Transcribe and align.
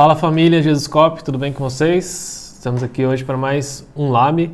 Fala 0.00 0.14
família 0.14 0.62
Jesus 0.62 0.86
Cop, 0.86 1.24
tudo 1.24 1.38
bem 1.38 1.52
com 1.52 1.64
vocês? 1.64 2.54
Estamos 2.54 2.84
aqui 2.84 3.04
hoje 3.04 3.24
para 3.24 3.36
mais 3.36 3.84
um 3.96 4.12
Lab, 4.12 4.48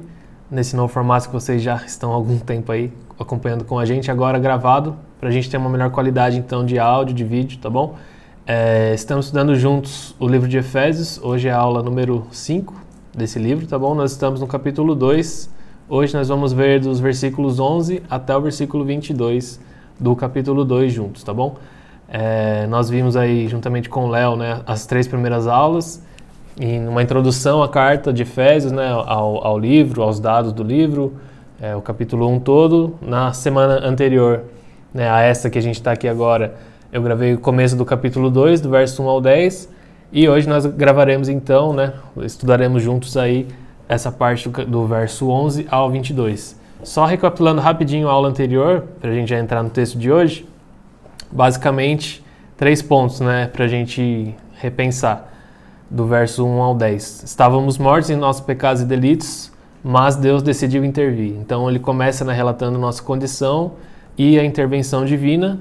nesse 0.50 0.74
novo 0.74 0.90
formato 0.90 1.26
que 1.26 1.34
vocês 1.34 1.60
já 1.60 1.76
estão 1.84 2.12
há 2.12 2.14
algum 2.14 2.38
tempo 2.38 2.72
aí 2.72 2.90
acompanhando 3.20 3.62
com 3.62 3.78
a 3.78 3.84
gente, 3.84 4.10
agora 4.10 4.38
gravado, 4.38 4.96
para 5.20 5.28
a 5.28 5.30
gente 5.30 5.50
ter 5.50 5.58
uma 5.58 5.68
melhor 5.68 5.90
qualidade 5.90 6.38
então 6.38 6.64
de 6.64 6.78
áudio, 6.78 7.14
de 7.14 7.24
vídeo, 7.24 7.58
tá 7.58 7.68
bom? 7.68 7.94
É, 8.46 8.94
estamos 8.94 9.26
estudando 9.26 9.54
juntos 9.54 10.14
o 10.18 10.26
livro 10.26 10.48
de 10.48 10.56
Efésios, 10.56 11.20
hoje 11.22 11.46
é 11.46 11.52
a 11.52 11.58
aula 11.58 11.82
número 11.82 12.26
5 12.30 12.72
desse 13.14 13.38
livro, 13.38 13.66
tá 13.66 13.78
bom? 13.78 13.94
Nós 13.94 14.12
estamos 14.12 14.40
no 14.40 14.46
capítulo 14.46 14.94
2, 14.94 15.50
hoje 15.90 16.14
nós 16.14 16.26
vamos 16.26 16.54
ver 16.54 16.80
dos 16.80 17.00
versículos 17.00 17.60
11 17.60 18.02
até 18.08 18.34
o 18.34 18.40
versículo 18.40 18.82
22 18.82 19.60
do 20.00 20.16
capítulo 20.16 20.64
2 20.64 20.90
juntos, 20.90 21.22
tá 21.22 21.34
bom? 21.34 21.58
É, 22.08 22.66
nós 22.66 22.88
vimos 22.88 23.16
aí, 23.16 23.48
juntamente 23.48 23.88
com 23.88 24.04
o 24.04 24.08
Léo, 24.08 24.36
né, 24.36 24.60
as 24.66 24.86
três 24.86 25.08
primeiras 25.08 25.46
aulas, 25.46 26.02
e 26.60 26.78
uma 26.78 27.02
introdução 27.02 27.62
à 27.62 27.68
carta 27.68 28.12
de 28.12 28.22
Efésios, 28.22 28.70
né, 28.70 28.88
ao, 28.90 29.44
ao 29.44 29.58
livro, 29.58 30.02
aos 30.02 30.20
dados 30.20 30.52
do 30.52 30.62
livro, 30.62 31.14
é, 31.60 31.74
o 31.74 31.80
capítulo 31.80 32.28
1 32.28 32.40
todo. 32.40 32.94
Na 33.02 33.32
semana 33.32 33.86
anterior 33.86 34.42
né, 34.92 35.10
a 35.10 35.22
essa 35.22 35.50
que 35.50 35.58
a 35.58 35.62
gente 35.62 35.76
está 35.76 35.92
aqui 35.92 36.06
agora, 36.06 36.54
eu 36.92 37.02
gravei 37.02 37.34
o 37.34 37.38
começo 37.38 37.76
do 37.76 37.84
capítulo 37.84 38.30
2, 38.30 38.60
do 38.60 38.70
verso 38.70 39.02
1 39.02 39.08
ao 39.08 39.20
10, 39.20 39.68
e 40.12 40.28
hoje 40.28 40.48
nós 40.48 40.64
gravaremos 40.64 41.28
então, 41.28 41.72
né, 41.72 41.92
estudaremos 42.18 42.82
juntos 42.82 43.16
aí 43.16 43.48
essa 43.88 44.12
parte 44.12 44.48
do, 44.48 44.64
do 44.64 44.86
verso 44.86 45.28
11 45.28 45.66
ao 45.68 45.90
22. 45.90 46.56
Só 46.84 47.04
recapitulando 47.04 47.60
rapidinho 47.60 48.08
a 48.08 48.12
aula 48.12 48.28
anterior, 48.28 48.84
para 49.00 49.10
a 49.10 49.14
gente 49.14 49.28
já 49.28 49.38
entrar 49.38 49.62
no 49.62 49.70
texto 49.70 49.98
de 49.98 50.12
hoje, 50.12 50.46
basicamente 51.34 52.24
três 52.56 52.80
pontos 52.80 53.20
né, 53.20 53.48
para 53.48 53.64
a 53.64 53.68
gente 53.68 54.34
repensar, 54.54 55.32
do 55.90 56.06
verso 56.06 56.46
1 56.46 56.62
ao 56.62 56.74
10. 56.74 57.24
Estávamos 57.24 57.76
mortos 57.76 58.08
em 58.08 58.16
nossos 58.16 58.40
pecados 58.40 58.82
e 58.82 58.84
delitos, 58.84 59.52
mas 59.82 60.16
Deus 60.16 60.42
decidiu 60.42 60.84
intervir. 60.84 61.34
Então 61.34 61.68
ele 61.68 61.78
começa 61.78 62.24
né, 62.24 62.32
relatando 62.32 62.78
nossa 62.78 63.02
condição 63.02 63.72
e 64.16 64.38
a 64.38 64.44
intervenção 64.44 65.04
divina. 65.04 65.58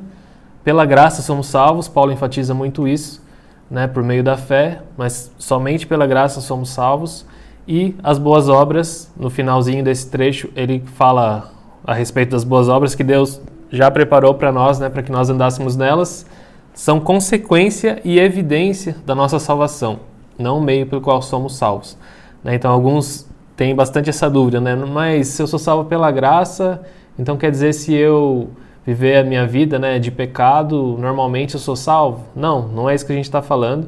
Pela 0.64 0.86
graça 0.86 1.22
somos 1.22 1.48
salvos, 1.48 1.88
Paulo 1.88 2.12
enfatiza 2.12 2.54
muito 2.54 2.88
isso, 2.88 3.22
né, 3.70 3.88
por 3.88 4.02
meio 4.02 4.24
da 4.24 4.38
fé, 4.38 4.82
mas 4.96 5.32
somente 5.38 5.86
pela 5.86 6.08
graça 6.08 6.40
somos 6.40 6.70
salvos. 6.70 7.26
E 7.68 7.96
as 8.04 8.18
boas 8.18 8.48
obras, 8.48 9.12
no 9.18 9.30
finalzinho 9.30 9.84
desse 9.84 10.10
trecho, 10.10 10.50
ele 10.56 10.84
fala 10.96 11.52
a 11.86 11.94
respeito 11.94 12.32
das 12.32 12.44
boas 12.44 12.70
obras 12.70 12.96
que 12.96 13.04
Deus 13.04 13.42
já 13.74 13.90
preparou 13.90 14.36
para 14.36 14.52
nós, 14.52 14.78
né, 14.78 14.88
para 14.88 15.02
que 15.02 15.12
nós 15.12 15.32
andássemos 15.32 15.76
nelas, 15.76 16.28
são 16.76 17.00
consequência 17.00 18.00
e 18.06 18.20
evidência 18.20 18.96
da 19.04 19.16
nossa 19.16 19.40
salvação, 19.40 20.00
não 20.38 20.60
o 20.60 20.62
meio 20.62 20.86
pelo 20.86 21.02
qual 21.02 21.24
somos 21.24 21.56
salvos. 21.56 21.98
Né? 22.44 22.54
Então, 22.54 22.72
alguns 22.72 23.28
têm 23.56 23.76
bastante 23.76 24.12
essa 24.12 24.30
dúvida, 24.30 24.62
né? 24.62 24.76
Mas 24.76 25.28
se 25.28 25.42
eu 25.42 25.48
sou 25.48 25.58
salvo 25.58 25.86
pela 25.90 26.12
graça, 26.12 26.82
então 27.18 27.36
quer 27.36 27.50
dizer 27.50 27.74
se 27.74 27.94
eu 27.94 28.50
viver 28.86 29.18
a 29.18 29.24
minha 29.24 29.48
vida, 29.48 29.80
né, 29.80 29.98
de 29.98 30.12
pecado, 30.12 30.96
normalmente 31.00 31.56
eu 31.56 31.60
sou 31.60 31.76
salvo? 31.76 32.26
Não, 32.36 32.68
não 32.68 32.90
é 32.90 32.94
isso 32.94 33.06
que 33.06 33.12
a 33.12 33.16
gente 33.16 33.26
está 33.26 33.42
falando. 33.42 33.88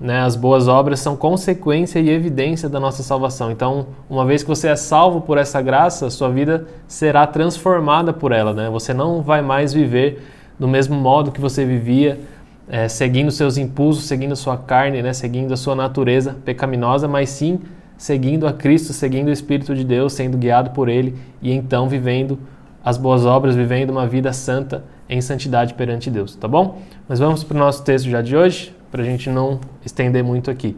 Né, 0.00 0.22
as 0.22 0.34
boas 0.34 0.66
obras 0.66 0.98
são 1.00 1.14
consequência 1.14 1.98
e 1.98 2.08
evidência 2.08 2.70
da 2.70 2.80
nossa 2.80 3.02
salvação. 3.02 3.50
Então, 3.50 3.88
uma 4.08 4.24
vez 4.24 4.42
que 4.42 4.48
você 4.48 4.68
é 4.68 4.76
salvo 4.76 5.20
por 5.20 5.36
essa 5.36 5.60
graça, 5.60 6.08
sua 6.08 6.30
vida 6.30 6.66
será 6.88 7.26
transformada 7.26 8.10
por 8.10 8.32
ela. 8.32 8.54
Né? 8.54 8.70
Você 8.70 8.94
não 8.94 9.20
vai 9.20 9.42
mais 9.42 9.74
viver 9.74 10.26
do 10.58 10.66
mesmo 10.66 10.96
modo 10.96 11.30
que 11.30 11.40
você 11.40 11.66
vivia, 11.66 12.18
é, 12.66 12.88
seguindo 12.88 13.30
seus 13.30 13.58
impulsos, 13.58 14.04
seguindo 14.04 14.34
sua 14.34 14.56
carne, 14.56 15.02
né? 15.02 15.12
seguindo 15.12 15.52
a 15.52 15.56
sua 15.56 15.74
natureza 15.74 16.34
pecaminosa, 16.46 17.06
mas 17.06 17.28
sim 17.28 17.60
seguindo 17.98 18.46
a 18.46 18.54
Cristo, 18.54 18.94
seguindo 18.94 19.28
o 19.28 19.32
Espírito 19.32 19.74
de 19.74 19.84
Deus, 19.84 20.14
sendo 20.14 20.38
guiado 20.38 20.70
por 20.70 20.88
Ele 20.88 21.14
e 21.42 21.52
então 21.52 21.86
vivendo 21.86 22.38
as 22.82 22.96
boas 22.96 23.26
obras, 23.26 23.54
vivendo 23.54 23.90
uma 23.90 24.06
vida 24.06 24.32
santa 24.32 24.82
em 25.06 25.20
santidade 25.20 25.74
perante 25.74 26.10
Deus, 26.10 26.34
tá 26.34 26.48
bom? 26.48 26.78
Mas 27.06 27.18
vamos 27.18 27.44
para 27.44 27.54
o 27.54 27.58
nosso 27.58 27.84
texto 27.84 28.08
já 28.08 28.22
de 28.22 28.34
hoje 28.34 28.79
para 28.90 29.02
a 29.02 29.04
gente 29.04 29.30
não 29.30 29.60
estender 29.84 30.24
muito 30.24 30.50
aqui. 30.50 30.76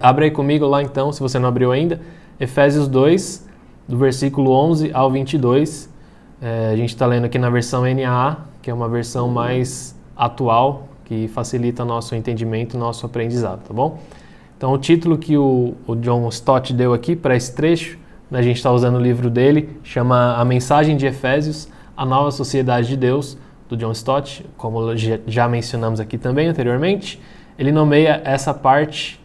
Abre 0.00 0.26
aí 0.26 0.30
comigo 0.30 0.66
lá 0.66 0.82
então, 0.82 1.12
se 1.12 1.20
você 1.20 1.38
não 1.38 1.48
abriu 1.48 1.72
ainda, 1.72 2.00
Efésios 2.38 2.86
2, 2.86 3.48
do 3.88 3.98
versículo 3.98 4.52
11 4.52 4.90
ao 4.92 5.10
22. 5.10 5.90
É, 6.40 6.70
a 6.72 6.76
gente 6.76 6.90
está 6.90 7.06
lendo 7.06 7.24
aqui 7.24 7.38
na 7.38 7.50
versão 7.50 7.82
NAA, 7.82 8.38
que 8.60 8.70
é 8.70 8.74
uma 8.74 8.88
versão 8.88 9.28
mais 9.28 9.94
atual, 10.16 10.88
que 11.04 11.28
facilita 11.28 11.84
nosso 11.84 12.14
entendimento, 12.14 12.78
nosso 12.78 13.04
aprendizado, 13.06 13.62
tá 13.66 13.74
bom? 13.74 13.98
Então, 14.56 14.72
o 14.72 14.78
título 14.78 15.18
que 15.18 15.36
o, 15.36 15.74
o 15.86 15.96
John 15.96 16.28
Stott 16.28 16.72
deu 16.72 16.94
aqui 16.94 17.16
para 17.16 17.34
esse 17.34 17.52
trecho, 17.52 17.98
né, 18.30 18.38
a 18.38 18.42
gente 18.42 18.56
está 18.56 18.70
usando 18.70 18.96
o 18.96 19.00
livro 19.00 19.28
dele, 19.28 19.68
chama 19.82 20.36
A 20.36 20.44
Mensagem 20.44 20.96
de 20.96 21.04
Efésios, 21.06 21.68
a 21.96 22.06
Nova 22.06 22.30
Sociedade 22.30 22.88
de 22.88 22.96
Deus, 22.96 23.36
do 23.72 23.76
John 23.76 23.92
Stott, 23.92 24.44
como 24.56 24.94
já 25.26 25.48
mencionamos 25.48 25.98
aqui 25.98 26.18
também 26.18 26.46
anteriormente, 26.46 27.18
ele 27.58 27.72
nomeia 27.72 28.20
essa 28.22 28.52
parte, 28.52 29.18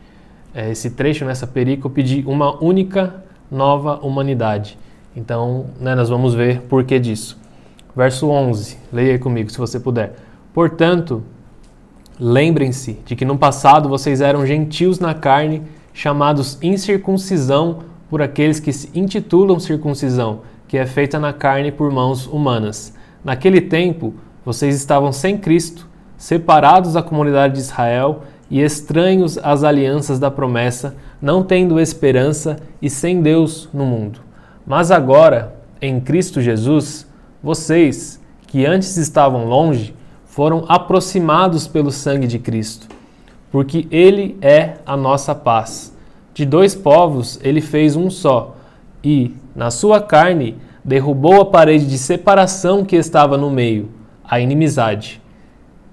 é, 0.55 0.71
esse 0.71 0.91
trecho 0.91 1.25
nessa 1.25 1.45
perícope 1.45 2.01
de 2.01 2.23
uma 2.25 2.63
única 2.63 3.23
nova 3.51 3.97
humanidade. 3.97 4.77
Então, 5.15 5.65
né, 5.79 5.95
nós 5.95 6.07
vamos 6.07 6.33
ver 6.33 6.61
por 6.61 6.83
que 6.85 6.97
disso. 6.97 7.37
Verso 7.95 8.29
11, 8.29 8.77
leia 8.93 9.13
aí 9.13 9.19
comigo 9.19 9.49
se 9.49 9.57
você 9.57 9.79
puder. 9.79 10.15
Portanto, 10.53 11.23
lembrem-se 12.17 12.93
de 13.05 13.15
que 13.15 13.25
no 13.25 13.37
passado 13.37 13.89
vocês 13.89 14.21
eram 14.21 14.45
gentios 14.45 14.97
na 14.97 15.13
carne, 15.13 15.61
chamados 15.93 16.57
incircuncisão 16.61 17.79
por 18.09 18.21
aqueles 18.21 18.61
que 18.61 18.71
se 18.71 18.89
intitulam 18.97 19.59
circuncisão, 19.59 20.41
que 20.69 20.77
é 20.77 20.85
feita 20.85 21.19
na 21.19 21.33
carne 21.33 21.71
por 21.71 21.91
mãos 21.91 22.27
humanas. 22.27 22.95
Naquele 23.23 23.59
tempo, 23.59 24.13
vocês 24.47 24.77
estavam 24.77 25.11
sem 25.11 25.37
Cristo, 25.37 25.89
separados 26.15 26.93
da 26.93 27.03
comunidade 27.03 27.55
de 27.55 27.59
Israel 27.59 28.21
e 28.49 28.61
estranhos 28.61 29.37
às 29.37 29.61
alianças 29.61 30.19
da 30.19 30.31
promessa, 30.31 30.95
não 31.21 31.43
tendo 31.43 31.77
esperança 31.77 32.55
e 32.81 32.89
sem 32.89 33.21
Deus 33.21 33.67
no 33.73 33.85
mundo. 33.85 34.21
Mas 34.65 34.89
agora, 34.89 35.53
em 35.81 35.99
Cristo 35.99 36.39
Jesus, 36.39 37.05
vocês, 37.43 38.21
que 38.47 38.65
antes 38.65 38.95
estavam 38.95 39.43
longe, 39.43 39.93
foram 40.23 40.63
aproximados 40.69 41.67
pelo 41.67 41.91
sangue 41.91 42.25
de 42.25 42.39
Cristo, 42.39 42.87
porque 43.51 43.85
Ele 43.91 44.37
é 44.41 44.75
a 44.85 44.95
nossa 44.95 45.35
paz. 45.35 45.93
De 46.33 46.45
dois 46.45 46.73
povos 46.73 47.37
ele 47.43 47.59
fez 47.59 47.97
um 47.97 48.09
só, 48.09 48.55
e, 49.03 49.35
na 49.53 49.69
sua 49.69 49.99
carne, 49.99 50.55
derrubou 50.85 51.41
a 51.41 51.45
parede 51.45 51.85
de 51.85 51.97
separação 51.97 52.85
que 52.85 52.95
estava 52.95 53.37
no 53.37 53.51
meio 53.51 53.96
a 54.27 54.39
inimizade. 54.39 55.21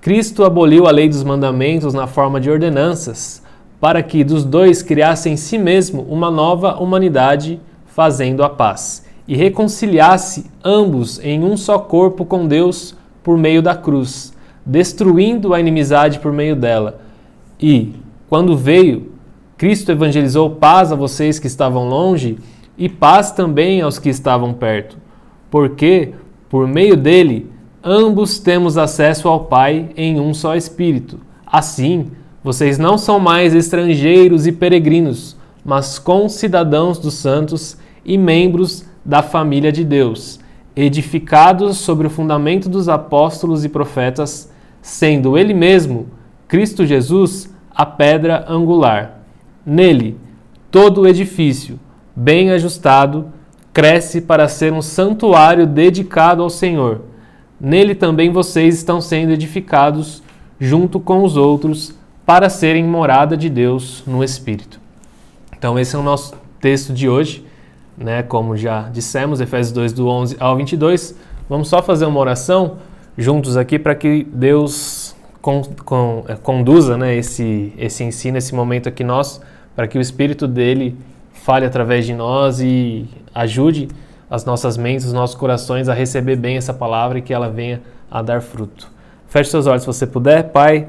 Cristo 0.01 0.45
aboliu 0.45 0.87
a 0.87 0.91
lei 0.91 1.09
dos 1.09 1.23
mandamentos 1.23 1.95
na 1.95 2.07
forma 2.07 2.41
de 2.41 2.51
ordenanças, 2.51 3.43
para 3.81 4.03
que 4.03 4.25
dos 4.25 4.45
dois 4.45 4.83
criasse 4.83 5.31
em 5.31 5.37
si 5.37 5.57
mesmo 5.57 6.03
uma 6.03 6.31
nova 6.31 6.77
humanidade, 6.77 7.61
fazendo 7.87 8.43
a 8.43 8.51
paz, 8.51 9.07
e 9.27 9.37
reconciliasse 9.37 10.51
ambos 10.63 11.19
em 11.25 11.43
um 11.43 11.57
só 11.57 11.79
corpo 11.79 12.25
com 12.25 12.47
Deus 12.47 12.95
por 13.23 13.39
meio 13.39 13.63
da 13.63 13.75
cruz, 13.75 14.35
destruindo 14.67 15.55
a 15.55 15.61
inimizade 15.61 16.19
por 16.19 16.33
meio 16.33 16.57
dela. 16.57 17.01
E, 17.61 17.95
quando 18.29 18.57
veio, 18.57 19.13
Cristo 19.57 19.93
evangelizou 19.93 20.51
paz 20.51 20.93
a 20.93 20.97
vocês 20.97 21.39
que 21.39 21.47
estavam 21.47 21.89
longe 21.89 22.39
e 22.77 22.89
paz 22.89 23.31
também 23.31 23.81
aos 23.81 23.99
que 23.99 24.09
estavam 24.09 24.53
perto, 24.53 24.99
porque, 25.51 26.13
por 26.49 26.67
meio 26.67 26.97
dele, 26.97 27.54
ambos 27.85 28.39
temos 28.39 28.79
acesso 28.79 29.29
ao 29.29 29.45
Pai 29.45 29.91
em 29.95 30.19
um 30.19 30.33
só 30.33 30.57
Espírito. 30.57 31.21
Assim, 31.47 32.11
vocês 32.43 32.79
não 32.79 32.97
são 32.97 33.21
mais 33.21 33.55
estrangeiros 33.55 34.47
e 34.47 34.53
peregrinos, 34.53 35.37
mas 35.63 35.99
concidadãos 35.99 36.99
dos 36.99 37.15
santos 37.15 37.77
e 38.05 38.17
membros 38.17 38.87
da 39.05 39.23
família 39.23 39.71
de 39.71 39.85
Deus, 39.85 40.41
edificados 40.75 41.77
sobre 41.77 42.07
o 42.07 42.11
fundamento 42.11 42.69
dos 42.69 42.89
apóstolos 42.89 43.65
e 43.65 43.69
profetas, 43.69 44.51
sendo 44.81 45.37
Ele 45.37 45.53
mesmo, 45.53 46.09
Cristo 46.49 46.87
Jesus, 46.87 47.55
a 47.71 47.85
pedra 47.85 48.47
angular. 48.49 49.21
Nele, 49.65 50.19
todo 50.71 51.03
o 51.03 51.07
edifício, 51.07 51.79
bem 52.17 52.51
ajustado, 52.51 53.27
cresce 53.73 54.21
para 54.21 54.49
ser 54.49 54.73
um 54.73 54.81
santuário 54.81 55.67
dedicado 55.67 56.43
ao 56.43 56.51
Senhor 56.51 57.14
Nele 57.61 57.95
também 57.95 58.31
vocês 58.31 58.75
estão 58.77 59.01
sendo 59.01 59.33
edificados 59.33 60.23
junto 60.59 60.99
com 60.99 61.23
os 61.23 61.37
outros 61.37 61.95
para 62.27 62.49
serem 62.49 62.85
morada 62.85 63.37
de 63.37 63.49
Deus 63.49 64.03
no 64.07 64.25
Espírito. 64.25 64.81
Então, 65.57 65.79
esse 65.79 65.95
é 65.95 65.99
o 65.99 66.03
nosso 66.03 66.35
texto 66.61 66.93
de 66.93 67.09
hoje, 67.09 67.45
né? 67.97 68.23
Como 68.23 68.57
já 68.57 68.89
dissemos, 68.89 69.41
Efésios 69.41 69.73
2, 69.73 69.93
do 69.93 70.09
11 70.09 70.37
ao 70.41 70.57
22. 70.57 71.15
Vamos 71.49 71.69
só 71.69 71.83
fazer 71.83 72.07
uma 72.07 72.19
oração 72.19 72.79
juntos 73.17 73.57
aqui 73.57 73.79
para 73.79 73.95
que 73.95 74.27
Deus 74.33 75.15
con, 75.41 75.63
con, 75.85 76.25
é, 76.27 76.35
conduza 76.35 76.97
né, 76.97 77.17
esse, 77.17 77.73
esse 77.77 78.03
ensino, 78.03 78.39
esse 78.39 78.55
momento 78.55 78.89
aqui 78.89 79.05
nosso, 79.05 79.41
para 79.77 79.87
que 79.87 79.99
o 79.99 80.01
Espírito 80.01 80.49
dele 80.49 80.97
fale 81.33 81.67
através 81.67 82.07
de 82.07 82.15
nós 82.15 82.61
e 82.61 83.07
ajude 83.35 83.89
as 84.29 84.45
nossas 84.45 84.77
mentes, 84.77 85.07
os 85.07 85.13
nossos 85.13 85.37
corações 85.37 85.89
a 85.89 85.95
receber 85.95 86.37
bem 86.37 86.57
essa 86.57 86.73
palavra 86.73 87.19
e 87.19 87.23
que 87.23 87.33
ela 87.33 87.49
venha 87.49 87.83
a 88.11 88.23
dar 88.23 88.41
fruto. 88.41 88.91
Feche 89.29 89.51
seus 89.51 89.67
olhos 89.67 89.83
se 89.83 89.87
você 89.87 90.07
puder, 90.07 90.51
Pai. 90.51 90.89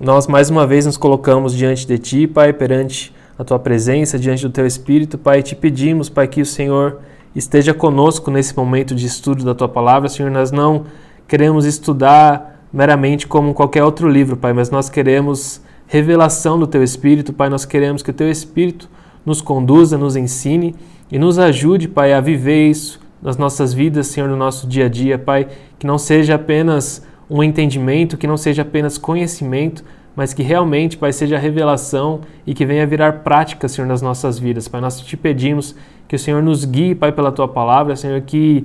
Nós 0.00 0.26
mais 0.26 0.50
uma 0.50 0.66
vez 0.66 0.84
nos 0.84 0.96
colocamos 0.96 1.54
diante 1.54 1.86
de 1.86 1.98
Ti, 1.98 2.26
Pai, 2.26 2.52
perante 2.52 3.14
a 3.38 3.44
Tua 3.44 3.58
presença, 3.58 4.18
diante 4.18 4.42
do 4.42 4.50
Teu 4.50 4.66
Espírito, 4.66 5.16
Pai. 5.16 5.42
Te 5.42 5.54
pedimos, 5.54 6.08
Pai, 6.08 6.26
que 6.26 6.40
o 6.40 6.46
Senhor 6.46 7.00
esteja 7.34 7.72
conosco 7.72 8.30
nesse 8.30 8.56
momento 8.56 8.94
de 8.94 9.06
estudo 9.06 9.44
da 9.44 9.54
Tua 9.54 9.68
palavra. 9.68 10.08
Senhor, 10.08 10.30
nós 10.30 10.50
não 10.50 10.84
queremos 11.28 11.64
estudar 11.64 12.66
meramente 12.72 13.26
como 13.26 13.54
qualquer 13.54 13.84
outro 13.84 14.08
livro, 14.08 14.36
Pai, 14.36 14.52
mas 14.52 14.70
nós 14.70 14.90
queremos 14.90 15.62
revelação 15.86 16.58
do 16.58 16.66
Teu 16.66 16.82
Espírito, 16.82 17.32
Pai. 17.32 17.48
Nós 17.48 17.64
queremos 17.64 18.02
que 18.02 18.10
o 18.10 18.14
Teu 18.14 18.30
Espírito 18.30 18.88
nos 19.26 19.42
conduza, 19.42 19.98
nos 19.98 20.14
ensine 20.14 20.74
e 21.10 21.18
nos 21.18 21.38
ajude, 21.38 21.88
Pai, 21.88 22.14
a 22.14 22.20
viver 22.20 22.70
isso 22.70 23.00
nas 23.20 23.36
nossas 23.36 23.74
vidas, 23.74 24.06
Senhor, 24.06 24.28
no 24.28 24.36
nosso 24.36 24.66
dia 24.66 24.86
a 24.86 24.88
dia, 24.88 25.18
Pai. 25.18 25.48
Que 25.78 25.86
não 25.86 25.98
seja 25.98 26.36
apenas 26.36 27.04
um 27.28 27.42
entendimento, 27.42 28.16
que 28.16 28.26
não 28.26 28.36
seja 28.36 28.62
apenas 28.62 28.96
conhecimento, 28.96 29.84
mas 30.14 30.32
que 30.32 30.42
realmente, 30.42 30.96
Pai, 30.96 31.12
seja 31.12 31.36
revelação 31.36 32.20
e 32.46 32.54
que 32.54 32.64
venha 32.64 32.86
virar 32.86 33.24
prática, 33.24 33.68
Senhor, 33.68 33.86
nas 33.86 34.00
nossas 34.00 34.38
vidas. 34.38 34.68
Pai, 34.68 34.80
nós 34.80 35.00
te 35.00 35.16
pedimos 35.16 35.74
que 36.06 36.14
o 36.16 36.18
Senhor 36.18 36.42
nos 36.42 36.64
guie, 36.64 36.94
Pai, 36.94 37.10
pela 37.12 37.32
tua 37.32 37.48
palavra, 37.48 37.96
Senhor, 37.96 38.20
que 38.20 38.64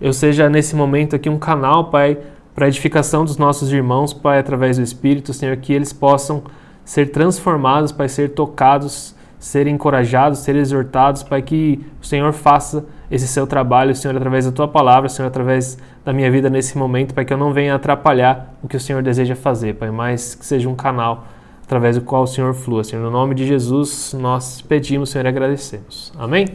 eu 0.00 0.12
seja 0.12 0.50
nesse 0.50 0.76
momento 0.76 1.16
aqui 1.16 1.28
um 1.30 1.38
canal, 1.38 1.86
Pai, 1.86 2.18
para 2.54 2.68
edificação 2.68 3.24
dos 3.24 3.36
nossos 3.36 3.72
irmãos, 3.72 4.12
Pai, 4.12 4.38
através 4.38 4.76
do 4.76 4.82
Espírito, 4.82 5.32
Senhor, 5.32 5.56
que 5.56 5.72
eles 5.72 5.92
possam 5.92 6.42
ser 6.84 7.10
transformados, 7.10 7.90
Pai, 7.90 8.08
ser 8.08 8.30
tocados, 8.30 9.14
ser 9.44 9.66
encorajados, 9.66 10.38
ser 10.38 10.56
exortados, 10.56 11.22
Pai, 11.22 11.42
que 11.42 11.78
o 12.00 12.06
Senhor 12.06 12.32
faça 12.32 12.86
esse 13.10 13.28
seu 13.28 13.46
trabalho, 13.46 13.94
Senhor, 13.94 14.16
através 14.16 14.46
da 14.46 14.52
tua 14.52 14.66
palavra, 14.66 15.06
Senhor, 15.06 15.28
através 15.28 15.76
da 16.02 16.14
minha 16.14 16.30
vida 16.30 16.48
nesse 16.48 16.78
momento, 16.78 17.12
Pai, 17.12 17.26
que 17.26 17.32
eu 17.34 17.36
não 17.36 17.52
venha 17.52 17.74
atrapalhar 17.74 18.54
o 18.62 18.68
que 18.68 18.74
o 18.74 18.80
Senhor 18.80 19.02
deseja 19.02 19.36
fazer, 19.36 19.74
Pai, 19.74 19.90
mas 19.90 20.34
que 20.34 20.46
seja 20.46 20.66
um 20.66 20.74
canal 20.74 21.26
através 21.62 21.96
do 21.96 22.00
qual 22.00 22.22
o 22.22 22.26
Senhor 22.26 22.54
flua. 22.54 22.82
Senhor, 22.84 23.02
no 23.02 23.10
nome 23.10 23.34
de 23.34 23.46
Jesus, 23.46 24.16
nós 24.18 24.62
pedimos, 24.62 25.10
Senhor, 25.10 25.26
e 25.26 25.28
agradecemos. 25.28 26.10
Amém? 26.18 26.46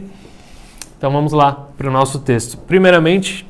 Então 0.98 1.12
vamos 1.12 1.32
lá 1.32 1.68
para 1.78 1.88
o 1.88 1.92
nosso 1.92 2.18
texto. 2.18 2.58
Primeiramente, 2.58 3.48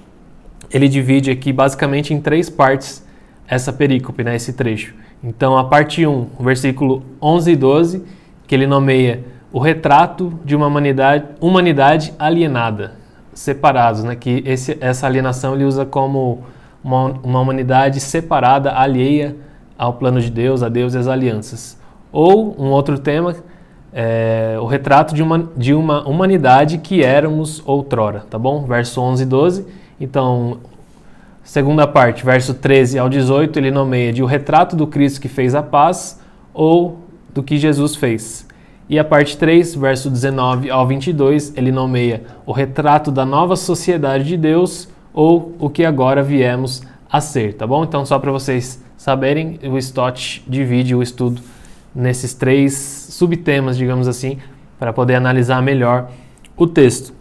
ele 0.70 0.86
divide 0.86 1.30
aqui 1.30 1.50
basicamente 1.50 2.12
em 2.12 2.20
três 2.20 2.50
partes 2.50 3.02
essa 3.48 3.72
perícope, 3.72 4.22
né, 4.22 4.36
esse 4.36 4.52
trecho. 4.52 4.94
Então, 5.24 5.56
a 5.56 5.64
parte 5.64 6.06
1, 6.06 6.28
o 6.38 6.44
versículo 6.44 7.02
11 7.22 7.52
e 7.52 7.56
12, 7.56 8.19
que 8.50 8.54
ele 8.56 8.66
nomeia 8.66 9.22
o 9.52 9.60
retrato 9.60 10.36
de 10.44 10.56
uma 10.56 10.66
humanidade, 10.66 11.24
humanidade 11.40 12.12
alienada, 12.18 12.94
separados, 13.32 14.02
né? 14.02 14.16
que 14.16 14.42
esse, 14.44 14.76
essa 14.80 15.06
alienação 15.06 15.54
ele 15.54 15.62
usa 15.62 15.86
como 15.86 16.40
uma, 16.82 17.10
uma 17.22 17.40
humanidade 17.40 18.00
separada, 18.00 18.72
alheia 18.72 19.36
ao 19.78 19.92
plano 19.92 20.20
de 20.20 20.28
Deus, 20.32 20.64
a 20.64 20.68
Deus 20.68 20.94
e 20.94 20.98
as 20.98 21.06
alianças. 21.06 21.78
Ou 22.10 22.60
um 22.60 22.72
outro 22.72 22.98
tema, 22.98 23.36
é, 23.92 24.56
o 24.60 24.66
retrato 24.66 25.14
de 25.14 25.22
uma, 25.22 25.48
de 25.56 25.72
uma 25.72 26.02
humanidade 26.08 26.78
que 26.78 27.04
éramos 27.04 27.62
outrora, 27.64 28.24
tá 28.28 28.36
bom? 28.36 28.64
Verso 28.64 29.00
11 29.00 29.22
e 29.22 29.26
12. 29.26 29.66
Então, 30.00 30.58
segunda 31.44 31.86
parte, 31.86 32.24
verso 32.24 32.52
13 32.52 32.98
ao 32.98 33.08
18, 33.08 33.60
ele 33.60 33.70
nomeia 33.70 34.12
de 34.12 34.24
o 34.24 34.26
retrato 34.26 34.74
do 34.74 34.88
Cristo 34.88 35.20
que 35.20 35.28
fez 35.28 35.54
a 35.54 35.62
paz 35.62 36.20
ou 36.52 36.99
do 37.34 37.42
que 37.42 37.56
Jesus 37.56 37.96
fez. 37.96 38.46
E 38.88 38.98
a 38.98 39.04
parte 39.04 39.36
3, 39.36 39.74
verso 39.76 40.10
19 40.10 40.68
ao 40.70 40.86
22, 40.86 41.56
ele 41.56 41.70
nomeia 41.70 42.24
o 42.44 42.52
retrato 42.52 43.12
da 43.12 43.24
nova 43.24 43.54
sociedade 43.54 44.24
de 44.24 44.36
Deus 44.36 44.88
ou 45.14 45.54
o 45.58 45.70
que 45.70 45.84
agora 45.84 46.22
viemos 46.22 46.82
a 47.10 47.20
ser, 47.20 47.54
tá 47.54 47.66
bom? 47.66 47.84
Então, 47.84 48.04
só 48.04 48.18
para 48.18 48.32
vocês 48.32 48.82
saberem, 48.96 49.58
o 49.62 49.78
Stott 49.78 50.44
divide 50.46 50.94
o 50.94 51.02
estudo 51.02 51.40
nesses 51.94 52.34
três 52.34 52.74
subtemas, 53.10 53.76
digamos 53.76 54.06
assim, 54.06 54.38
para 54.78 54.92
poder 54.92 55.14
analisar 55.14 55.62
melhor 55.62 56.10
o 56.56 56.66
texto. 56.66 57.12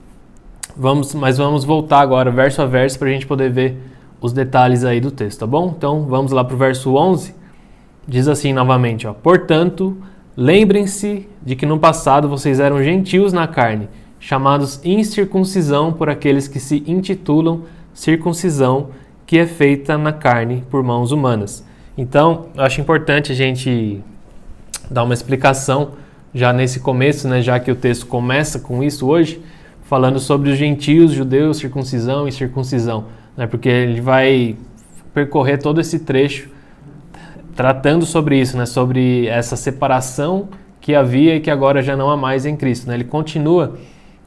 Vamos, 0.76 1.14
mas 1.14 1.38
vamos 1.38 1.64
voltar 1.64 2.00
agora 2.00 2.32
verso 2.32 2.62
a 2.62 2.66
verso 2.66 2.98
para 2.98 3.10
a 3.10 3.12
gente 3.12 3.28
poder 3.28 3.52
ver 3.52 3.78
os 4.22 4.34
detalhes 4.34 4.84
aí 4.84 5.00
do 5.00 5.12
texto, 5.12 5.40
tá 5.40 5.48
bom? 5.48 5.74
Então, 5.78 6.06
vamos 6.06 6.32
lá 6.32 6.44
para 6.44 6.56
o 6.56 6.58
verso 6.58 6.96
11. 6.96 7.34
Diz 8.10 8.28
assim 8.28 8.52
novamente, 8.52 9.08
ó, 9.08 9.14
portanto, 9.14 9.96
Lembrem-se 10.42 11.28
de 11.46 11.54
que 11.54 11.66
no 11.66 11.78
passado 11.78 12.30
vocês 12.30 12.62
eram 12.62 12.82
gentios 12.82 13.34
na 13.34 13.46
carne, 13.46 13.90
chamados 14.22 14.80
incircuncisão 14.86 15.92
por 15.92 16.10
aqueles 16.10 16.48
que 16.48 16.62
se 16.62 16.82
intitulam 16.88 17.64
circuncisão, 17.94 18.92
que 19.26 19.38
é 19.38 19.46
feita 19.46 19.98
na 19.98 20.14
carne 20.14 20.64
por 20.72 20.82
mãos 20.82 21.12
humanas. 21.12 21.66
Então, 21.98 22.46
eu 22.56 22.64
acho 22.64 22.80
importante 22.80 23.34
a 23.34 23.36
gente 23.36 24.02
dar 24.90 25.04
uma 25.04 25.14
explicação 25.14 25.92
já 26.34 26.54
nesse 26.54 26.80
começo, 26.80 27.28
né, 27.28 27.42
já 27.42 27.60
que 27.60 27.70
o 27.70 27.76
texto 27.76 28.06
começa 28.06 28.60
com 28.60 28.82
isso 28.82 29.08
hoje, 29.08 29.42
falando 29.84 30.22
sobre 30.22 30.52
os 30.52 30.58
gentios, 30.58 31.12
judeus, 31.12 31.58
circuncisão 31.58 32.30
e 32.30 32.32
circuncisão, 32.32 33.08
né, 33.36 33.46
porque 33.46 33.68
ele 33.68 34.00
vai 34.00 34.56
percorrer 35.14 35.58
todo 35.58 35.82
esse 35.82 36.00
trecho 36.00 36.50
tratando 37.60 38.06
sobre 38.06 38.40
isso, 38.40 38.58
né, 38.58 38.66
sobre 38.66 39.28
essa 39.28 39.58
separação 39.58 40.48
que 40.80 40.96
havia 40.96 41.36
e 41.36 41.42
que 41.42 41.52
agora 41.52 41.84
já 41.84 41.94
não 41.94 42.10
há 42.10 42.16
mais 42.16 42.46
em 42.46 42.56
Cristo. 42.56 42.88
Né? 42.88 42.94
Ele 42.94 43.04
continua, 43.04 43.76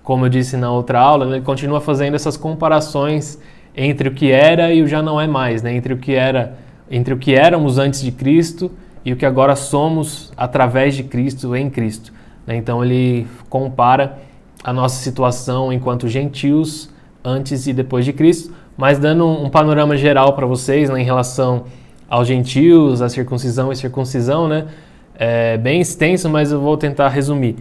como 0.02 0.26
eu 0.26 0.28
disse 0.28 0.54
na 0.54 0.70
outra 0.70 1.00
aula, 1.00 1.24
né, 1.24 1.36
ele 1.36 1.42
continua 1.42 1.80
fazendo 1.80 2.14
essas 2.14 2.36
comparações 2.36 3.38
entre 3.74 4.10
o 4.10 4.12
que 4.12 4.30
era 4.30 4.70
e 4.74 4.82
o 4.82 4.86
já 4.86 5.00
não 5.00 5.18
é 5.18 5.26
mais, 5.26 5.62
né? 5.62 5.74
entre 5.74 5.94
o 5.94 5.96
que 5.96 6.12
era, 6.12 6.58
entre 6.90 7.14
o 7.14 7.16
que 7.16 7.34
éramos 7.34 7.78
antes 7.78 8.02
de 8.02 8.12
Cristo 8.12 8.70
e 9.02 9.14
o 9.14 9.16
que 9.16 9.24
agora 9.24 9.56
somos 9.56 10.30
através 10.36 10.94
de 10.94 11.02
Cristo 11.02 11.56
em 11.56 11.70
Cristo. 11.70 12.12
Né? 12.46 12.56
Então 12.56 12.84
ele 12.84 13.26
compara 13.48 14.18
a 14.62 14.74
nossa 14.74 15.02
situação 15.02 15.72
enquanto 15.72 16.06
gentios 16.06 16.90
antes 17.24 17.66
e 17.66 17.72
depois 17.72 18.04
de 18.04 18.12
Cristo, 18.12 18.52
mas 18.76 18.98
dando 18.98 19.26
um 19.26 19.48
panorama 19.48 19.96
geral 19.96 20.34
para 20.34 20.44
vocês 20.44 20.90
né, 20.90 21.00
em 21.00 21.04
relação 21.04 21.64
aos 22.12 22.28
gentios, 22.28 23.00
a 23.00 23.08
circuncisão 23.08 23.72
e 23.72 23.76
circuncisão, 23.76 24.46
né? 24.46 24.66
É 25.14 25.56
bem 25.56 25.80
extenso, 25.80 26.28
mas 26.28 26.52
eu 26.52 26.60
vou 26.60 26.76
tentar 26.76 27.08
resumir. 27.08 27.56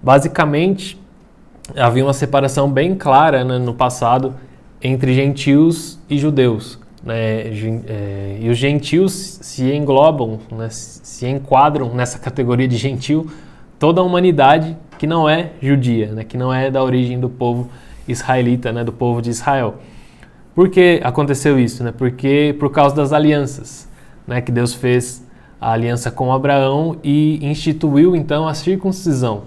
Basicamente, 0.00 0.96
havia 1.76 2.04
uma 2.04 2.12
separação 2.12 2.70
bem 2.70 2.94
clara 2.94 3.42
né, 3.42 3.58
no 3.58 3.74
passado 3.74 4.36
entre 4.80 5.12
gentios 5.12 5.98
e 6.08 6.18
judeus. 6.18 6.78
Né? 7.02 7.16
É, 7.88 8.38
e 8.42 8.48
os 8.48 8.56
gentios 8.56 9.40
se 9.42 9.72
englobam, 9.72 10.38
né, 10.52 10.68
se 10.70 11.26
enquadram 11.26 11.92
nessa 11.92 12.16
categoria 12.16 12.68
de 12.68 12.76
gentil 12.76 13.26
toda 13.76 14.00
a 14.00 14.04
humanidade 14.04 14.76
que 15.00 15.06
não 15.06 15.28
é 15.28 15.50
judia, 15.60 16.12
né, 16.12 16.22
que 16.22 16.36
não 16.36 16.54
é 16.54 16.70
da 16.70 16.80
origem 16.80 17.18
do 17.18 17.28
povo 17.28 17.68
israelita, 18.06 18.70
né, 18.70 18.84
do 18.84 18.92
povo 18.92 19.20
de 19.20 19.30
Israel. 19.30 19.78
Por 20.54 20.68
que 20.68 21.00
aconteceu 21.02 21.58
isso? 21.58 21.82
Né? 21.82 21.92
Porque 21.96 22.54
por 22.60 22.70
causa 22.70 22.94
das 22.94 23.12
alianças 23.12 23.88
né, 24.26 24.40
que 24.40 24.50
Deus 24.50 24.74
fez 24.74 25.24
a 25.60 25.72
aliança 25.72 26.10
com 26.10 26.32
Abraão 26.32 26.96
e 27.02 27.38
instituiu 27.44 28.14
então 28.14 28.46
a 28.46 28.54
circuncisão, 28.54 29.44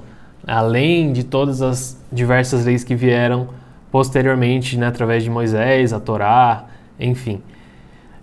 além 0.48 1.14
de 1.14 1.24
todas 1.24 1.62
as 1.62 2.00
diversas 2.12 2.66
leis 2.66 2.84
que 2.84 2.96
vieram 2.96 3.50
posteriormente, 3.92 4.78
né, 4.78 4.88
através 4.88 5.24
de 5.24 5.30
Moisés, 5.30 5.94
a 5.94 6.00
Torá, 6.00 6.66
enfim. 7.00 7.42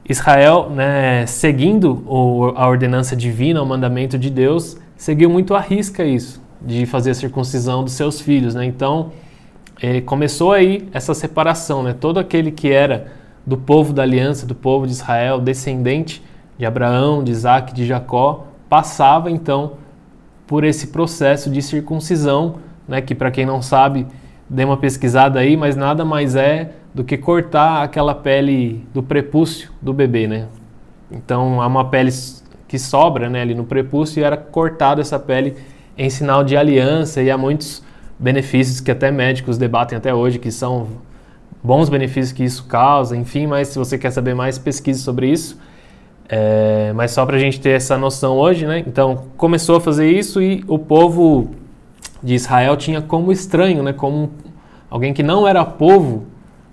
Israel, 0.08 0.70
né, 0.70 1.26
seguindo 1.26 2.04
o, 2.06 2.52
a 2.56 2.68
ordenança 2.68 3.16
divina, 3.16 3.60
o 3.60 3.66
mandamento 3.66 4.16
de 4.16 4.30
Deus, 4.30 4.76
seguiu 4.96 5.28
muito 5.28 5.54
à 5.54 5.60
risca 5.60 6.04
isso, 6.04 6.40
de 6.60 6.86
fazer 6.86 7.10
a 7.10 7.14
circuncisão 7.14 7.82
dos 7.82 7.94
seus 7.94 8.20
filhos. 8.20 8.54
Né? 8.54 8.64
Então, 8.64 9.10
eh, 9.82 10.00
começou 10.00 10.52
aí 10.52 10.88
essa 10.92 11.12
separação. 11.12 11.82
Né? 11.82 11.92
Todo 11.92 12.20
aquele 12.20 12.52
que 12.52 12.70
era 12.70 13.08
do 13.44 13.56
povo 13.56 13.92
da 13.92 14.02
aliança, 14.02 14.46
do 14.46 14.54
povo 14.54 14.86
de 14.86 14.92
Israel, 14.92 15.40
descendente 15.40 16.22
de 16.58 16.64
Abraão, 16.64 17.22
de 17.22 17.32
Isaac, 17.32 17.74
de 17.74 17.86
Jacó, 17.86 18.46
passava 18.68 19.30
então 19.30 19.74
por 20.46 20.64
esse 20.64 20.88
processo 20.88 21.50
de 21.50 21.60
circuncisão, 21.60 22.56
né, 22.86 23.00
que 23.00 23.14
para 23.14 23.30
quem 23.30 23.44
não 23.44 23.60
sabe, 23.60 24.06
dê 24.48 24.64
uma 24.64 24.76
pesquisada 24.76 25.40
aí, 25.40 25.56
mas 25.56 25.76
nada 25.76 26.04
mais 26.04 26.36
é 26.36 26.72
do 26.94 27.02
que 27.04 27.16
cortar 27.16 27.82
aquela 27.82 28.14
pele 28.14 28.86
do 28.94 29.02
prepúcio 29.02 29.70
do 29.82 29.92
bebê, 29.92 30.26
né? 30.26 30.46
Então 31.10 31.60
há 31.60 31.66
uma 31.66 31.84
pele 31.90 32.10
que 32.68 32.78
sobra, 32.78 33.28
né, 33.28 33.42
ali 33.42 33.54
no 33.54 33.64
prepúcio 33.64 34.20
e 34.20 34.24
era 34.24 34.36
cortada 34.36 35.00
essa 35.00 35.18
pele 35.18 35.56
em 35.98 36.08
sinal 36.10 36.44
de 36.44 36.56
aliança 36.56 37.22
e 37.22 37.30
há 37.30 37.36
muitos 37.36 37.82
benefícios 38.18 38.80
que 38.80 38.90
até 38.90 39.10
médicos 39.10 39.58
debatem 39.58 39.98
até 39.98 40.14
hoje 40.14 40.38
que 40.38 40.50
são 40.50 40.88
bons 41.62 41.88
benefícios 41.88 42.32
que 42.32 42.44
isso 42.44 42.64
causa, 42.64 43.16
enfim, 43.16 43.46
mas 43.46 43.68
se 43.68 43.78
você 43.78 43.98
quer 43.98 44.10
saber 44.10 44.34
mais, 44.34 44.58
pesquise 44.58 45.02
sobre 45.02 45.28
isso. 45.28 45.58
É, 46.28 46.92
mas 46.94 47.12
só 47.12 47.24
para 47.24 47.36
a 47.36 47.38
gente 47.38 47.60
ter 47.60 47.70
essa 47.70 47.96
noção 47.96 48.36
hoje, 48.36 48.66
né? 48.66 48.82
Então 48.86 49.24
começou 49.36 49.76
a 49.76 49.80
fazer 49.80 50.10
isso 50.10 50.42
e 50.42 50.64
o 50.66 50.78
povo 50.78 51.50
de 52.22 52.34
Israel 52.34 52.76
tinha 52.76 53.00
como 53.00 53.30
estranho, 53.30 53.82
né? 53.82 53.92
Como 53.92 54.30
alguém 54.90 55.14
que 55.14 55.22
não 55.22 55.46
era 55.46 55.64
povo, 55.64 56.24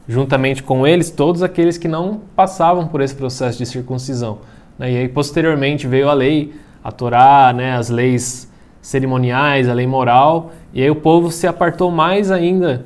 juntamente 0.08 0.64
com 0.64 0.88
eles, 0.88 1.12
todos 1.12 1.44
aqueles 1.44 1.78
que 1.78 1.88
não 1.88 2.22
passavam 2.36 2.88
por 2.88 3.02
esse 3.02 3.16
processo 3.16 3.58
de 3.60 3.66
circuncisão. 3.66 4.40
Né? 4.78 4.92
E 4.92 4.98
aí 4.98 5.08
posteriormente 5.08 5.88
veio 5.88 6.10
a 6.10 6.14
lei, 6.14 6.54
a 6.84 6.92
Torá, 6.92 7.54
né? 7.54 7.76
As 7.76 7.90
leis 7.90 8.52
cerimoniais, 8.82 9.70
a 9.70 9.74
lei 9.74 9.88
moral, 9.88 10.52
e 10.74 10.82
aí 10.82 10.90
o 10.90 10.96
povo 10.96 11.32
se 11.32 11.48
apartou 11.48 11.90
mais 11.90 12.30
ainda 12.32 12.86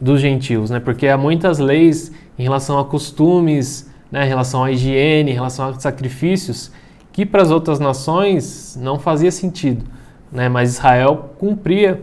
dos 0.00 0.20
gentios, 0.20 0.70
né? 0.70 0.80
Porque 0.80 1.06
há 1.06 1.16
muitas 1.16 1.58
leis 1.58 2.10
em 2.38 2.42
relação 2.42 2.78
a 2.78 2.84
costumes, 2.84 3.88
né, 4.16 4.24
em 4.24 4.28
relação 4.28 4.64
à 4.64 4.72
higiene, 4.72 5.30
em 5.30 5.34
relação 5.34 5.68
a 5.68 5.78
sacrifícios, 5.78 6.72
que 7.12 7.26
para 7.26 7.42
as 7.42 7.50
outras 7.50 7.78
nações 7.78 8.74
não 8.80 8.98
fazia 8.98 9.30
sentido. 9.30 9.84
Né, 10.32 10.48
mas 10.48 10.70
Israel 10.70 11.34
cumpria, 11.38 12.00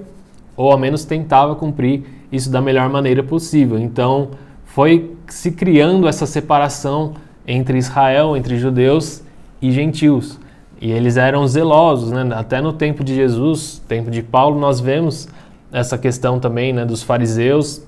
ou 0.55 0.71
ao 0.71 0.77
menos 0.77 1.05
tentava 1.05 1.55
cumprir 1.55 2.03
isso 2.31 2.51
da 2.51 2.61
melhor 2.61 2.87
maneira 2.87 3.23
possível. 3.23 3.79
Então 3.79 4.29
foi 4.63 5.15
se 5.27 5.51
criando 5.51 6.07
essa 6.07 6.27
separação 6.27 7.13
entre 7.47 7.79
Israel, 7.79 8.37
entre 8.37 8.59
judeus 8.59 9.23
e 9.59 9.71
gentios. 9.71 10.39
E 10.79 10.91
eles 10.91 11.17
eram 11.17 11.47
zelosos, 11.47 12.11
né? 12.11 12.29
até 12.35 12.61
no 12.61 12.73
tempo 12.73 13.03
de 13.03 13.15
Jesus, 13.15 13.81
tempo 13.87 14.11
de 14.11 14.21
Paulo, 14.21 14.59
nós 14.59 14.79
vemos 14.79 15.27
essa 15.71 15.97
questão 15.97 16.39
também 16.39 16.73
né, 16.73 16.85
dos 16.85 17.01
fariseus, 17.01 17.81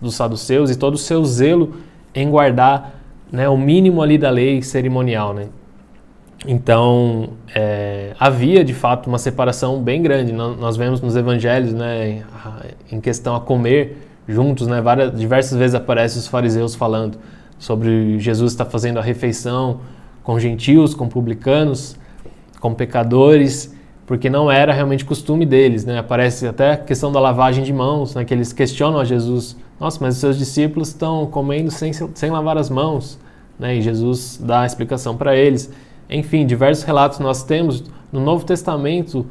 dos 0.00 0.14
saduceus 0.14 0.70
e 0.70 0.76
todo 0.76 0.94
o 0.94 0.98
seu 0.98 1.24
zelo 1.24 1.74
em 2.14 2.30
guardar 2.30 3.01
né, 3.32 3.48
o 3.48 3.56
mínimo 3.56 4.02
ali 4.02 4.18
da 4.18 4.28
lei 4.28 4.60
cerimonial, 4.62 5.32
né? 5.32 5.48
Então, 6.46 7.30
é, 7.54 8.14
havia 8.18 8.64
de 8.64 8.74
fato 8.74 9.06
uma 9.06 9.18
separação 9.18 9.80
bem 9.80 10.02
grande. 10.02 10.32
Nós 10.32 10.76
vemos 10.76 11.00
nos 11.00 11.16
evangelhos, 11.16 11.72
né, 11.72 12.24
em 12.90 13.00
questão 13.00 13.36
a 13.36 13.40
comer 13.40 14.08
juntos, 14.26 14.66
né, 14.66 14.80
várias, 14.80 15.16
diversas 15.18 15.56
vezes 15.56 15.74
aparecem 15.74 16.18
os 16.18 16.26
fariseus 16.26 16.74
falando 16.74 17.18
sobre 17.58 18.18
Jesus 18.18 18.52
estar 18.52 18.64
fazendo 18.64 18.98
a 18.98 19.02
refeição 19.02 19.80
com 20.22 20.38
gentios, 20.38 20.94
com 20.94 21.08
publicanos, 21.08 21.96
com 22.60 22.74
pecadores, 22.74 23.74
porque 24.04 24.28
não 24.28 24.50
era 24.50 24.72
realmente 24.72 25.04
costume 25.04 25.46
deles. 25.46 25.84
Né? 25.84 25.98
Aparece 25.98 26.46
até 26.46 26.72
a 26.72 26.76
questão 26.76 27.12
da 27.12 27.20
lavagem 27.20 27.62
de 27.62 27.72
mãos, 27.72 28.14
né, 28.16 28.24
que 28.24 28.34
eles 28.34 28.52
questionam 28.52 28.98
a 28.98 29.04
Jesus 29.04 29.56
nossa, 29.82 29.98
mas 30.00 30.14
os 30.14 30.20
seus 30.20 30.38
discípulos 30.38 30.88
estão 30.90 31.26
comendo 31.26 31.68
sem, 31.68 31.92
sem 31.92 32.30
lavar 32.30 32.56
as 32.56 32.70
mãos. 32.70 33.18
Né? 33.58 33.78
E 33.78 33.82
Jesus 33.82 34.40
dá 34.40 34.60
a 34.60 34.66
explicação 34.66 35.16
para 35.16 35.34
eles. 35.34 35.72
Enfim, 36.08 36.46
diversos 36.46 36.84
relatos 36.84 37.18
nós 37.18 37.42
temos 37.42 37.82
no 38.12 38.20
Novo 38.20 38.44
Testamento 38.44 39.26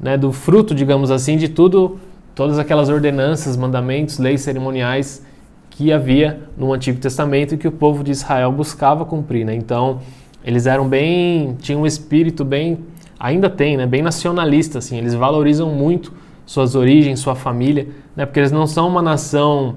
né, 0.00 0.18
do 0.18 0.32
fruto, 0.32 0.74
digamos 0.74 1.12
assim, 1.12 1.36
de 1.36 1.48
tudo, 1.48 2.00
todas 2.34 2.58
aquelas 2.58 2.88
ordenanças, 2.88 3.56
mandamentos, 3.56 4.18
leis 4.18 4.40
cerimoniais 4.40 5.24
que 5.70 5.92
havia 5.92 6.48
no 6.56 6.72
Antigo 6.72 6.98
Testamento 6.98 7.54
e 7.54 7.56
que 7.56 7.68
o 7.68 7.72
povo 7.72 8.02
de 8.02 8.10
Israel 8.10 8.50
buscava 8.50 9.04
cumprir. 9.04 9.46
Né? 9.46 9.54
Então, 9.54 10.00
eles 10.44 10.66
eram 10.66 10.88
bem, 10.88 11.54
tinham 11.60 11.82
um 11.82 11.86
espírito 11.86 12.44
bem, 12.44 12.80
ainda 13.20 13.48
tem, 13.48 13.76
né, 13.76 13.86
bem 13.86 14.02
nacionalista, 14.02 14.78
assim, 14.78 14.98
eles 14.98 15.14
valorizam 15.14 15.70
muito 15.70 16.12
suas 16.44 16.74
origens, 16.74 17.20
sua 17.20 17.36
família, 17.36 17.86
né, 18.16 18.26
porque 18.26 18.40
eles 18.40 18.50
não 18.50 18.66
são 18.66 18.88
uma 18.88 19.00
nação 19.00 19.76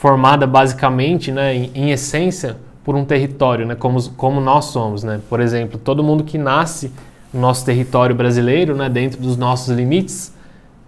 formada 0.00 0.46
basicamente, 0.46 1.30
né, 1.30 1.54
em, 1.54 1.70
em, 1.74 1.90
essência, 1.90 2.56
por 2.82 2.94
um 2.94 3.04
território, 3.04 3.66
né, 3.66 3.74
como, 3.74 4.02
como 4.12 4.40
nós 4.40 4.64
somos. 4.64 5.04
Né? 5.04 5.20
Por 5.28 5.40
exemplo, 5.40 5.78
todo 5.78 6.02
mundo 6.02 6.24
que 6.24 6.38
nasce 6.38 6.90
no 7.34 7.38
nosso 7.38 7.66
território 7.66 8.16
brasileiro, 8.16 8.74
né, 8.74 8.88
dentro 8.88 9.20
dos 9.20 9.36
nossos 9.36 9.68
limites, 9.76 10.34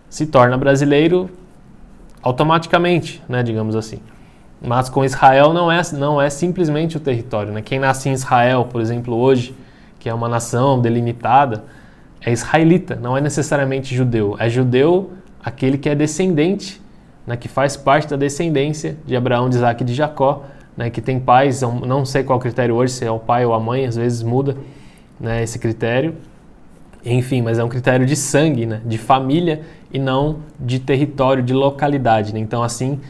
se 0.09 0.25
torna 0.25 0.57
brasileiro 0.57 1.29
automaticamente, 2.23 3.23
né, 3.29 3.43
digamos 3.43 3.77
assim. 3.77 3.99
Mas 4.63 4.89
com 4.89 5.05
Israel 5.05 5.53
não 5.53 5.71
é, 5.71 5.83
não 5.93 6.21
é 6.21 6.31
simplesmente 6.31 6.97
o 6.97 7.01
território. 7.01 7.53
Né? 7.53 7.61
Quem 7.61 7.79
nasce 7.79 8.09
em 8.09 8.13
Israel, 8.13 8.67
por 8.73 8.81
exemplo, 8.81 9.15
hoje, 9.15 9.55
que 9.99 10.09
é 10.09 10.15
uma 10.15 10.27
nação 10.27 10.81
delimitada, 10.81 11.65
é 12.19 12.33
israelita, 12.33 12.97
não 12.97 13.15
é 13.15 13.21
necessariamente 13.21 13.95
judeu. 13.95 14.37
É 14.39 14.49
judeu 14.49 15.11
aquele 15.45 15.77
que 15.77 15.91
é 15.91 15.95
descendente 15.95 16.82
né, 17.27 17.37
que 17.37 17.49
faz 17.49 17.77
parte 17.77 18.09
da 18.09 18.17
descendência 18.17 18.97
de 19.07 19.17
Abraão, 19.17 19.49
de 19.49 19.57
Isaac 19.57 19.83
e 19.83 19.87
de 19.87 19.95
Jacó, 19.95 20.45
né, 20.77 20.91
que 20.91 21.01
tem 21.01 21.21
pais, 21.21 21.63
não 21.63 22.05
sei 22.05 22.23
qual 22.23 22.39
critério 22.39 22.75
hoje, 22.75 22.93
se 22.93 23.05
é 23.05 23.11
o 23.11 23.19
pai 23.19 23.45
ou 23.45 23.55
a 23.55 23.61
mãe, 23.61 23.87
às 23.87 23.97
vezes 23.97 24.23
muda 24.23 24.57
né, 25.21 25.43
esse 25.43 25.59
critério. 25.59 26.15
Enfim, 27.05 27.43
mas 27.43 27.59
é 27.59 27.65
um 27.65 27.69
critério 27.69 28.07
de 28.07 28.15
sangue, 28.15 28.65
né, 28.65 28.81
de 28.85 28.97
família 28.97 29.63
e 29.93 29.99
não 29.99 30.39
de 30.59 30.79
território, 30.79 31.43
de 31.43 31.53
localidade. 31.53 32.33
Né? 32.33 32.41
Então, 32.41 32.63
assim, 32.63 33.01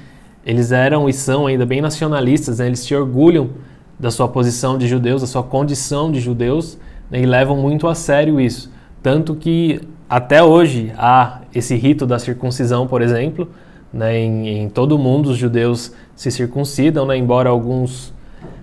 eles 0.45 0.73
eram 0.73 1.09
e 1.09 1.13
são 1.13 1.47
ainda 1.47 1.65
bem 1.65 1.81
nacionalistas, 1.81 2.59
né? 2.59 2.67
eles 2.67 2.81
se 2.81 2.95
orgulham 2.95 3.51
da 3.99 4.11
sua 4.11 4.27
posição 4.27 4.77
de 4.77 4.89
judeus, 4.89 5.21
da 5.21 5.27
sua 5.27 5.43
condição 5.43 6.11
de 6.11 6.21
judeus, 6.21 6.79
né? 7.11 7.21
e 7.21 7.27
levam 7.27 7.57
muito 7.57 7.87
a 7.87 7.95
sério 7.95 8.41
isso. 8.41 8.73
Tanto 9.03 9.35
que 9.35 9.81
até 10.09 10.43
hoje 10.43 10.93
há 10.97 11.41
esse 11.55 11.75
rito 11.77 12.07
da 12.07 12.19
circuncisão, 12.19 12.87
por 12.87 13.01
exemplo, 13.03 13.49
né, 13.93 14.19
em, 14.19 14.49
em, 14.49 14.69
todo 14.69 14.93
o 14.93 14.99
mundo 14.99 15.31
os 15.31 15.37
judeus 15.37 15.93
se 16.17 16.31
circuncidam, 16.31 17.07
né, 17.07 17.17
embora 17.17 17.51
alguns 17.51 18.13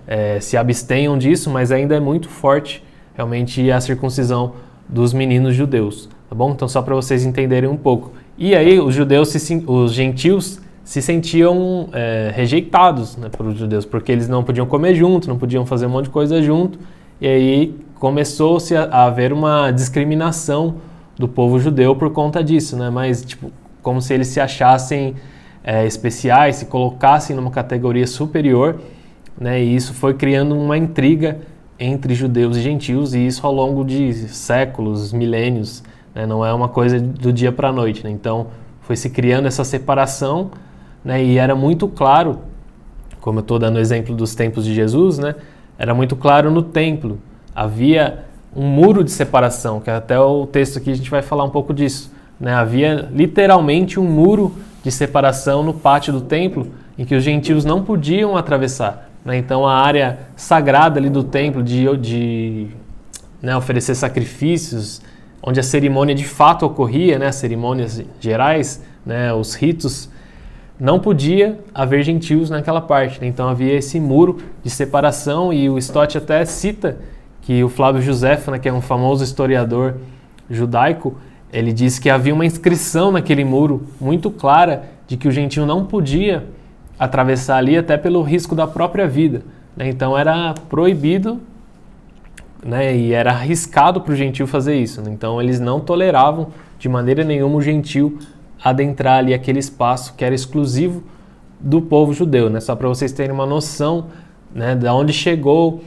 é, 0.06 0.40
se 0.40 0.56
abstenham 0.56 1.16
disso, 1.16 1.50
mas 1.50 1.70
ainda 1.70 1.94
é 1.94 2.00
muito 2.00 2.28
forte 2.28 2.82
realmente 3.14 3.70
a 3.70 3.80
circuncisão 3.80 4.54
dos 4.88 5.12
meninos 5.12 5.54
judeus, 5.54 6.08
tá 6.28 6.34
bom? 6.34 6.50
Então 6.50 6.66
só 6.66 6.82
para 6.82 6.94
vocês 6.94 7.24
entenderem 7.24 7.68
um 7.68 7.76
pouco. 7.76 8.12
E 8.36 8.54
aí 8.54 8.80
os 8.80 8.94
judeus, 8.94 9.28
se, 9.28 9.64
os 9.66 9.92
gentios 9.92 10.60
se 10.82 11.00
sentiam 11.00 11.88
é, 11.92 12.32
rejeitados 12.34 13.16
né, 13.16 13.28
pelos 13.28 13.56
judeus, 13.56 13.84
porque 13.84 14.10
eles 14.10 14.28
não 14.28 14.42
podiam 14.42 14.66
comer 14.66 14.94
junto, 14.94 15.28
não 15.28 15.38
podiam 15.38 15.64
fazer 15.64 15.86
um 15.86 15.90
monte 15.90 16.06
de 16.06 16.10
coisa 16.10 16.42
junto, 16.42 16.78
e 17.20 17.28
aí 17.28 17.74
começou-se 17.94 18.74
a, 18.74 18.84
a 18.84 19.04
haver 19.04 19.32
uma 19.32 19.70
discriminação 19.70 20.76
do 21.16 21.28
povo 21.28 21.60
judeu 21.60 21.94
por 21.94 22.10
conta 22.10 22.42
disso, 22.42 22.76
né? 22.76 22.90
Mas 22.90 23.22
tipo, 23.22 23.52
como 23.90 24.00
se 24.00 24.14
eles 24.14 24.28
se 24.28 24.38
achassem 24.38 25.16
é, 25.64 25.84
especiais, 25.84 26.54
se 26.54 26.66
colocassem 26.66 27.34
numa 27.34 27.50
categoria 27.50 28.06
superior, 28.06 28.80
né? 29.36 29.60
E 29.60 29.74
isso 29.74 29.92
foi 29.92 30.14
criando 30.14 30.56
uma 30.56 30.78
intriga 30.78 31.40
entre 31.76 32.14
judeus 32.14 32.56
e 32.56 32.60
gentios 32.60 33.14
e 33.14 33.26
isso 33.26 33.44
ao 33.44 33.52
longo 33.52 33.84
de 33.84 34.28
séculos, 34.28 35.12
milênios, 35.12 35.82
né? 36.14 36.24
não 36.24 36.46
é 36.46 36.52
uma 36.52 36.68
coisa 36.68 37.00
do 37.00 37.32
dia 37.32 37.50
para 37.50 37.70
a 37.70 37.72
noite. 37.72 38.04
Né? 38.04 38.10
Então 38.10 38.46
foi 38.82 38.94
se 38.94 39.10
criando 39.10 39.48
essa 39.48 39.64
separação, 39.64 40.52
né? 41.04 41.20
E 41.24 41.36
era 41.36 41.56
muito 41.56 41.88
claro, 41.88 42.38
como 43.20 43.40
eu 43.40 43.42
estou 43.42 43.58
dando 43.58 43.74
o 43.74 43.80
exemplo 43.80 44.14
dos 44.14 44.36
tempos 44.36 44.64
de 44.64 44.72
Jesus, 44.72 45.18
né? 45.18 45.34
Era 45.76 45.92
muito 45.94 46.14
claro 46.14 46.48
no 46.48 46.62
templo 46.62 47.18
havia 47.52 48.24
um 48.54 48.68
muro 48.68 49.02
de 49.02 49.10
separação, 49.10 49.80
que 49.80 49.90
até 49.90 50.16
o 50.16 50.46
texto 50.46 50.78
aqui 50.78 50.92
a 50.92 50.94
gente 50.94 51.10
vai 51.10 51.22
falar 51.22 51.42
um 51.42 51.50
pouco 51.50 51.74
disso. 51.74 52.19
Né? 52.40 52.54
Havia 52.54 53.08
literalmente 53.12 54.00
um 54.00 54.04
muro 54.04 54.54
de 54.82 54.90
separação 54.90 55.62
no 55.62 55.74
pátio 55.74 56.12
do 56.12 56.22
templo 56.22 56.68
em 56.98 57.04
que 57.04 57.14
os 57.14 57.22
gentios 57.22 57.64
não 57.64 57.84
podiam 57.84 58.36
atravessar. 58.36 59.10
Né? 59.24 59.36
Então 59.36 59.66
a 59.66 59.74
área 59.74 60.20
sagrada 60.34 60.98
ali 60.98 61.10
do 61.10 61.22
templo 61.22 61.62
de, 61.62 61.96
de 61.98 62.68
né, 63.42 63.54
oferecer 63.56 63.94
sacrifícios, 63.94 65.02
onde 65.42 65.60
a 65.60 65.62
cerimônia 65.62 66.14
de 66.14 66.24
fato 66.24 66.64
ocorria, 66.64 67.18
né, 67.18 67.26
as 67.26 67.36
cerimônias 67.36 68.02
gerais, 68.18 68.82
né, 69.04 69.32
os 69.32 69.54
ritos, 69.54 70.08
não 70.78 70.98
podia 70.98 71.58
haver 71.74 72.02
gentios 72.02 72.48
naquela 72.48 72.80
parte. 72.80 73.20
Né? 73.20 73.26
Então 73.26 73.48
havia 73.48 73.74
esse 73.74 74.00
muro 74.00 74.38
de 74.62 74.70
separação 74.70 75.52
e 75.52 75.68
o 75.68 75.76
Stott 75.76 76.16
até 76.16 76.44
cita 76.46 76.98
que 77.42 77.62
o 77.62 77.68
Flávio 77.68 78.00
José, 78.00 78.38
né, 78.48 78.58
que 78.58 78.68
é 78.68 78.72
um 78.72 78.80
famoso 78.80 79.22
historiador 79.22 79.96
judaico, 80.48 81.16
ele 81.52 81.72
diz 81.72 81.98
que 81.98 82.08
havia 82.08 82.32
uma 82.32 82.46
inscrição 82.46 83.10
naquele 83.10 83.44
muro 83.44 83.86
muito 84.00 84.30
clara 84.30 84.84
de 85.06 85.16
que 85.16 85.26
o 85.26 85.32
gentio 85.32 85.66
não 85.66 85.84
podia 85.84 86.44
atravessar 86.98 87.56
ali 87.56 87.76
até 87.76 87.96
pelo 87.96 88.22
risco 88.22 88.54
da 88.54 88.66
própria 88.66 89.08
vida. 89.08 89.42
Né? 89.76 89.88
Então 89.88 90.16
era 90.16 90.54
proibido 90.68 91.40
né? 92.64 92.94
e 92.94 93.12
era 93.12 93.30
arriscado 93.30 94.00
para 94.00 94.12
o 94.12 94.16
gentio 94.16 94.46
fazer 94.46 94.76
isso. 94.76 95.02
Né? 95.02 95.10
Então 95.10 95.40
eles 95.40 95.58
não 95.58 95.80
toleravam 95.80 96.48
de 96.78 96.88
maneira 96.88 97.24
nenhuma 97.24 97.56
o 97.56 97.62
gentio 97.62 98.18
adentrar 98.62 99.18
ali 99.18 99.34
aquele 99.34 99.58
espaço 99.58 100.14
que 100.14 100.24
era 100.24 100.34
exclusivo 100.34 101.02
do 101.58 101.82
povo 101.82 102.12
judeu. 102.12 102.48
Né? 102.48 102.60
Só 102.60 102.76
para 102.76 102.86
vocês 102.86 103.10
terem 103.12 103.32
uma 103.32 103.46
noção 103.46 104.06
né, 104.54 104.74
de 104.74 104.86
onde 104.86 105.12
chegou 105.12 105.82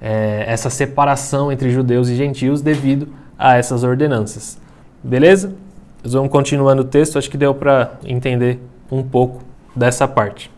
é, 0.00 0.44
essa 0.46 0.70
separação 0.70 1.52
entre 1.52 1.70
judeus 1.70 2.08
e 2.08 2.16
gentios 2.16 2.60
devido 2.60 3.08
a 3.38 3.56
essas 3.56 3.84
ordenanças. 3.84 4.63
Beleza? 5.04 5.54
Nós 6.02 6.14
vamos 6.14 6.32
continuando 6.32 6.80
o 6.80 6.84
texto, 6.86 7.18
acho 7.18 7.30
que 7.30 7.36
deu 7.36 7.54
para 7.54 7.92
entender 8.06 8.58
um 8.90 9.02
pouco 9.02 9.42
dessa 9.76 10.08
parte. 10.08 10.50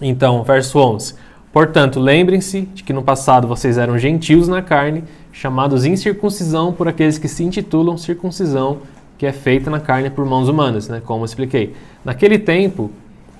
Então, 0.00 0.42
verso 0.42 0.78
11: 0.78 1.14
Portanto, 1.52 2.00
lembrem-se 2.00 2.62
de 2.62 2.82
que 2.82 2.94
no 2.94 3.02
passado 3.02 3.46
vocês 3.46 3.76
eram 3.76 3.98
gentios 3.98 4.48
na 4.48 4.62
carne, 4.62 5.04
chamados 5.30 5.84
incircuncisão 5.84 6.72
por 6.72 6.88
aqueles 6.88 7.18
que 7.18 7.28
se 7.28 7.44
intitulam 7.44 7.98
circuncisão, 7.98 8.78
que 9.18 9.26
é 9.26 9.32
feita 9.32 9.70
na 9.70 9.80
carne 9.80 10.08
por 10.08 10.24
mãos 10.24 10.48
humanas, 10.48 10.88
né? 10.88 11.02
como 11.04 11.26
expliquei. 11.26 11.74
Naquele 12.02 12.38
tempo, 12.38 12.90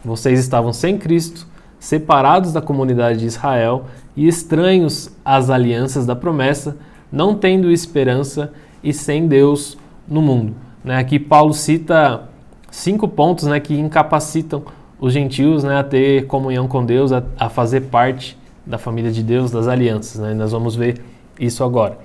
vocês 0.05 0.39
estavam 0.39 0.75
sem 0.75 0.99
Cristo, 0.99 1.47
separados 1.81 2.53
da 2.53 2.61
comunidade 2.61 3.21
de 3.21 3.27
Israel 3.27 3.87
e 4.15 4.29
estranhos 4.29 5.11
às 5.25 5.49
alianças 5.49 6.05
da 6.05 6.15
promessa, 6.15 6.77
não 7.11 7.35
tendo 7.35 7.71
esperança 7.71 8.53
e 8.85 8.93
sem 8.93 9.27
Deus 9.27 9.79
no 10.09 10.23
mundo. 10.23 10.55
Né? 10.85 10.97
Aqui 10.97 11.19
Paulo 11.19 11.53
cita 11.53 12.29
cinco 12.71 13.09
pontos 13.09 13.47
né, 13.47 13.61
que 13.61 13.75
incapacitam 13.79 14.63
os 15.01 15.13
gentios 15.13 15.63
né, 15.63 15.79
a 15.79 15.85
ter 15.85 16.27
comunhão 16.27 16.67
com 16.67 16.85
Deus, 16.85 17.13
a, 17.13 17.23
a, 17.39 17.49
fazer 17.49 17.83
parte 17.83 18.37
da 18.67 18.79
família 18.79 19.11
de 19.11 19.23
Deus, 19.23 19.51
das 19.51 19.69
alianças. 19.69 20.21
Né? 20.21 20.35
Nós 20.35 20.53
vamos 20.53 20.75
ver 20.75 21.01
isso 21.39 21.63
agora. 21.63 21.99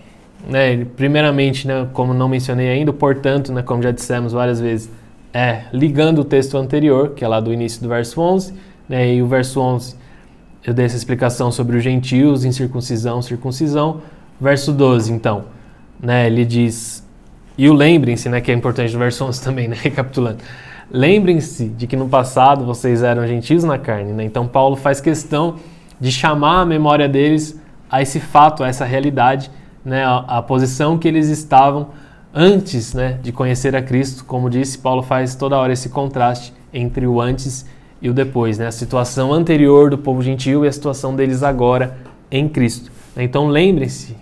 Né, 0.48 0.86
primeiramente, 0.96 1.68
né, 1.68 1.88
como 1.94 2.14
não 2.14 2.28
mencionei 2.28 2.70
ainda, 2.70 2.92
portanto, 2.92 3.52
né, 3.52 3.62
como 3.62 3.82
já 3.82 3.92
dissemos 3.92 4.34
várias 4.34 4.60
vezes, 4.60 4.92
é 5.34 5.64
ligando 5.72 6.20
o 6.20 6.24
texto 6.26 6.58
anterior, 6.58 7.12
que 7.12 7.24
é 7.24 7.28
lá 7.28 7.40
do 7.40 7.52
início 7.52 7.82
do 7.82 7.88
verso 7.88 8.20
11, 8.20 8.54
né, 8.88 9.16
e 9.16 9.22
o 9.22 9.28
verso 9.28 9.60
11 9.60 10.04
eu 10.66 10.74
dei 10.74 10.86
essa 10.86 10.96
explicação 10.96 11.52
sobre 11.52 11.76
os 11.76 11.84
gentios, 11.84 12.46
incircuncisão, 12.46 13.22
circuncisão. 13.22 14.02
Verso 14.40 14.72
12, 14.72 15.12
então, 15.12 15.46
né, 16.00 16.28
ele 16.28 16.46
diz, 16.46 17.03
e 17.58 17.70
o 17.70 17.74
lembrem-se, 17.74 18.30
né, 18.30 18.42
que 18.42 18.52
é 18.52 18.54
importante 18.54 18.94
no 18.94 19.00
verso 19.00 19.24
11 19.26 19.42
também, 19.44 19.68
né, 19.68 19.78
recapitulando, 19.80 20.40
Lembrem-se 20.92 21.70
de 21.70 21.88
que 21.88 21.96
no 21.96 22.08
passado 22.08 22.66
vocês 22.66 23.02
eram 23.02 23.26
gentios 23.26 23.64
na 23.64 23.80
carne. 23.80 24.12
Né? 24.14 24.26
Então, 24.26 24.48
Paulo 24.48 24.76
faz 24.76 25.02
questão 25.02 25.56
de 26.00 26.12
chamar 26.12 26.62
a 26.62 26.66
memória 26.66 27.10
deles 27.10 27.60
a 27.90 28.02
esse 28.02 28.20
fato, 28.20 28.64
a 28.64 28.68
essa 28.68 28.86
realidade, 28.86 29.50
né? 29.84 30.04
a, 30.06 30.18
a 30.18 30.42
posição 30.42 30.98
que 30.98 31.08
eles 31.08 31.30
estavam 31.30 31.88
antes 32.32 32.94
né, 32.94 33.18
de 33.24 33.32
conhecer 33.32 33.76
a 33.76 33.82
Cristo. 33.82 34.24
Como 34.26 34.52
disse, 34.52 34.78
Paulo 34.78 35.02
faz 35.02 35.34
toda 35.34 35.58
hora 35.58 35.74
esse 35.74 35.90
contraste 35.90 36.54
entre 36.74 37.08
o 37.08 37.20
antes 37.20 37.66
e 38.00 38.08
o 38.08 38.14
depois, 38.14 38.58
né? 38.60 38.68
a 38.68 38.72
situação 38.72 39.34
anterior 39.34 39.90
do 39.90 39.98
povo 39.98 40.22
gentil 40.22 40.66
e 40.66 40.68
a 40.68 40.72
situação 40.72 41.16
deles 41.16 41.42
agora 41.42 41.98
em 42.30 42.48
Cristo. 42.48 42.92
Então, 43.16 43.48
lembrem-se 43.48 44.16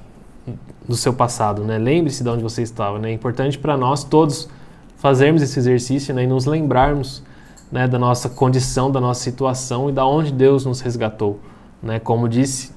do 0.88 0.96
seu 0.96 1.14
passado, 1.14 1.64
né? 1.64 1.78
lembre-se 1.78 2.24
de 2.24 2.30
onde 2.30 2.44
você 2.44 2.62
estava. 2.62 3.00
Né? 3.00 3.12
É 3.12 3.14
importante 3.14 3.58
para 3.58 3.78
nós 3.78 4.04
todos 4.04 4.50
fazermos 4.98 5.42
esse 5.42 5.58
exercício 5.58 6.14
né, 6.14 6.24
e 6.24 6.28
nos 6.28 6.46
lembrarmos 6.46 7.24
né, 7.72 7.88
da 7.88 7.98
nossa 7.98 8.30
condição, 8.30 8.92
da 8.92 9.00
nossa 9.00 9.22
situação 9.22 9.90
e 9.90 9.94
da 9.94 10.06
onde 10.06 10.32
Deus 10.32 10.66
nos 10.66 10.82
resgatou. 10.82 11.40
Né? 11.82 12.00
Como 12.00 12.28
disse 12.28 12.72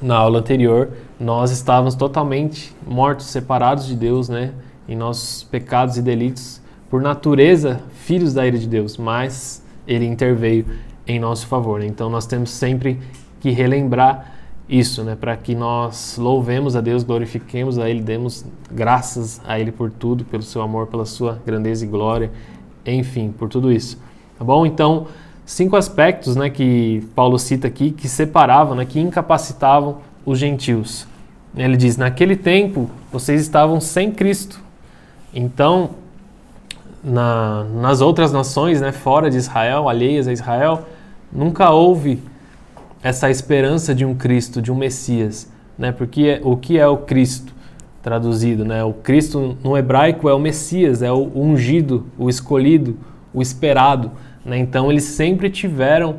na 0.00 0.16
aula 0.16 0.40
anterior, 0.40 0.90
nós 1.18 1.50
estávamos 1.50 1.94
totalmente 1.94 2.74
mortos, 2.86 3.26
separados 3.26 3.86
de 3.86 3.94
Deus, 3.94 4.28
né, 4.28 4.52
em 4.88 4.96
nossos 4.96 5.42
pecados 5.42 5.96
e 5.96 6.02
delitos, 6.02 6.60
por 6.88 7.02
natureza, 7.02 7.80
filhos 7.92 8.32
da 8.32 8.46
ira 8.46 8.58
de 8.58 8.66
Deus, 8.66 8.96
mas 8.96 9.62
Ele 9.86 10.06
interveio 10.06 10.64
em 11.06 11.18
nosso 11.18 11.46
favor. 11.46 11.80
Né? 11.80 11.86
Então 11.86 12.08
nós 12.08 12.26
temos 12.26 12.50
sempre 12.50 12.98
que 13.40 13.50
relembrar 13.50 14.37
isso, 14.68 15.02
né, 15.02 15.16
para 15.18 15.34
que 15.36 15.54
nós 15.54 16.16
louvemos 16.18 16.76
a 16.76 16.80
Deus, 16.80 17.02
glorifiquemos 17.02 17.78
a 17.78 17.88
Ele, 17.88 18.02
demos 18.02 18.44
graças 18.70 19.40
a 19.46 19.58
Ele 19.58 19.72
por 19.72 19.90
tudo, 19.90 20.24
pelo 20.24 20.42
seu 20.42 20.60
amor, 20.60 20.88
pela 20.88 21.06
sua 21.06 21.40
grandeza 21.46 21.84
e 21.84 21.88
glória, 21.88 22.30
enfim, 22.84 23.32
por 23.36 23.48
tudo 23.48 23.72
isso. 23.72 23.98
Tá 24.38 24.44
bom? 24.44 24.66
Então, 24.66 25.06
cinco 25.46 25.74
aspectos, 25.74 26.36
né, 26.36 26.50
que 26.50 27.02
Paulo 27.14 27.38
cita 27.38 27.66
aqui 27.66 27.90
que 27.90 28.08
separavam, 28.08 28.76
né, 28.76 28.84
que 28.84 29.00
incapacitavam 29.00 29.98
os 30.24 30.38
gentios. 30.38 31.06
Ele 31.56 31.76
diz: 31.76 31.96
naquele 31.96 32.36
tempo 32.36 32.90
vocês 33.10 33.40
estavam 33.40 33.80
sem 33.80 34.12
Cristo. 34.12 34.60
Então, 35.32 35.90
na, 37.02 37.64
nas 37.64 38.00
outras 38.00 38.32
nações, 38.32 38.80
né, 38.80 38.92
fora 38.92 39.30
de 39.30 39.36
Israel, 39.38 39.88
alheias 39.88 40.28
a 40.28 40.32
Israel, 40.32 40.86
nunca 41.32 41.70
houve 41.70 42.22
essa 43.02 43.30
esperança 43.30 43.94
de 43.94 44.04
um 44.04 44.14
Cristo, 44.14 44.60
de 44.60 44.72
um 44.72 44.74
Messias, 44.74 45.50
né? 45.78 45.92
Porque 45.92 46.40
o 46.42 46.56
que 46.56 46.78
é 46.78 46.86
o 46.86 46.98
Cristo 46.98 47.54
traduzido, 48.02 48.64
né? 48.64 48.82
O 48.84 48.92
Cristo 48.92 49.56
no 49.62 49.76
hebraico 49.76 50.28
é 50.28 50.34
o 50.34 50.38
Messias, 50.38 51.02
é 51.02 51.12
o 51.12 51.30
ungido, 51.34 52.06
o 52.18 52.28
escolhido, 52.28 52.96
o 53.32 53.42
esperado, 53.42 54.10
né? 54.44 54.58
Então 54.58 54.90
eles 54.90 55.04
sempre 55.04 55.50
tiveram 55.50 56.16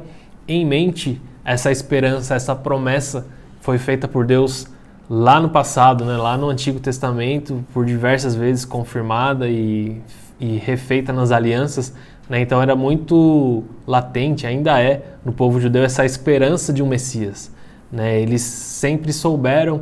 em 0.48 0.66
mente 0.66 1.22
essa 1.44 1.72
esperança, 1.72 2.36
essa 2.36 2.56
promessa 2.56 3.28
foi 3.62 3.78
feita 3.78 4.08
por 4.08 4.26
Deus 4.26 4.68
lá 5.10 5.40
no 5.40 5.50
passado, 5.50 6.06
né? 6.06 6.16
Lá 6.16 6.38
no 6.38 6.50
Antigo 6.50 6.80
Testamento, 6.80 7.64
por 7.74 7.86
diversas 7.86 8.36
vezes 8.36 8.66
confirmada 8.66 9.50
e, 9.50 10.02
e 10.40 10.58
refeita 10.58 11.12
nas 11.12 11.32
alianças, 11.32 11.94
né? 12.30 12.40
Então 12.42 12.62
era 12.62 12.76
muito 12.76 13.64
latente, 13.88 14.46
ainda 14.46 14.80
é, 14.80 15.02
no 15.26 15.34
povo 15.34 15.60
judeu 15.60 15.84
essa 15.84 16.06
esperança 16.06 16.72
de 16.72 16.84
um 16.84 16.88
Messias. 16.88 17.52
Né? 17.92 18.22
Eles 18.22 18.44
sempre 18.44 19.12
souberam 19.12 19.82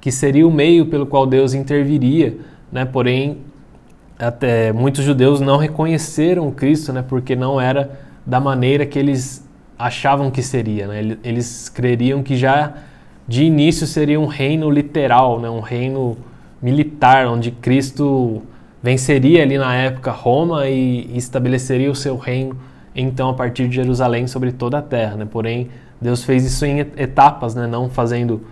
que 0.00 0.10
seria 0.10 0.46
o 0.46 0.50
meio 0.50 0.86
pelo 0.86 1.06
qual 1.06 1.24
Deus 1.24 1.54
interviria, 1.54 2.36
né? 2.70 2.84
porém 2.84 3.38
até 4.18 4.72
muitos 4.72 5.04
judeus 5.04 5.40
não 5.40 5.56
reconheceram 5.56 6.50
Cristo, 6.50 6.92
né? 6.92 7.04
porque 7.06 7.36
não 7.36 7.60
era 7.60 7.98
da 8.26 8.40
maneira 8.40 8.84
que 8.84 8.98
eles 8.98 9.48
achavam 9.78 10.30
que 10.30 10.42
seria. 10.42 10.88
Né? 10.88 11.16
Eles 11.22 11.68
creriam 11.68 12.22
que 12.22 12.36
já 12.36 12.74
de 13.26 13.44
início 13.44 13.86
seria 13.86 14.20
um 14.20 14.26
reino 14.26 14.68
literal, 14.68 15.40
né? 15.40 15.48
um 15.48 15.60
reino 15.60 16.16
militar, 16.60 17.26
onde 17.26 17.50
Cristo 17.50 18.42
venceria 18.84 19.42
ali 19.42 19.56
na 19.56 19.74
época 19.74 20.10
Roma 20.10 20.68
e 20.68 21.16
estabeleceria 21.16 21.90
o 21.90 21.94
seu 21.94 22.18
reino 22.18 22.54
então 22.94 23.30
a 23.30 23.32
partir 23.32 23.66
de 23.66 23.76
Jerusalém 23.76 24.26
sobre 24.26 24.52
toda 24.52 24.76
a 24.76 24.82
terra, 24.82 25.16
né? 25.16 25.24
Porém, 25.24 25.70
Deus 25.98 26.22
fez 26.22 26.44
isso 26.44 26.66
em 26.66 26.80
etapas, 26.80 27.54
né? 27.54 27.66
Não 27.66 27.88
fazendo 27.88 28.42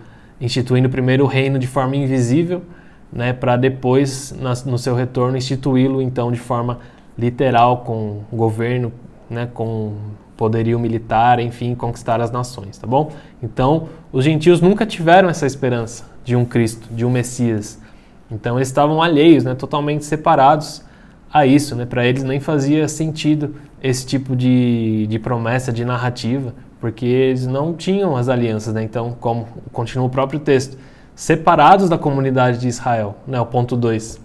instituindo 0.41 0.89
primeiro 0.89 1.23
o 1.23 1.27
reino 1.27 1.59
de 1.59 1.67
forma 1.67 1.95
invisível, 1.95 2.63
né, 3.11 3.31
para 3.31 3.55
depois 3.55 4.35
no 4.65 4.77
seu 4.79 4.95
retorno 4.95 5.37
instituí-lo 5.37 6.01
então 6.01 6.31
de 6.31 6.39
forma 6.39 6.79
literal 7.15 7.83
com 7.83 8.21
governo, 8.33 8.91
né, 9.29 9.47
com 9.53 9.93
poderio 10.35 10.79
militar, 10.79 11.39
enfim, 11.39 11.75
conquistar 11.75 12.19
as 12.19 12.31
nações, 12.31 12.75
tá 12.75 12.87
bom? 12.87 13.11
Então, 13.41 13.87
os 14.11 14.25
gentios 14.25 14.59
nunca 14.59 14.83
tiveram 14.83 15.29
essa 15.29 15.45
esperança 15.45 16.05
de 16.25 16.35
um 16.35 16.43
Cristo, 16.43 16.87
de 16.91 17.05
um 17.05 17.11
Messias, 17.11 17.79
então 18.31 18.57
eles 18.57 18.67
estavam 18.67 19.01
alheios, 19.01 19.43
né, 19.43 19.53
totalmente 19.53 20.05
separados 20.05 20.83
a 21.33 21.45
isso. 21.45 21.75
Né? 21.75 21.85
Para 21.85 22.05
eles 22.05 22.23
nem 22.23 22.39
fazia 22.39 22.87
sentido 22.87 23.55
esse 23.81 24.05
tipo 24.05 24.35
de, 24.35 25.07
de 25.07 25.19
promessa, 25.19 25.73
de 25.73 25.83
narrativa, 25.83 26.53
porque 26.79 27.05
eles 27.05 27.47
não 27.47 27.73
tinham 27.73 28.15
as 28.15 28.29
alianças. 28.29 28.73
Né? 28.73 28.83
Então, 28.83 29.15
como 29.19 29.47
continua 29.71 30.05
o 30.05 30.09
próprio 30.09 30.39
texto, 30.39 30.77
separados 31.15 31.89
da 31.89 31.97
comunidade 31.97 32.59
de 32.59 32.67
Israel, 32.67 33.17
né? 33.27 33.39
o 33.39 33.45
ponto 33.45 33.75
2. 33.75 34.21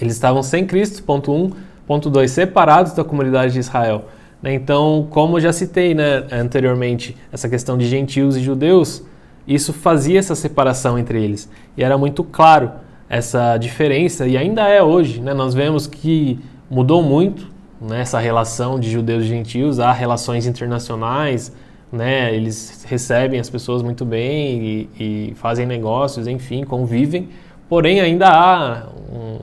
Eles 0.00 0.14
estavam 0.14 0.42
sem 0.42 0.66
Cristo, 0.66 1.02
ponto 1.02 1.32
1. 1.32 1.34
Um. 1.34 1.50
Ponto 1.84 2.08
2, 2.08 2.30
separados 2.30 2.92
da 2.92 3.02
comunidade 3.02 3.52
de 3.52 3.58
Israel. 3.58 4.04
Né? 4.40 4.54
Então, 4.54 5.06
como 5.10 5.36
eu 5.36 5.40
já 5.40 5.52
citei 5.52 5.94
né, 5.94 6.24
anteriormente, 6.30 7.16
essa 7.30 7.48
questão 7.48 7.76
de 7.76 7.86
gentios 7.86 8.36
e 8.36 8.40
judeus, 8.40 9.02
isso 9.46 9.72
fazia 9.72 10.18
essa 10.18 10.34
separação 10.34 10.98
entre 10.98 11.22
eles. 11.22 11.50
E 11.76 11.82
era 11.82 11.98
muito 11.98 12.22
claro 12.22 12.70
essa 13.12 13.58
diferença, 13.58 14.26
e 14.26 14.38
ainda 14.38 14.66
é 14.66 14.82
hoje. 14.82 15.20
Né? 15.20 15.34
Nós 15.34 15.52
vemos 15.52 15.86
que 15.86 16.40
mudou 16.70 17.02
muito 17.02 17.46
né, 17.78 18.00
essa 18.00 18.18
relação 18.18 18.80
de 18.80 18.90
judeus 18.90 19.24
e 19.24 19.26
gentios, 19.26 19.78
há 19.78 19.92
relações 19.92 20.46
internacionais, 20.46 21.52
né, 21.92 22.34
eles 22.34 22.86
recebem 22.88 23.38
as 23.38 23.50
pessoas 23.50 23.82
muito 23.82 24.02
bem 24.02 24.88
e, 24.98 25.28
e 25.28 25.34
fazem 25.34 25.66
negócios, 25.66 26.26
enfim, 26.26 26.64
convivem, 26.64 27.28
porém 27.68 28.00
ainda 28.00 28.28
há 28.30 28.86
um, 29.12 29.38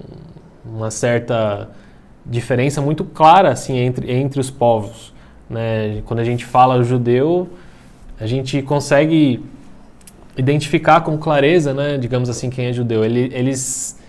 uma 0.65 0.89
certa 0.89 1.69
diferença 2.25 2.81
muito 2.81 3.05
clara 3.05 3.51
assim, 3.51 3.77
entre, 3.77 4.11
entre 4.11 4.39
os 4.39 4.49
povos. 4.49 5.13
Né? 5.47 6.01
Quando 6.05 6.21
a 6.21 6.23
gente 6.23 6.43
fala 6.43 6.81
judeu, 6.81 7.47
a 8.19 8.25
gente 8.25 8.63
consegue 8.63 9.43
identificar 10.39 11.01
com 11.01 11.17
clareza, 11.17 11.73
né, 11.73 11.97
digamos 11.97 12.29
assim, 12.29 12.49
quem 12.49 12.67
é 12.67 12.73
judeu. 12.73 13.03
Ele, 13.03 13.29
eles 13.33 13.99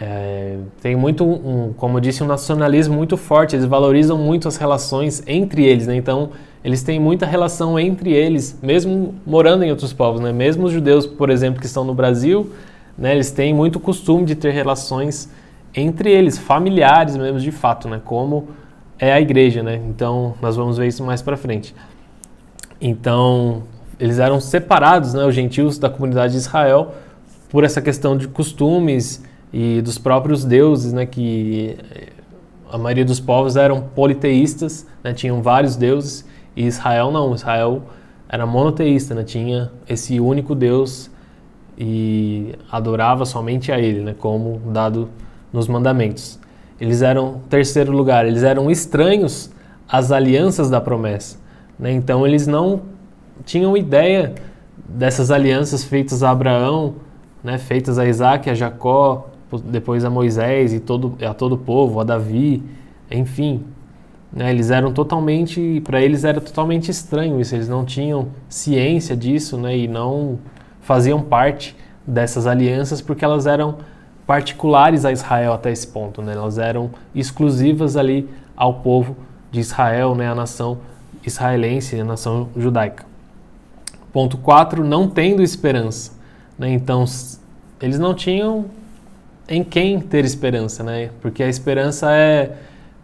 é, 0.00 0.58
têm 0.80 0.94
muito, 0.94 1.24
um, 1.24 1.72
como 1.76 1.96
eu 1.96 2.00
disse, 2.00 2.22
um 2.22 2.26
nacionalismo 2.26 2.94
muito 2.94 3.16
forte. 3.16 3.56
Eles 3.56 3.66
valorizam 3.66 4.16
muito 4.16 4.46
as 4.46 4.56
relações 4.56 5.22
entre 5.26 5.64
eles, 5.64 5.86
né? 5.86 5.96
Então, 5.96 6.30
eles 6.62 6.82
têm 6.82 7.00
muita 7.00 7.26
relação 7.26 7.78
entre 7.78 8.12
eles, 8.12 8.58
mesmo 8.62 9.14
morando 9.26 9.64
em 9.64 9.70
outros 9.70 9.92
povos, 9.92 10.20
né? 10.20 10.32
Mesmo 10.32 10.66
os 10.66 10.72
judeus, 10.72 11.06
por 11.06 11.30
exemplo, 11.30 11.60
que 11.60 11.66
estão 11.66 11.84
no 11.84 11.94
Brasil, 11.94 12.50
né? 12.96 13.12
Eles 13.14 13.30
têm 13.30 13.52
muito 13.52 13.80
costume 13.80 14.24
de 14.24 14.34
ter 14.34 14.52
relações 14.52 15.30
entre 15.74 16.10
eles, 16.10 16.38
familiares 16.38 17.16
mesmo, 17.16 17.40
de 17.40 17.50
fato, 17.50 17.88
né? 17.88 18.00
Como 18.04 18.48
é 18.98 19.12
a 19.12 19.20
igreja, 19.20 19.62
né? 19.62 19.80
Então, 19.88 20.34
nós 20.40 20.56
vamos 20.56 20.78
ver 20.78 20.86
isso 20.86 21.04
mais 21.04 21.22
para 21.22 21.36
frente. 21.36 21.74
Então, 22.80 23.62
eles 23.98 24.18
eram 24.18 24.40
separados, 24.40 25.14
né, 25.14 25.24
os 25.24 25.34
gentios 25.34 25.78
da 25.78 25.88
comunidade 25.88 26.32
de 26.32 26.38
Israel, 26.38 26.94
por 27.48 27.64
essa 27.64 27.80
questão 27.80 28.16
de 28.16 28.28
costumes 28.28 29.22
e 29.52 29.80
dos 29.80 29.98
próprios 29.98 30.44
deuses, 30.44 30.92
né, 30.92 31.06
que 31.06 31.76
a 32.70 32.76
maioria 32.76 33.04
dos 33.04 33.20
povos 33.20 33.56
eram 33.56 33.80
politeístas, 33.80 34.86
né, 35.02 35.12
tinham 35.12 35.40
vários 35.40 35.76
deuses, 35.76 36.26
e 36.54 36.66
Israel 36.66 37.10
não, 37.10 37.34
Israel 37.34 37.82
era 38.28 38.44
monoteísta, 38.44 39.14
né, 39.14 39.22
tinha 39.22 39.70
esse 39.88 40.18
único 40.20 40.54
Deus 40.54 41.10
e 41.78 42.54
adorava 42.70 43.24
somente 43.24 43.70
a 43.70 43.78
ele, 43.78 44.00
né, 44.00 44.14
como 44.18 44.60
dado 44.72 45.08
nos 45.52 45.68
mandamentos. 45.68 46.38
Eles 46.80 47.00
eram, 47.00 47.40
terceiro 47.48 47.92
lugar, 47.92 48.26
eles 48.26 48.42
eram 48.42 48.70
estranhos 48.70 49.50
às 49.88 50.12
alianças 50.12 50.68
da 50.68 50.80
promessa. 50.80 51.38
Né? 51.78 51.92
Então 51.92 52.26
eles 52.26 52.46
não 52.46 52.82
tinham 53.44 53.76
ideia 53.76 54.34
dessas 54.88 55.30
alianças 55.30 55.84
feitas 55.84 56.22
a 56.22 56.30
Abraão, 56.30 56.94
né? 57.42 57.58
feitas 57.58 57.98
a 57.98 58.06
Isaac, 58.06 58.48
a 58.48 58.54
Jacó, 58.54 59.28
depois 59.64 60.04
a 60.04 60.10
Moisés 60.10 60.72
e 60.72 60.80
todo, 60.80 61.16
a 61.24 61.32
todo 61.32 61.54
o 61.54 61.58
povo, 61.58 62.00
a 62.00 62.04
Davi, 62.04 62.62
enfim. 63.10 63.62
Né? 64.32 64.50
Eles 64.50 64.70
eram 64.70 64.92
totalmente, 64.92 65.80
para 65.84 66.00
eles 66.00 66.24
era 66.24 66.40
totalmente 66.40 66.90
estranho 66.90 67.40
isso, 67.40 67.54
eles 67.54 67.68
não 67.68 67.84
tinham 67.84 68.28
ciência 68.48 69.16
disso 69.16 69.56
né? 69.56 69.76
e 69.76 69.88
não 69.88 70.38
faziam 70.80 71.20
parte 71.20 71.76
dessas 72.06 72.46
alianças 72.46 73.00
porque 73.00 73.24
elas 73.24 73.46
eram 73.46 73.78
particulares 74.26 75.04
a 75.04 75.12
Israel 75.12 75.52
até 75.52 75.70
esse 75.70 75.86
ponto, 75.86 76.20
né? 76.20 76.32
elas 76.32 76.58
eram 76.58 76.90
exclusivas 77.14 77.96
ali 77.96 78.28
ao 78.56 78.74
povo 78.74 79.16
de 79.50 79.60
Israel, 79.60 80.14
né? 80.14 80.28
a 80.28 80.34
nação 80.34 80.78
israelense, 81.24 81.98
a 81.98 82.04
nação 82.04 82.48
judaica. 82.56 83.04
Ponto 84.16 84.38
4, 84.38 84.82
não 84.82 85.10
tendo 85.10 85.42
esperança. 85.42 86.12
Né? 86.58 86.70
Então, 86.70 87.04
eles 87.82 87.98
não 87.98 88.14
tinham 88.14 88.64
em 89.46 89.62
quem 89.62 90.00
ter 90.00 90.24
esperança, 90.24 90.82
né? 90.82 91.10
porque 91.20 91.42
a 91.42 91.48
esperança 91.50 92.10
é, 92.10 92.56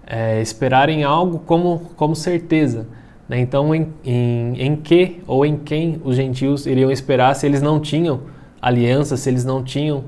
é 0.06 0.40
esperar 0.40 0.88
em 0.88 1.04
algo 1.04 1.40
como, 1.40 1.90
como 1.96 2.16
certeza. 2.16 2.86
Né? 3.28 3.40
Então, 3.40 3.74
em, 3.74 3.92
em, 4.02 4.54
em 4.58 4.74
que 4.74 5.20
ou 5.26 5.44
em 5.44 5.58
quem 5.58 6.00
os 6.02 6.16
gentios 6.16 6.64
iriam 6.64 6.90
esperar 6.90 7.36
se 7.36 7.44
eles 7.44 7.60
não 7.60 7.78
tinham 7.78 8.20
aliança, 8.62 9.14
se 9.14 9.28
eles 9.28 9.44
não 9.44 9.62
tinham 9.62 10.04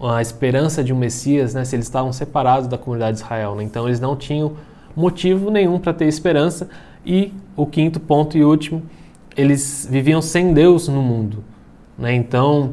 a 0.00 0.22
esperança 0.22 0.84
de 0.84 0.92
um 0.92 0.96
Messias, 0.96 1.54
né? 1.54 1.64
se 1.64 1.74
eles 1.74 1.86
estavam 1.86 2.12
separados 2.12 2.68
da 2.68 2.78
comunidade 2.78 3.16
de 3.16 3.24
Israel. 3.24 3.56
Né? 3.56 3.64
Então, 3.64 3.88
eles 3.88 3.98
não 3.98 4.14
tinham 4.14 4.52
motivo 4.94 5.50
nenhum 5.50 5.80
para 5.80 5.92
ter 5.92 6.06
esperança. 6.06 6.68
E 7.04 7.32
o 7.56 7.66
quinto 7.66 7.98
ponto 7.98 8.38
e 8.38 8.44
último, 8.44 8.84
eles 9.36 9.86
viviam 9.90 10.22
sem 10.22 10.52
Deus 10.52 10.88
no 10.88 11.02
mundo. 11.02 11.44
Né? 11.98 12.14
Então, 12.14 12.72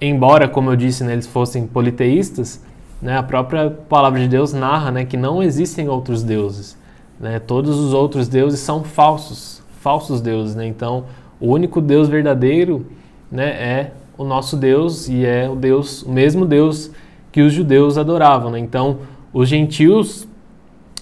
embora, 0.00 0.48
como 0.48 0.70
eu 0.70 0.76
disse, 0.76 1.02
né, 1.02 1.12
eles 1.12 1.26
fossem 1.26 1.66
politeístas, 1.66 2.62
né, 3.02 3.18
a 3.18 3.22
própria 3.22 3.70
palavra 3.70 4.20
de 4.20 4.28
Deus 4.28 4.52
narra 4.52 4.90
né, 4.90 5.04
que 5.04 5.16
não 5.16 5.42
existem 5.42 5.88
outros 5.88 6.22
deuses. 6.22 6.76
Né? 7.18 7.38
Todos 7.38 7.78
os 7.78 7.92
outros 7.92 8.28
deuses 8.28 8.60
são 8.60 8.84
falsos, 8.84 9.62
falsos 9.80 10.20
deuses. 10.20 10.54
Né? 10.54 10.66
Então, 10.66 11.04
o 11.40 11.48
único 11.48 11.80
Deus 11.80 12.08
verdadeiro 12.08 12.86
né, 13.30 13.48
é 13.50 13.92
o 14.16 14.24
nosso 14.24 14.56
Deus 14.56 15.08
e 15.08 15.24
é 15.24 15.48
o 15.48 15.56
Deus, 15.56 16.02
o 16.02 16.10
mesmo 16.10 16.46
Deus 16.46 16.90
que 17.32 17.42
os 17.42 17.52
judeus 17.52 17.98
adoravam. 17.98 18.52
Né? 18.52 18.60
Então, 18.60 18.98
os 19.32 19.48
gentios, 19.48 20.28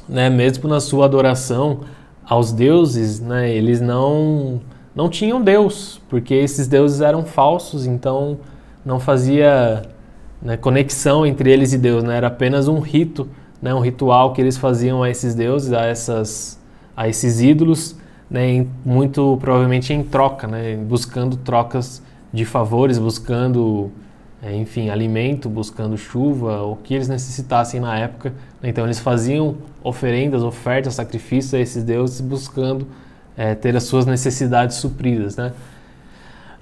né, 0.08 0.30
mesmo 0.30 0.68
na 0.68 0.80
sua 0.80 1.04
adoração 1.04 1.80
aos 2.24 2.50
deuses, 2.52 3.20
né, 3.20 3.50
eles 3.54 3.80
não 3.80 4.60
não 4.94 5.08
tinham 5.08 5.42
Deus, 5.42 6.00
porque 6.08 6.34
esses 6.34 6.66
deuses 6.66 7.00
eram 7.00 7.24
falsos, 7.24 7.86
então 7.86 8.38
não 8.84 9.00
fazia 9.00 9.82
né, 10.40 10.56
conexão 10.56 11.24
entre 11.24 11.50
eles 11.50 11.72
e 11.72 11.78
Deus, 11.78 12.02
né? 12.04 12.16
era 12.16 12.26
apenas 12.26 12.68
um 12.68 12.80
rito, 12.80 13.28
né, 13.60 13.72
um 13.72 13.80
ritual 13.80 14.32
que 14.32 14.40
eles 14.40 14.58
faziam 14.58 15.02
a 15.02 15.08
esses 15.08 15.34
deuses, 15.34 15.72
a, 15.72 15.86
essas, 15.86 16.60
a 16.96 17.08
esses 17.08 17.40
ídolos, 17.40 17.96
né, 18.28 18.66
muito 18.84 19.38
provavelmente 19.40 19.92
em 19.92 20.02
troca, 20.02 20.46
né, 20.46 20.76
buscando 20.76 21.36
trocas 21.36 22.02
de 22.32 22.44
favores, 22.44 22.98
buscando, 22.98 23.90
é, 24.42 24.54
enfim, 24.56 24.90
alimento, 24.90 25.48
buscando 25.48 25.96
chuva, 25.96 26.62
o 26.62 26.76
que 26.76 26.94
eles 26.94 27.08
necessitassem 27.08 27.78
na 27.78 27.98
época. 27.98 28.32
Então 28.62 28.84
eles 28.84 28.98
faziam 28.98 29.56
oferendas, 29.84 30.42
ofertas, 30.42 30.94
sacrifícios 30.94 31.54
a 31.54 31.60
esses 31.60 31.84
deuses, 31.84 32.20
buscando 32.20 32.86
é, 33.36 33.54
ter 33.54 33.76
as 33.76 33.84
suas 33.84 34.06
necessidades 34.06 34.76
supridas, 34.76 35.36
né? 35.36 35.52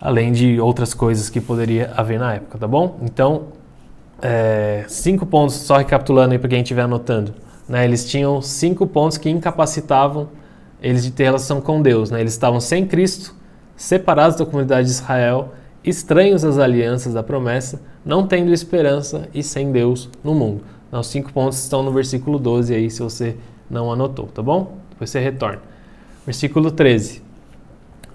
Além 0.00 0.33
de 0.33 0.61
outras 0.61 0.94
coisas 0.94 1.28
que 1.28 1.40
poderia 1.40 1.92
haver 1.96 2.18
na 2.18 2.35
época, 2.35 2.59
tá 2.59 2.66
bom? 2.66 2.98
Então, 3.02 3.48
é, 4.22 4.85
cinco 4.88 5.26
pontos, 5.26 5.56
só 5.56 5.76
recapitulando 5.76 6.33
aí 6.33 6.38
para 6.38 6.48
quem 6.48 6.62
estiver 6.62 6.83
anotando. 6.83 7.35
Né? 7.68 7.85
Eles 7.85 8.09
tinham 8.09 8.40
cinco 8.42 8.87
pontos 8.87 9.16
que 9.16 9.30
incapacitavam 9.30 10.28
eles 10.83 11.02
de 11.02 11.11
ter 11.11 11.24
relação 11.24 11.61
com 11.61 11.80
Deus. 11.80 12.11
Né? 12.11 12.20
Eles 12.20 12.33
estavam 12.33 12.61
sem 12.61 12.87
Cristo, 12.87 13.35
separados 13.76 14.37
da 14.37 14.44
comunidade 14.44 14.87
de 14.87 14.92
Israel, 14.92 15.52
estranhos 15.83 16.44
às 16.44 16.59
alianças 16.59 17.14
da 17.14 17.22
promessa, 17.22 17.80
não 18.04 18.26
tendo 18.26 18.52
esperança 18.52 19.28
e 19.33 19.42
sem 19.42 19.72
Deus 19.72 20.11
no 20.22 20.35
mundo. 20.35 20.62
Então, 20.88 21.00
os 21.00 21.06
cinco 21.06 21.33
pontos 21.33 21.62
estão 21.62 21.83
no 21.83 21.92
versículo 21.92 22.38
12 22.38 22.74
aí, 22.74 22.90
se 22.90 23.02
você 23.02 23.37
não 23.70 23.92
anotou, 23.92 24.26
tá 24.26 24.42
bom? 24.42 24.78
Depois 24.90 25.09
você 25.09 25.20
retorna. 25.20 25.62
Versículo 26.24 26.70
13. 26.70 27.22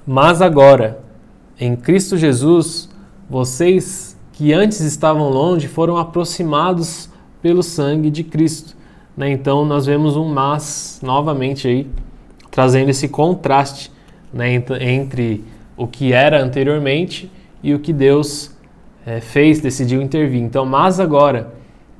Mas 0.06 0.42
agora, 0.42 1.00
em 1.60 1.76
Cristo 1.76 2.18
Jesus, 2.18 2.90
vocês 3.30 4.16
que 4.34 4.54
antes 4.54 4.82
estavam 4.82 5.30
longe 5.30 5.68
foram 5.68 5.98
aproximados 5.98 7.10
pelo 7.42 7.64
sangue 7.64 8.10
de 8.10 8.24
Cristo. 8.24 8.76
Né? 9.16 9.32
Então 9.32 9.66
nós 9.66 9.86
vemos 9.86 10.18
um 10.18 10.28
mas 10.28 11.00
novamente 11.02 11.68
aí, 11.68 11.88
trazendo 12.52 12.90
esse 12.90 13.08
contraste 13.08 13.92
né, 14.34 14.54
entre 14.82 15.44
o 15.78 15.88
que 15.88 16.12
era 16.12 16.44
anteriormente 16.44 17.32
e 17.64 17.74
o 17.74 17.80
que 17.80 17.94
Deus 17.94 18.52
é, 19.06 19.22
fez, 19.22 19.60
decidiu 19.60 20.02
intervir. 20.02 20.42
Então, 20.42 20.66
mas 20.66 21.00
agora, 21.00 21.54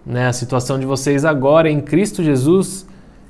né, 0.06 0.28
a 0.28 0.34
situação 0.34 0.80
de 0.80 0.86
vocês 0.86 1.24
agora 1.24 1.70
em 1.70 1.80
Cristo 1.80 2.22
Jesus 2.24 2.86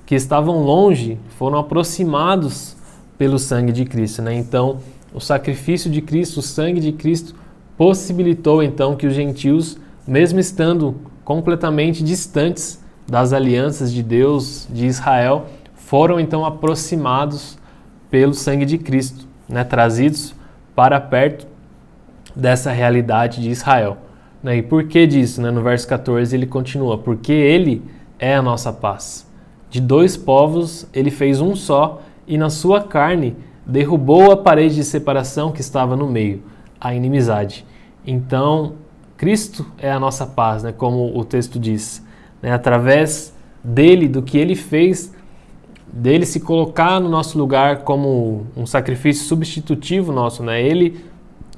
que 0.05 0.15
estavam 0.15 0.63
longe 0.63 1.17
foram 1.37 1.57
aproximados 1.57 2.75
pelo 3.17 3.39
sangue 3.39 3.71
de 3.71 3.85
Cristo. 3.85 4.21
Né? 4.21 4.35
Então, 4.35 4.77
o 5.13 5.19
sacrifício 5.19 5.89
de 5.89 6.01
Cristo, 6.01 6.39
o 6.39 6.43
sangue 6.43 6.79
de 6.79 6.91
Cristo, 6.91 7.35
possibilitou 7.77 8.61
então 8.61 8.95
que 8.95 9.07
os 9.07 9.13
gentios, 9.13 9.77
mesmo 10.07 10.39
estando 10.39 10.95
completamente 11.23 12.03
distantes 12.03 12.83
das 13.07 13.33
alianças 13.33 13.91
de 13.91 14.03
Deus, 14.03 14.67
de 14.69 14.85
Israel, 14.85 15.47
foram 15.73 16.19
então 16.19 16.45
aproximados 16.45 17.57
pelo 18.09 18.33
sangue 18.33 18.65
de 18.65 18.77
Cristo, 18.77 19.27
né? 19.49 19.63
trazidos 19.63 20.35
para 20.75 20.99
perto 20.99 21.47
dessa 22.35 22.71
realidade 22.71 23.41
de 23.41 23.49
Israel. 23.49 23.97
Né? 24.43 24.57
E 24.57 24.61
por 24.61 24.83
que 24.85 25.07
disso? 25.07 25.41
Né? 25.41 25.49
No 25.51 25.61
verso 25.61 25.87
14 25.87 26.35
ele 26.35 26.45
continua: 26.45 26.97
Porque 26.97 27.31
Ele 27.31 27.83
é 28.19 28.35
a 28.35 28.41
nossa 28.41 28.71
paz 28.71 29.24
de 29.75 29.81
dois 29.81 30.15
povos 30.15 30.87
ele 30.93 31.11
fez 31.11 31.41
um 31.41 31.53
só, 31.53 32.01
e 32.25 32.37
na 32.37 32.49
sua 32.49 32.81
carne 32.81 33.35
derrubou 33.65 34.31
a 34.31 34.37
parede 34.37 34.75
de 34.75 34.85
separação 34.85 35.51
que 35.51 35.59
estava 35.59 35.97
no 35.97 36.07
meio, 36.07 36.41
a 36.79 36.95
inimizade. 36.95 37.65
Então, 38.07 38.75
Cristo 39.17 39.65
é 39.77 39.91
a 39.91 39.99
nossa 39.99 40.25
paz, 40.25 40.63
né, 40.63 40.71
como 40.71 41.11
o 41.13 41.25
texto 41.25 41.59
diz. 41.59 42.01
Né, 42.41 42.53
através 42.53 43.35
dele, 43.61 44.07
do 44.07 44.21
que 44.21 44.37
ele 44.37 44.55
fez, 44.55 45.13
dele 45.91 46.25
se 46.25 46.39
colocar 46.39 47.01
no 47.01 47.09
nosso 47.09 47.37
lugar 47.37 47.79
como 47.79 48.47
um 48.55 48.65
sacrifício 48.65 49.25
substitutivo 49.25 50.13
nosso. 50.13 50.41
Né, 50.41 50.63
ele 50.63 51.03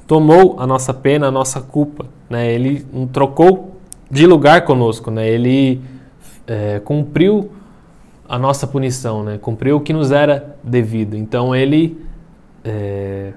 tomou 0.07 0.59
a 0.59 0.65
nossa 0.65 0.91
pena, 0.91 1.27
a 1.27 1.31
nossa 1.31 1.61
culpa. 1.61 2.07
Né, 2.27 2.51
ele 2.51 2.83
trocou 3.13 3.77
de 4.09 4.25
lugar 4.25 4.65
conosco. 4.65 5.11
Né, 5.11 5.29
ele 5.29 5.79
é, 6.47 6.79
cumpriu 6.79 7.51
a 8.27 8.37
nossa 8.37 8.67
punição, 8.67 9.23
né? 9.23 9.37
cumpriu 9.37 9.77
o 9.77 9.81
que 9.81 9.93
nos 9.93 10.11
era 10.11 10.57
devido. 10.63 11.15
Então 11.15 11.55
ele, 11.55 12.05
é, 12.63 13.31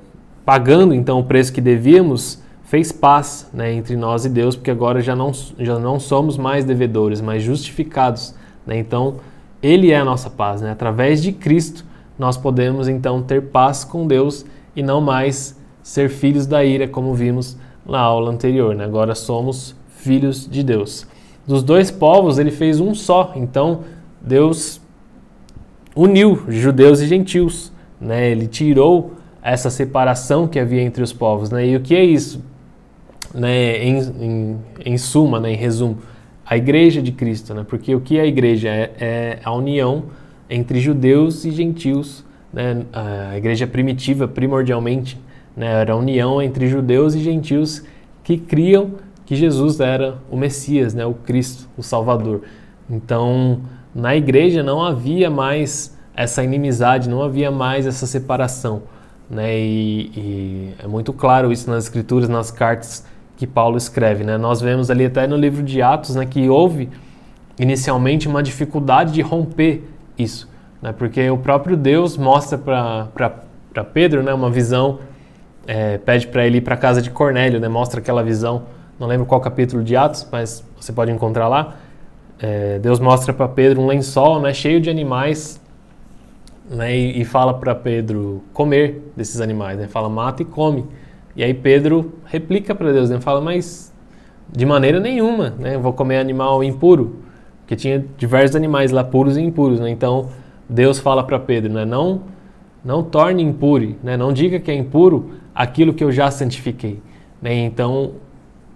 pagando 0.44 0.92
então 0.94 1.20
o 1.20 1.24
preço 1.24 1.52
que 1.52 1.60
devíamos, 1.60 2.42
fez 2.64 2.92
paz 2.92 3.48
né, 3.52 3.72
entre 3.72 3.96
nós 3.96 4.24
e 4.24 4.28
Deus, 4.28 4.54
porque 4.54 4.70
agora 4.70 5.00
já 5.00 5.14
não, 5.16 5.32
já 5.58 5.78
não 5.78 5.98
somos 5.98 6.36
mais 6.36 6.64
devedores, 6.64 7.20
mas 7.20 7.42
justificados. 7.42 8.34
Né? 8.66 8.78
Então 8.78 9.16
ele 9.62 9.90
é 9.90 9.98
a 9.98 10.04
nossa 10.04 10.30
paz. 10.30 10.60
Né? 10.60 10.70
Através 10.70 11.22
de 11.22 11.32
Cristo 11.32 11.84
nós 12.18 12.36
podemos 12.36 12.86
então 12.86 13.22
ter 13.22 13.42
paz 13.42 13.82
com 13.84 14.06
Deus 14.06 14.44
e 14.76 14.82
não 14.82 15.00
mais 15.00 15.58
ser 15.82 16.10
filhos 16.10 16.46
da 16.46 16.64
ira, 16.64 16.86
como 16.86 17.14
vimos 17.14 17.56
na 17.86 17.98
aula 17.98 18.30
anterior. 18.30 18.74
Né? 18.74 18.84
Agora 18.84 19.14
somos 19.14 19.74
filhos 19.88 20.48
de 20.48 20.62
Deus. 20.62 21.06
Dos 21.46 21.62
dois 21.62 21.90
povos 21.90 22.38
ele 22.38 22.50
fez 22.50 22.78
um 22.78 22.94
só. 22.94 23.32
Então 23.34 23.80
Deus 24.20 24.80
uniu 25.94 26.44
judeus 26.48 27.00
e 27.00 27.06
gentios, 27.06 27.72
né? 28.00 28.30
Ele 28.30 28.46
tirou 28.46 29.14
essa 29.42 29.70
separação 29.70 30.46
que 30.46 30.58
havia 30.58 30.82
entre 30.82 31.02
os 31.02 31.12
povos. 31.12 31.50
Né? 31.50 31.68
E 31.68 31.76
o 31.76 31.80
que 31.80 31.94
é 31.94 32.04
isso? 32.04 32.42
Né? 33.34 33.78
Em, 33.84 33.98
em, 33.98 34.58
em 34.84 34.98
suma, 34.98 35.40
né? 35.40 35.52
em 35.52 35.56
resumo, 35.56 35.98
a 36.44 36.56
igreja 36.56 37.00
de 37.00 37.12
Cristo. 37.12 37.54
Né? 37.54 37.64
Porque 37.66 37.94
o 37.94 38.00
que 38.00 38.18
é 38.18 38.22
a 38.22 38.26
igreja? 38.26 38.68
É, 38.68 38.92
é 39.00 39.38
a 39.44 39.52
união 39.52 40.04
entre 40.48 40.80
judeus 40.80 41.44
e 41.44 41.50
gentios. 41.50 42.24
Né? 42.52 42.82
A 42.92 43.36
igreja 43.36 43.66
primitiva, 43.66 44.28
primordialmente, 44.28 45.18
né? 45.56 45.66
era 45.66 45.92
a 45.92 45.96
união 45.96 46.42
entre 46.42 46.68
judeus 46.68 47.14
e 47.14 47.20
gentios 47.20 47.82
que 48.22 48.36
criam 48.36 48.92
que 49.24 49.36
Jesus 49.36 49.78
era 49.78 50.18
o 50.28 50.36
Messias, 50.36 50.92
né? 50.92 51.06
o 51.06 51.14
Cristo, 51.14 51.68
o 51.76 51.82
Salvador. 51.82 52.42
Então, 52.90 53.60
na 53.94 54.14
igreja 54.14 54.62
não 54.62 54.82
havia 54.82 55.30
mais 55.30 55.96
essa 56.14 56.42
inimizade, 56.42 57.08
não 57.08 57.22
havia 57.22 57.50
mais 57.50 57.86
essa 57.86 58.06
separação. 58.06 58.82
Né? 59.28 59.58
E, 59.58 60.00
e, 60.16 60.74
é 60.82 60.86
muito 60.86 61.12
claro 61.12 61.52
isso 61.52 61.70
nas 61.70 61.84
escrituras, 61.84 62.28
nas 62.28 62.50
cartas 62.50 63.04
que 63.36 63.46
Paulo 63.46 63.76
escreve. 63.76 64.24
Né? 64.24 64.36
Nós 64.36 64.60
vemos 64.60 64.90
ali 64.90 65.06
até 65.06 65.26
no 65.26 65.36
livro 65.36 65.62
de 65.62 65.80
Atos 65.80 66.16
né, 66.16 66.26
que 66.26 66.48
houve 66.48 66.88
inicialmente 67.58 68.28
uma 68.28 68.42
dificuldade 68.42 69.12
de 69.12 69.22
romper 69.22 69.84
isso, 70.18 70.48
né? 70.82 70.92
porque 70.92 71.30
o 71.30 71.38
próprio 71.38 71.76
Deus 71.76 72.16
mostra 72.16 72.58
para 72.58 73.84
Pedro 73.84 74.22
né, 74.22 74.32
uma 74.34 74.50
visão, 74.50 74.98
é, 75.66 75.98
pede 75.98 76.26
para 76.26 76.46
ele 76.46 76.58
ir 76.58 76.60
para 76.62 76.74
a 76.74 76.78
casa 76.78 77.00
de 77.00 77.10
Cornélio, 77.10 77.60
né? 77.60 77.68
mostra 77.68 78.00
aquela 78.00 78.22
visão, 78.22 78.64
não 78.98 79.06
lembro 79.06 79.24
qual 79.24 79.40
capítulo 79.40 79.82
de 79.82 79.96
Atos, 79.96 80.26
mas 80.30 80.64
você 80.78 80.92
pode 80.92 81.10
encontrar 81.10 81.48
lá. 81.48 81.76
É, 82.42 82.78
Deus 82.78 82.98
mostra 82.98 83.34
para 83.34 83.46
Pedro 83.46 83.82
um 83.82 83.86
lençol 83.86 84.40
né, 84.40 84.54
cheio 84.54 84.80
de 84.80 84.88
animais 84.88 85.60
né, 86.70 86.96
e, 86.96 87.20
e 87.20 87.24
fala 87.24 87.52
para 87.52 87.74
Pedro 87.74 88.42
comer 88.54 89.12
desses 89.14 89.42
animais, 89.42 89.78
né, 89.78 89.86
fala 89.88 90.08
mata 90.08 90.40
e 90.42 90.44
come. 90.46 90.86
E 91.36 91.44
aí 91.44 91.52
Pedro 91.52 92.14
replica 92.24 92.74
para 92.74 92.92
Deus, 92.92 93.10
né, 93.10 93.20
fala, 93.20 93.42
mas 93.42 93.92
de 94.50 94.64
maneira 94.64 94.98
nenhuma, 94.98 95.50
né, 95.58 95.76
vou 95.76 95.92
comer 95.92 96.18
animal 96.18 96.64
impuro, 96.64 97.16
porque 97.60 97.76
tinha 97.76 98.04
diversos 98.16 98.56
animais 98.56 98.90
lá 98.90 99.04
puros 99.04 99.36
e 99.36 99.42
impuros, 99.42 99.78
né, 99.78 99.90
então 99.90 100.30
Deus 100.66 100.98
fala 100.98 101.22
para 101.22 101.38
Pedro, 101.38 101.70
né, 101.70 101.84
não, 101.84 102.22
não 102.82 103.02
torne 103.02 103.42
impuro, 103.42 103.96
né, 104.02 104.16
não 104.16 104.32
diga 104.32 104.58
que 104.58 104.70
é 104.70 104.74
impuro 104.74 105.32
aquilo 105.54 105.92
que 105.92 106.02
eu 106.02 106.10
já 106.10 106.30
santifiquei. 106.30 107.02
Né, 107.42 107.54
então 107.64 108.12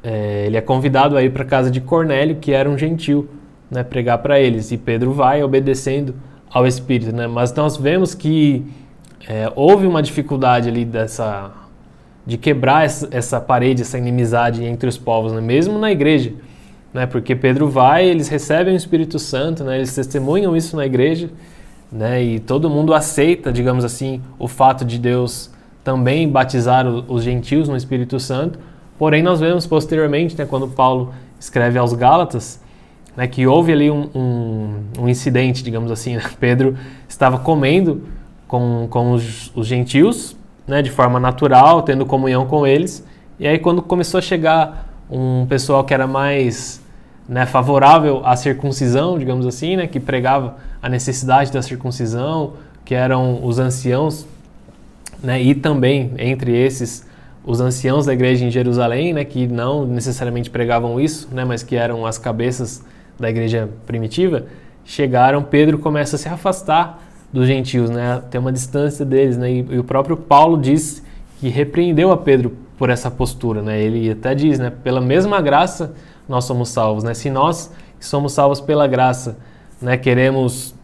é, 0.03 0.44
ele 0.46 0.57
é 0.59 0.61
convidado 0.61 1.16
a 1.16 1.22
ir 1.22 1.33
para 1.33 1.44
a 1.44 1.46
casa 1.46 1.70
de 1.70 1.81
Cornélio, 1.81 2.37
que 2.37 2.53
era 2.53 2.68
um 2.68 2.77
gentil, 2.77 3.27
né, 3.75 3.83
pregar 3.83 4.19
para 4.19 4.39
eles, 4.39 4.71
e 4.71 4.79
Pedro 4.79 5.13
vai 5.13 5.43
obedecendo 5.43 6.15
ao 6.51 6.65
Espírito, 6.67 7.15
né? 7.15 7.27
Mas 7.27 7.53
nós 7.53 7.77
vemos 7.77 8.15
que 8.15 8.65
é, 9.29 9.51
houve 9.57 9.87
uma 9.87 10.01
dificuldade 10.01 10.69
ali 10.69 10.85
dessa 10.85 11.51
de 12.27 12.39
quebrar 12.39 12.87
essa, 12.87 13.07
essa, 13.11 13.39
parede, 13.39 13.83
essa 13.83 13.99
inimizade 13.99 14.65
entre 14.65 14.89
os 14.89 14.97
povos, 14.97 15.33
né? 15.33 15.43
mesmo 15.43 15.79
na 15.79 15.93
igreja, 15.93 16.33
né? 16.93 17.05
Porque 17.05 17.35
Pedro 17.35 17.69
vai, 17.69 18.07
eles 18.07 18.29
recebem 18.29 18.73
o 18.73 18.77
Espírito 18.77 19.19
Santo, 19.19 19.63
né? 19.63 19.77
Eles 19.77 19.95
testemunham 19.95 20.57
isso 20.57 20.75
na 20.75 20.87
igreja, 20.87 21.29
né? 21.93 22.23
E 22.23 22.39
todo 22.39 22.71
mundo 22.71 22.95
aceita, 22.95 23.53
digamos 23.53 23.85
assim, 23.85 24.23
o 24.39 24.49
fato 24.49 24.85
de 24.87 24.99
Deus 24.99 25.51
também 25.83 26.27
batizar 26.27 26.87
os 26.87 27.23
gentios 27.23 27.69
no 27.69 27.77
Espírito 27.77 28.19
Santo. 28.19 28.59
Porém, 28.97 29.23
nós 29.23 29.41
vemos 29.41 29.67
posteriormente, 29.67 30.39
né, 30.39 30.47
quando 30.47 30.69
Paulo 30.69 31.13
escreve 31.39 31.79
aos 31.79 31.93
Gálatas, 31.93 32.63
né, 33.16 33.27
que 33.27 33.46
houve 33.46 33.72
ali 33.72 33.90
um, 33.90 34.09
um, 34.14 34.74
um, 35.00 35.09
incidente, 35.09 35.62
digamos 35.62 35.90
assim. 35.90 36.16
Né? 36.16 36.22
Pedro 36.38 36.77
estava 37.09 37.38
comendo 37.38 38.03
com, 38.46 38.87
com 38.90 39.12
os, 39.12 39.53
os 39.55 39.66
gentios, 39.66 40.37
né, 40.66 40.83
de 40.83 40.90
forma 40.90 41.20
natural, 41.20 41.83
tendo 41.83 42.05
comunhão 42.07 42.46
com 42.46 42.66
eles. 42.66 43.05
E 43.38 43.46
aí, 43.46 43.59
quando 43.59 43.83
começou 43.83 44.18
a 44.18 44.22
chegar 44.22 44.88
um 45.11 45.46
pessoal 45.46 45.85
que 45.85 45.92
era 45.92 46.07
mais 46.07 46.83
né, 47.29 47.46
favorável 47.46 48.22
à 48.24 48.37
circuncisão, 48.37 49.18
digamos 49.18 49.46
assim, 49.46 49.77
né, 49.77 49.87
que 49.87 50.00
pregava 50.00 50.57
a 50.83 50.88
necessidade 50.88 51.53
da 51.53 51.62
circuncisão, 51.62 52.55
que 52.85 52.94
eram 52.94 53.44
os 53.44 53.59
anciãos, 53.59 54.27
né, 55.22 55.40
e 55.42 55.55
também 55.55 56.12
entre 56.18 56.57
esses 56.57 57.07
os 57.46 57.61
anciãos 57.61 58.07
da 58.07 58.12
igreja 58.14 58.44
em 58.44 58.50
Jerusalém, 58.50 59.12
né, 59.12 59.24
que 59.24 59.46
não 59.46 59.85
necessariamente 59.85 60.48
pregavam 60.48 60.98
isso, 60.98 61.29
né, 61.31 61.44
mas 61.44 61.62
que 61.62 61.77
eram 61.77 62.07
as 62.07 62.16
cabeças 62.16 62.83
da 63.18 63.31
igreja 63.31 63.68
primitiva, 63.87 64.46
chegaram, 64.85 65.42
Pedro 65.42 65.79
começa 65.79 66.16
a 66.16 66.18
se 66.18 66.29
afastar 66.29 67.03
dos 67.33 67.46
gentios, 67.46 67.90
né, 67.90 68.22
ter 68.31 68.38
uma 68.38 68.53
distância 68.53 69.05
deles, 69.05 69.37
né, 69.37 69.50
e, 69.50 69.66
e, 69.68 69.79
o 69.79 69.85
próprio 69.85 70.16
Paulo 70.16 70.57
diz 70.57 71.03
que 71.40 71.48
repreendeu 71.48 72.12
a 72.12 72.16
Pedro 72.16 72.57
por 72.79 72.90
essa 72.90 73.11
postura, 73.11 73.61
né, 73.61 73.81
ele 73.81 74.11
até 74.11 74.35
diz, 74.35 74.59
né, 74.59 74.70
pela 74.70 75.00
mesma 75.00 75.40
graça 75.40 75.94
nós 76.29 76.44
somos 76.44 76.68
salvos, 76.68 77.03
né, 77.03 77.12
se 77.14 77.31
nós 77.31 77.72
que 77.98 78.07
somos 78.07 78.33
salvos 78.33 78.61
pela 78.61 78.87
graça, 78.87 79.37
né, 79.81 79.96
queremos 79.96 80.74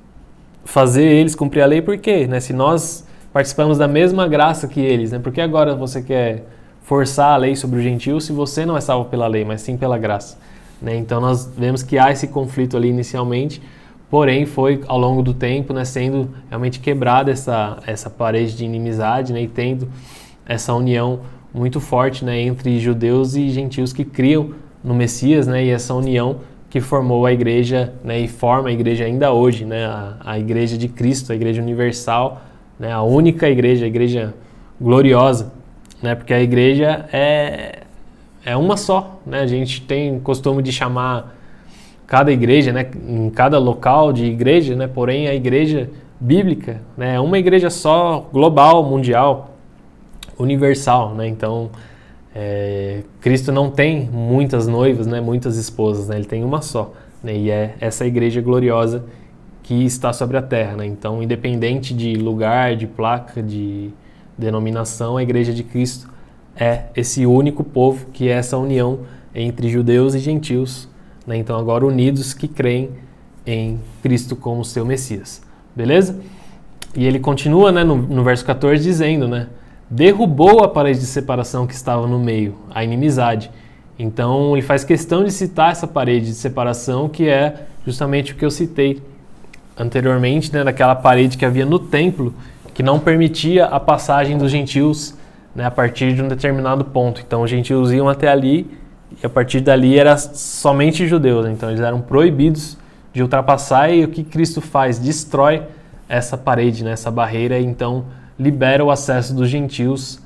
fazer 0.64 1.04
eles 1.04 1.34
cumprir 1.34 1.62
a 1.62 1.66
lei, 1.66 1.82
por 1.82 1.98
quê? 1.98 2.26
Né, 2.26 2.40
se 2.40 2.52
nós 2.52 3.06
participamos 3.32 3.78
da 3.78 3.86
mesma 3.86 4.26
graça 4.26 4.66
que 4.66 4.80
eles, 4.80 5.12
né, 5.12 5.18
por 5.18 5.32
que 5.32 5.40
agora 5.40 5.74
você 5.74 6.02
quer 6.02 6.46
forçar 6.82 7.32
a 7.32 7.36
lei 7.36 7.54
sobre 7.54 7.78
o 7.78 7.82
gentio 7.82 8.20
se 8.20 8.32
você 8.32 8.66
não 8.66 8.76
é 8.76 8.80
salvo 8.80 9.08
pela 9.08 9.28
lei, 9.28 9.44
mas 9.44 9.60
sim 9.60 9.76
pela 9.76 9.96
graça? 9.96 10.36
Né? 10.80 10.96
Então 10.96 11.20
nós 11.20 11.46
vemos 11.56 11.82
que 11.82 11.98
há 11.98 12.10
esse 12.10 12.28
conflito 12.28 12.76
ali 12.76 12.88
inicialmente, 12.88 13.60
porém 14.10 14.46
foi 14.46 14.82
ao 14.86 14.98
longo 14.98 15.22
do 15.22 15.34
tempo 15.34 15.72
né, 15.72 15.84
sendo 15.84 16.30
realmente 16.48 16.80
quebrada 16.80 17.30
essa, 17.30 17.78
essa 17.86 18.10
parede 18.10 18.56
de 18.56 18.64
inimizade 18.64 19.32
né, 19.32 19.42
e 19.42 19.48
tendo 19.48 19.88
essa 20.46 20.74
união 20.74 21.20
muito 21.54 21.80
forte 21.80 22.24
né, 22.24 22.40
entre 22.40 22.78
judeus 22.80 23.34
e 23.34 23.48
gentios 23.50 23.92
que 23.92 24.04
criam 24.04 24.50
no 24.82 24.94
Messias 24.94 25.46
né, 25.46 25.64
e 25.64 25.70
essa 25.70 25.94
união 25.94 26.38
que 26.68 26.80
formou 26.80 27.26
a 27.26 27.32
igreja 27.32 27.92
né, 28.02 28.20
e 28.20 28.28
forma 28.28 28.68
a 28.68 28.72
igreja 28.72 29.04
ainda 29.04 29.32
hoje, 29.32 29.64
né, 29.64 29.84
a, 29.84 30.16
a 30.24 30.38
igreja 30.38 30.78
de 30.78 30.88
Cristo, 30.88 31.32
a 31.32 31.34
igreja 31.34 31.60
universal, 31.60 32.42
né, 32.78 32.92
a 32.92 33.02
única 33.02 33.48
igreja, 33.48 33.84
a 33.84 33.88
igreja 33.88 34.34
gloriosa, 34.80 35.52
né, 36.02 36.14
porque 36.14 36.32
a 36.32 36.40
igreja 36.40 37.08
é, 37.12 37.80
é 38.44 38.56
uma 38.56 38.76
só, 38.76 39.20
né? 39.26 39.40
A 39.40 39.46
gente 39.46 39.82
tem 39.82 40.18
costume 40.20 40.62
de 40.62 40.72
chamar 40.72 41.36
cada 42.06 42.32
igreja, 42.32 42.72
né, 42.72 42.90
em 43.06 43.30
cada 43.30 43.56
local 43.58 44.12
de 44.12 44.24
igreja, 44.24 44.74
né, 44.74 44.88
porém 44.88 45.28
a 45.28 45.34
igreja 45.34 45.88
bíblica, 46.18 46.82
né, 46.96 47.14
é 47.14 47.20
uma 47.20 47.38
igreja 47.38 47.70
só, 47.70 48.28
global, 48.32 48.82
mundial, 48.82 49.54
universal, 50.36 51.14
né? 51.14 51.28
Então, 51.28 51.70
é, 52.34 53.02
Cristo 53.20 53.52
não 53.52 53.70
tem 53.70 54.08
muitas 54.10 54.66
noivas, 54.66 55.06
né, 55.06 55.20
muitas 55.20 55.56
esposas, 55.56 56.08
né? 56.08 56.16
Ele 56.16 56.24
tem 56.24 56.42
uma 56.42 56.62
só, 56.62 56.92
né? 57.22 57.36
E 57.36 57.50
é 57.50 57.74
essa 57.80 58.06
igreja 58.06 58.40
gloriosa 58.40 59.04
que 59.62 59.84
está 59.84 60.12
sobre 60.12 60.36
a 60.36 60.42
terra, 60.42 60.76
né? 60.76 60.86
Então, 60.86 61.22
independente 61.22 61.94
de 61.94 62.14
lugar, 62.14 62.74
de 62.74 62.86
placa, 62.86 63.42
de 63.42 63.90
denominação, 64.36 65.16
a 65.16 65.22
igreja 65.22 65.52
de 65.52 65.62
Cristo 65.62 66.08
é 66.60 66.84
esse 66.94 67.24
único 67.24 67.64
povo, 67.64 68.06
que 68.12 68.28
é 68.28 68.32
essa 68.32 68.58
união 68.58 69.00
entre 69.34 69.70
judeus 69.70 70.14
e 70.14 70.18
gentios, 70.18 70.86
né? 71.26 71.36
então 71.36 71.58
agora 71.58 71.86
unidos 71.86 72.34
que 72.34 72.46
creem 72.46 72.90
em 73.46 73.80
Cristo 74.02 74.36
como 74.36 74.62
seu 74.62 74.84
Messias. 74.84 75.42
Beleza? 75.74 76.20
E 76.94 77.06
ele 77.06 77.18
continua 77.18 77.72
né, 77.72 77.82
no, 77.82 77.96
no 77.96 78.22
verso 78.22 78.44
14 78.44 78.82
dizendo, 78.82 79.26
né? 79.26 79.46
Derrubou 79.88 80.62
a 80.62 80.68
parede 80.68 81.00
de 81.00 81.06
separação 81.06 81.66
que 81.66 81.74
estava 81.74 82.06
no 82.06 82.18
meio, 82.18 82.56
a 82.72 82.84
inimizade. 82.84 83.50
Então 83.98 84.56
ele 84.56 84.62
faz 84.62 84.84
questão 84.84 85.24
de 85.24 85.32
citar 85.32 85.72
essa 85.72 85.86
parede 85.86 86.26
de 86.26 86.34
separação, 86.34 87.08
que 87.08 87.28
é 87.28 87.66
justamente 87.86 88.32
o 88.32 88.36
que 88.36 88.44
eu 88.44 88.50
citei 88.50 89.00
anteriormente, 89.76 90.52
né, 90.52 90.62
daquela 90.62 90.94
parede 90.94 91.38
que 91.38 91.44
havia 91.44 91.64
no 91.64 91.78
templo, 91.78 92.34
que 92.74 92.82
não 92.82 92.98
permitia 92.98 93.66
a 93.66 93.80
passagem 93.80 94.36
dos 94.36 94.50
gentios 94.50 95.14
né, 95.54 95.64
a 95.64 95.70
partir 95.70 96.14
de 96.14 96.22
um 96.22 96.28
determinado 96.28 96.84
ponto. 96.84 97.22
Então 97.26 97.42
os 97.42 97.50
gentios 97.50 97.92
iam 97.92 98.08
até 98.08 98.28
ali 98.28 98.70
e 99.22 99.26
a 99.26 99.28
partir 99.28 99.60
dali 99.60 99.98
era 99.98 100.16
somente 100.16 101.06
judeus. 101.06 101.46
Então 101.46 101.70
eles 101.70 101.80
eram 101.80 102.00
proibidos 102.00 102.78
de 103.12 103.22
ultrapassar 103.22 103.90
e 103.90 104.04
o 104.04 104.08
que 104.08 104.22
Cristo 104.22 104.60
faz? 104.60 104.98
Destrói 104.98 105.62
essa 106.08 106.36
parede, 106.36 106.84
né, 106.84 106.92
essa 106.92 107.10
barreira 107.10 107.58
e 107.58 107.64
então 107.64 108.04
libera 108.38 108.84
o 108.84 108.90
acesso 108.90 109.34
dos 109.34 109.48
gentios 109.48 110.20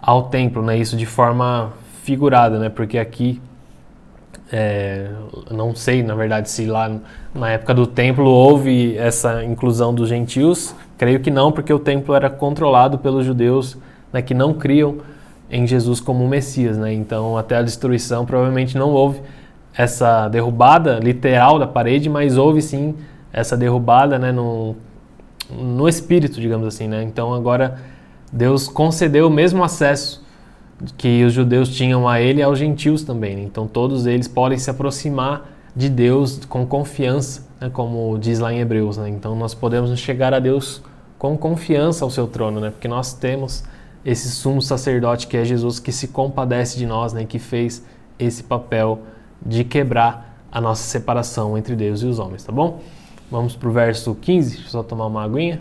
ao 0.00 0.24
templo, 0.24 0.62
né? 0.62 0.76
Isso 0.76 0.96
de 0.96 1.06
forma 1.06 1.72
figurada, 2.02 2.58
né? 2.58 2.68
Porque 2.68 2.98
aqui 2.98 3.40
é, 4.50 5.10
não 5.50 5.74
sei, 5.74 6.02
na 6.02 6.14
verdade, 6.14 6.48
se 6.48 6.64
lá 6.66 6.90
na 7.34 7.50
época 7.50 7.74
do 7.74 7.86
templo 7.86 8.24
houve 8.24 8.96
essa 8.96 9.44
inclusão 9.44 9.94
dos 9.94 10.08
gentios. 10.08 10.74
Creio 10.96 11.20
que 11.20 11.30
não, 11.30 11.52
porque 11.52 11.72
o 11.72 11.78
templo 11.78 12.14
era 12.14 12.30
controlado 12.30 12.98
pelos 12.98 13.26
judeus 13.26 13.76
né, 14.12 14.22
que 14.22 14.34
não 14.34 14.54
criam 14.54 14.96
em 15.50 15.66
Jesus 15.66 16.00
como 16.00 16.26
Messias. 16.28 16.76
Né? 16.76 16.92
Então, 16.92 17.36
até 17.36 17.56
a 17.56 17.62
destruição, 17.62 18.24
provavelmente 18.24 18.76
não 18.76 18.90
houve 18.90 19.20
essa 19.74 20.28
derrubada 20.28 20.98
literal 20.98 21.58
da 21.58 21.66
parede, 21.66 22.08
mas 22.08 22.36
houve 22.36 22.60
sim 22.60 22.94
essa 23.32 23.56
derrubada 23.56 24.18
né, 24.18 24.32
no, 24.32 24.76
no 25.50 25.88
espírito, 25.88 26.40
digamos 26.40 26.66
assim. 26.66 26.88
Né? 26.88 27.02
Então, 27.02 27.32
agora 27.32 27.78
Deus 28.32 28.68
concedeu 28.68 29.28
o 29.28 29.30
mesmo 29.30 29.64
acesso 29.64 30.26
que 30.96 31.24
os 31.24 31.32
judeus 31.32 31.68
tinham 31.68 32.08
a 32.08 32.20
ele 32.20 32.40
e 32.40 32.42
aos 32.42 32.58
gentios 32.58 33.02
também. 33.02 33.36
Né? 33.36 33.42
Então 33.42 33.66
todos 33.66 34.06
eles 34.06 34.28
podem 34.28 34.58
se 34.58 34.70
aproximar 34.70 35.50
de 35.74 35.88
Deus 35.88 36.40
com 36.48 36.66
confiança, 36.66 37.46
né? 37.60 37.70
como 37.72 38.16
diz 38.18 38.38
lá 38.38 38.52
em 38.52 38.60
Hebreus. 38.60 38.96
Né? 38.96 39.08
Então 39.08 39.34
nós 39.34 39.54
podemos 39.54 39.96
chegar 39.98 40.32
a 40.34 40.38
Deus 40.38 40.82
com 41.18 41.36
confiança 41.36 42.04
ao 42.04 42.10
seu 42.10 42.26
trono, 42.26 42.60
né? 42.60 42.70
porque 42.70 42.86
nós 42.86 43.12
temos 43.12 43.64
esse 44.08 44.30
sumo 44.30 44.62
sacerdote 44.62 45.26
que 45.26 45.36
é 45.36 45.44
Jesus 45.44 45.78
que 45.78 45.92
se 45.92 46.08
compadece 46.08 46.78
de 46.78 46.86
nós, 46.86 47.12
né? 47.12 47.26
que 47.26 47.38
fez 47.38 47.84
esse 48.18 48.42
papel 48.42 49.02
de 49.44 49.64
quebrar 49.64 50.34
a 50.50 50.62
nossa 50.62 50.82
separação 50.82 51.58
entre 51.58 51.76
Deus 51.76 52.00
e 52.00 52.06
os 52.06 52.18
homens, 52.18 52.42
tá 52.42 52.50
bom? 52.50 52.80
Vamos 53.30 53.54
para 53.54 53.68
o 53.68 53.72
verso 53.72 54.14
15, 54.14 54.48
deixa 54.48 54.66
eu 54.66 54.70
só 54.70 54.82
tomar 54.82 55.04
uma 55.04 55.24
aguinha. 55.24 55.60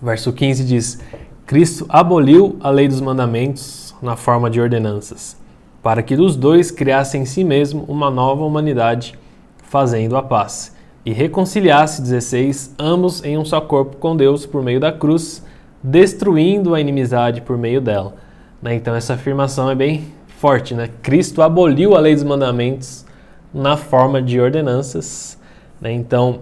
Verso 0.00 0.32
15 0.32 0.64
diz: 0.64 0.98
Cristo 1.44 1.84
aboliu 1.90 2.56
a 2.60 2.70
lei 2.70 2.88
dos 2.88 3.02
mandamentos 3.02 3.94
na 4.00 4.16
forma 4.16 4.48
de 4.48 4.58
ordenanças, 4.58 5.36
para 5.82 6.02
que 6.02 6.16
dos 6.16 6.36
dois 6.36 6.70
criasse 6.70 7.18
em 7.18 7.26
si 7.26 7.44
mesmo 7.44 7.84
uma 7.86 8.10
nova 8.10 8.42
humanidade, 8.42 9.18
fazendo 9.62 10.16
a 10.16 10.22
paz, 10.22 10.71
e 11.04 11.12
reconciliasse 11.12 12.00
16 12.00 12.74
ambos 12.78 13.24
em 13.24 13.36
um 13.36 13.44
só 13.44 13.60
corpo 13.60 13.96
com 13.96 14.16
Deus 14.16 14.46
por 14.46 14.62
meio 14.62 14.78
da 14.78 14.92
cruz, 14.92 15.44
destruindo 15.82 16.74
a 16.74 16.80
inimizade 16.80 17.40
por 17.40 17.58
meio 17.58 17.80
dela. 17.80 18.14
Né? 18.60 18.74
Então 18.74 18.94
essa 18.94 19.14
afirmação 19.14 19.68
é 19.70 19.74
bem 19.74 20.04
forte, 20.38 20.74
né? 20.74 20.88
Cristo 21.02 21.42
aboliu 21.42 21.96
a 21.96 22.00
lei 22.00 22.14
dos 22.14 22.24
mandamentos 22.24 23.04
na 23.52 23.76
forma 23.76 24.22
de 24.22 24.40
ordenanças. 24.40 25.38
Né? 25.80 25.92
Então 25.92 26.40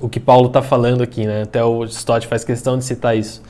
o 0.00 0.08
que 0.08 0.18
Paulo 0.18 0.48
está 0.48 0.62
falando 0.62 1.02
aqui, 1.02 1.26
né? 1.26 1.42
Até 1.42 1.62
o 1.62 1.84
Stott 1.84 2.26
faz 2.26 2.44
questão 2.44 2.76
de 2.76 2.84
citar 2.84 3.16
isso, 3.16 3.42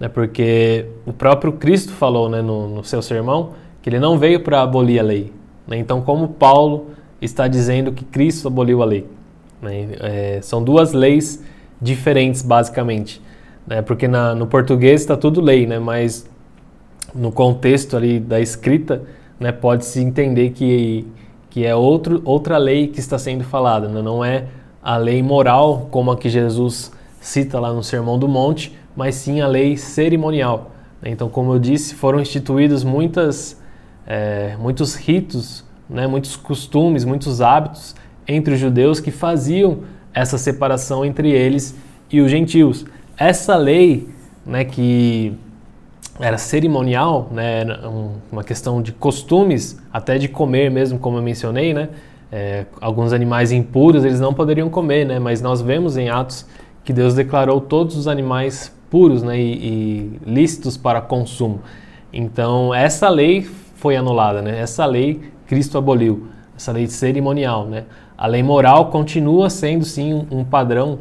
né? 0.00 0.08
Porque 0.08 0.86
o 1.06 1.12
próprio 1.12 1.52
Cristo 1.52 1.92
falou, 1.92 2.28
né, 2.28 2.42
no, 2.42 2.68
no 2.68 2.84
seu 2.84 3.00
sermão, 3.00 3.50
que 3.80 3.88
ele 3.88 4.00
não 4.00 4.18
veio 4.18 4.40
para 4.40 4.62
abolir 4.62 4.98
a 4.98 5.02
lei. 5.02 5.32
Né? 5.66 5.76
Então, 5.76 6.00
como 6.00 6.28
Paulo 6.28 6.90
está 7.20 7.46
dizendo 7.46 7.92
que 7.92 8.04
Cristo 8.04 8.48
aboliu 8.48 8.82
a 8.82 8.84
lei? 8.84 9.06
Né? 9.62 9.88
É, 10.00 10.40
são 10.42 10.62
duas 10.62 10.92
leis 10.92 11.42
diferentes, 11.80 12.42
basicamente, 12.42 13.22
né? 13.66 13.80
Porque 13.80 14.06
na, 14.06 14.34
no 14.34 14.46
português 14.46 15.00
está 15.00 15.16
tudo 15.16 15.40
lei, 15.40 15.66
né? 15.66 15.78
Mas 15.78 16.28
no 17.14 17.32
contexto 17.32 17.96
ali 17.96 18.20
da 18.20 18.40
escrita, 18.40 19.02
né, 19.38 19.52
pode-se 19.52 20.00
entender 20.00 20.50
que 20.50 21.06
que 21.52 21.66
é 21.66 21.76
outro, 21.76 22.22
outra 22.24 22.56
lei 22.56 22.86
que 22.86 22.98
está 22.98 23.18
sendo 23.18 23.44
falada, 23.44 23.86
né? 23.86 24.00
não 24.00 24.24
é 24.24 24.46
a 24.82 24.96
lei 24.96 25.22
moral, 25.22 25.86
como 25.90 26.10
a 26.10 26.16
que 26.16 26.30
Jesus 26.30 26.90
cita 27.20 27.60
lá 27.60 27.74
no 27.74 27.82
Sermão 27.82 28.18
do 28.18 28.26
Monte, 28.26 28.74
mas 28.96 29.16
sim 29.16 29.42
a 29.42 29.46
lei 29.46 29.76
cerimonial. 29.76 30.70
Então, 31.04 31.28
como 31.28 31.52
eu 31.52 31.58
disse, 31.58 31.94
foram 31.94 32.20
instituídos 32.20 32.82
muitas, 32.82 33.60
é, 34.06 34.56
muitos 34.58 34.94
ritos, 34.94 35.62
né, 35.90 36.06
muitos 36.06 36.36
costumes, 36.36 37.04
muitos 37.04 37.42
hábitos 37.42 37.94
entre 38.26 38.54
os 38.54 38.60
judeus 38.60 39.00
que 39.00 39.10
faziam 39.10 39.80
essa 40.14 40.38
separação 40.38 41.04
entre 41.04 41.30
eles 41.30 41.74
e 42.10 42.20
os 42.20 42.30
gentios. 42.30 42.84
Essa 43.16 43.56
lei, 43.56 44.08
né, 44.44 44.64
que 44.64 45.32
era 46.20 46.38
cerimonial, 46.38 47.28
né, 47.32 47.64
uma 48.30 48.44
questão 48.44 48.82
de 48.82 48.92
costumes, 48.92 49.80
até 49.92 50.18
de 50.18 50.28
comer 50.28 50.70
mesmo, 50.70 50.98
como 50.98 51.18
eu 51.18 51.22
mencionei, 51.22 51.72
né, 51.72 51.88
é, 52.32 52.64
alguns 52.80 53.12
animais 53.12 53.52
impuros 53.52 54.06
eles 54.06 54.18
não 54.18 54.32
poderiam 54.32 54.70
comer, 54.70 55.04
né? 55.04 55.18
Mas 55.18 55.42
nós 55.42 55.60
vemos 55.60 55.98
em 55.98 56.08
Atos 56.08 56.46
que 56.82 56.90
Deus 56.90 57.14
declarou 57.14 57.60
todos 57.60 57.94
os 57.94 58.08
animais 58.08 58.74
puros, 58.90 59.22
né? 59.22 59.38
E, 59.38 59.52
e 59.52 60.20
lícitos 60.24 60.78
para 60.78 61.02
consumo. 61.02 61.60
Então 62.10 62.74
essa 62.74 63.10
lei 63.10 63.42
foi 63.76 63.96
anulada, 63.96 64.40
né? 64.40 64.58
Essa 64.58 64.86
lei 64.86 65.20
Cristo 65.46 65.76
aboliu, 65.76 66.28
essa 66.56 66.72
lei 66.72 66.86
cerimonial, 66.86 67.66
né? 67.66 67.84
A 68.22 68.28
lei 68.28 68.40
moral 68.40 68.86
continua 68.86 69.50
sendo 69.50 69.84
sim 69.84 70.28
um 70.30 70.44
padrão 70.44 71.00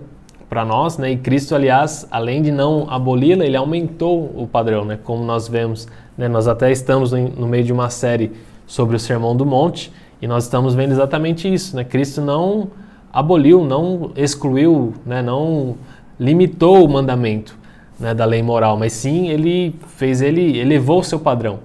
para 0.49 0.65
nós, 0.65 0.97
né? 0.97 1.11
E 1.11 1.17
Cristo, 1.17 1.53
aliás, 1.53 2.07
além 2.09 2.41
de 2.41 2.51
não 2.51 2.89
aboli-la, 2.89 3.45
ele 3.45 3.55
aumentou 3.55 4.33
o 4.35 4.47
padrão, 4.47 4.83
né? 4.83 4.97
Como 5.03 5.23
nós 5.23 5.47
vemos, 5.47 5.87
né? 6.17 6.27
Nós 6.27 6.47
até 6.47 6.71
estamos 6.71 7.11
no 7.11 7.47
meio 7.47 7.63
de 7.63 7.71
uma 7.71 7.91
série 7.91 8.31
sobre 8.65 8.95
o 8.95 8.99
Sermão 8.99 9.35
do 9.35 9.45
Monte 9.45 9.93
e 10.19 10.25
nós 10.25 10.45
estamos 10.45 10.73
vendo 10.73 10.93
exatamente 10.93 11.47
isso, 11.47 11.75
né? 11.75 11.83
Cristo 11.83 12.21
não 12.21 12.71
aboliu, 13.13 13.63
não 13.63 14.11
excluiu, 14.15 14.95
né? 15.05 15.21
não 15.21 15.75
limitou 16.19 16.83
o 16.83 16.89
mandamento 16.89 17.55
né? 17.99 18.15
da 18.15 18.25
lei 18.25 18.41
moral, 18.41 18.77
mas 18.77 18.93
sim 18.93 19.29
ele 19.29 19.75
fez, 19.89 20.23
ele 20.23 20.57
elevou 20.57 21.01
o 21.01 21.03
seu 21.03 21.19
padrão. 21.19 21.59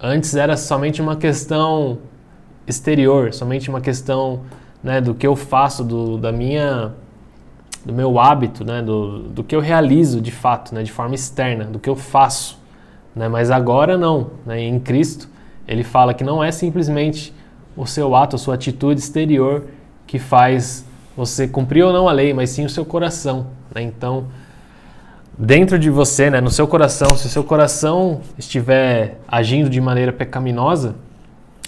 Antes 0.00 0.34
era 0.34 0.56
somente 0.56 1.02
uma 1.02 1.16
questão 1.16 1.98
exterior, 2.66 3.34
somente 3.34 3.68
uma 3.68 3.82
questão 3.82 4.40
né, 4.82 5.00
do 5.00 5.14
que 5.14 5.26
eu 5.26 5.36
faço, 5.36 5.84
do, 5.84 6.18
da 6.18 6.32
minha, 6.32 6.92
do 7.84 7.92
meu 7.92 8.18
hábito, 8.18 8.64
né, 8.64 8.82
do, 8.82 9.20
do 9.20 9.44
que 9.44 9.54
eu 9.54 9.60
realizo 9.60 10.20
de 10.20 10.32
fato, 10.32 10.74
né, 10.74 10.82
de 10.82 10.90
forma 10.90 11.14
externa, 11.14 11.64
do 11.64 11.78
que 11.78 11.88
eu 11.88 11.96
faço. 11.96 12.58
Né, 13.14 13.28
mas 13.28 13.50
agora 13.50 13.96
não, 13.96 14.30
né, 14.44 14.60
em 14.60 14.80
Cristo 14.80 15.28
ele 15.68 15.84
fala 15.84 16.12
que 16.12 16.24
não 16.24 16.42
é 16.42 16.50
simplesmente 16.50 17.32
o 17.76 17.86
seu 17.86 18.14
ato, 18.14 18.36
a 18.36 18.38
sua 18.38 18.54
atitude 18.54 19.00
exterior 19.00 19.64
que 20.06 20.18
faz 20.18 20.84
você 21.16 21.46
cumprir 21.46 21.84
ou 21.84 21.92
não 21.92 22.08
a 22.08 22.12
lei, 22.12 22.34
mas 22.34 22.50
sim 22.50 22.64
o 22.64 22.68
seu 22.68 22.84
coração. 22.84 23.46
Né? 23.74 23.82
Então, 23.82 24.26
dentro 25.38 25.78
de 25.78 25.88
você, 25.90 26.30
né, 26.30 26.40
no 26.40 26.50
seu 26.50 26.66
coração, 26.66 27.08
se 27.16 27.26
o 27.26 27.30
seu 27.30 27.44
coração 27.44 28.20
estiver 28.36 29.18
agindo 29.28 29.70
de 29.70 29.80
maneira 29.80 30.12
pecaminosa, 30.12 30.94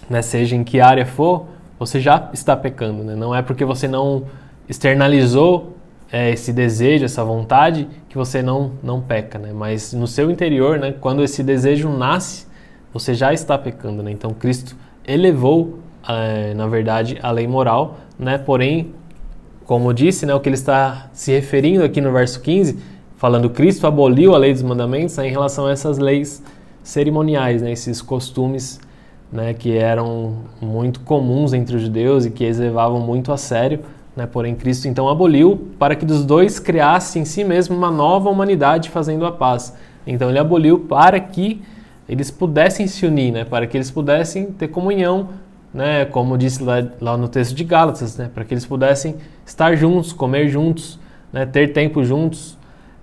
né, 0.09 0.21
seja 0.23 0.57
em 0.57 0.65
que 0.65 0.81
área 0.81 1.07
for, 1.07 1.47
você 1.85 2.01
já 2.01 2.31
está 2.33 2.57
pecando. 2.57 3.03
Né? 3.05 3.15
Não 3.15 3.35
é 3.35 3.43
porque 3.43 3.65
você 3.65 3.89
não 3.89 4.25
externalizou 4.69 5.77
é, 6.11 6.31
esse 6.31 6.53
desejo, 6.53 7.05
essa 7.05 7.25
vontade, 7.25 7.89
que 8.09 8.17
você 8.17 8.43
não, 8.43 8.73
não 8.83 9.01
peca. 9.01 9.39
Né? 9.39 9.53
Mas 9.53 9.93
no 9.93 10.07
seu 10.07 10.31
interior, 10.31 10.79
né, 10.79 10.95
quando 11.01 11.23
esse 11.23 11.43
desejo 11.43 11.89
nasce, 11.89 12.47
você 12.93 13.15
já 13.15 13.33
está 13.33 13.59
pecando. 13.59 14.03
Né? 14.03 14.11
Então 14.11 14.31
Cristo 14.31 14.77
elevou 15.07 15.79
é, 16.09 16.53
na 16.55 16.67
verdade, 16.67 17.19
a 17.23 17.31
lei 17.31 17.47
moral, 17.47 17.99
né? 18.19 18.39
Porém, 18.39 18.95
como 19.65 19.93
disse, 19.95 20.27
né, 20.27 20.35
o 20.35 20.41
que 20.41 20.49
ele 20.49 20.55
está 20.55 21.09
se 21.13 21.33
referindo 21.33 21.83
aqui 21.83 22.01
no 22.01 22.13
verso 22.13 22.41
15, 22.41 22.79
falando 23.17 23.49
Cristo 23.49 23.87
aboliu 23.87 24.35
a 24.35 24.39
lei 24.39 24.53
dos 24.53 24.63
mandamentos 24.63 25.19
é 25.19 25.27
em 25.27 25.31
relação 25.31 25.67
a 25.67 25.73
essas 25.73 25.99
leis 25.99 26.43
cerimoniais, 26.83 27.63
né, 27.63 27.73
esses 27.73 28.03
costumes 28.03 28.79
né, 29.33 29.55
que 29.55 29.77
eram 29.77 30.37
muito 30.61 31.01
comuns 31.01 31.53
entre 31.53 31.77
os 31.77 31.83
judeus 31.83 32.25
e 32.25 32.31
que 32.31 32.45
eles 32.45 32.59
levavam 32.59 33.01
muito 33.01 33.33
a 33.33 33.37
sério. 33.37 33.81
Né, 34.17 34.27
porém, 34.27 34.55
Cristo 34.55 34.87
então 34.87 35.09
aboliu 35.09 35.69
para 35.79 35.97
que 35.97 36.05
dos 36.05 36.25
dois 36.25 36.59
criasse 36.59 37.19
em 37.19 37.25
si 37.25 37.43
mesmo 37.43 37.77
uma 37.77 37.91
nova 37.91 38.31
humanidade 38.31 38.91
fazendo 38.91 39.27
a 39.27 39.33
paz. 39.33 39.75
Então, 40.07 40.29
ele 40.29 40.39
aboliu 40.39 40.81
para 40.81 41.19
que 41.19 41.63
eles 42.09 42.31
pudessem 42.31 42.87
se 42.87 43.07
unir, 43.07 43.33
né, 43.33 43.45
para 43.45 43.67
que 43.67 43.77
eles 43.77 43.91
pudessem 43.91 44.47
ter 44.53 44.69
comunhão 44.69 45.31
né, 45.75 46.05
como 46.05 46.39
disse 46.39 46.63
lá, 46.63 46.87
lá 47.01 47.17
no 47.17 47.27
texto 47.27 47.55
de 47.55 47.65
Gálatas, 47.65 48.17
né, 48.17 48.31
para 48.33 48.45
que 48.45 48.55
eles 48.55 48.65
pudessem 48.65 49.17
estar 49.45 49.75
juntos, 49.75 50.13
comer 50.13 50.49
juntos, 50.49 51.01
né, 51.33 51.45
ter 51.45 51.73
tempo 51.73 52.05
juntos, 52.05 52.57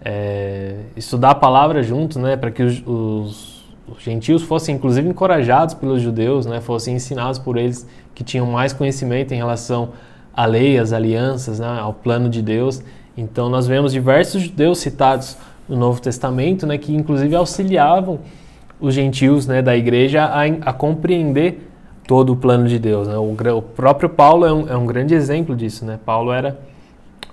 é, 0.04 0.78
estudar 0.96 1.32
a 1.32 1.36
palavra 1.36 1.84
juntos, 1.84 2.16
né, 2.16 2.38
para 2.38 2.50
que 2.50 2.64
os, 2.64 2.82
os, 2.88 3.51
os, 3.92 4.04
gentios 4.04 4.44
fossem 4.44 4.76
inclusive 4.76 5.08
encorajados 5.08 5.74
pelos 5.74 6.02
judeus, 6.02 6.46
né, 6.46 6.62
fossem 6.62 6.96
ensinados 6.96 7.40
por 7.40 7.58
eles 7.58 7.88
que 8.14 8.24
tinham 8.24 8.46
mais 8.46 8.74
conhecimento 8.74 9.34
em 9.34 9.38
relação 9.38 9.90
à 10.34 10.46
lei, 10.46 10.78
às 10.78 10.94
alianças, 10.94 11.60
né, 11.60 11.80
ao 11.80 11.94
plano 11.94 12.30
de 12.30 12.42
Deus. 12.42 12.82
Então 13.18 13.50
nós 13.50 13.68
vemos 13.68 13.92
diversos 13.92 14.44
judeus 14.44 14.80
citados 14.80 15.38
no 15.68 15.76
Novo 15.76 16.02
Testamento, 16.02 16.66
né, 16.66 16.78
que 16.78 16.96
inclusive 16.96 17.36
auxiliavam 17.36 18.20
os 18.80 18.94
gentios 18.94 19.46
né, 19.46 19.62
da 19.62 19.76
igreja 19.76 20.26
a, 20.26 20.44
a 20.44 20.74
compreender 20.74 21.68
todo 22.08 22.34
o 22.34 22.36
plano 22.36 22.68
de 22.68 22.80
Deus. 22.80 23.08
Né? 23.08 23.16
O, 23.16 23.36
o, 23.58 23.62
próprio 23.62 24.10
Paulo 24.10 24.46
é 24.46 24.52
um, 24.52 24.70
é 24.70 24.76
um 24.76 24.86
grande 24.86 25.14
exemplo 25.14 25.56
disso. 25.56 25.86
Né? 25.86 26.00
Paulo 26.04 26.32
era 26.32 26.60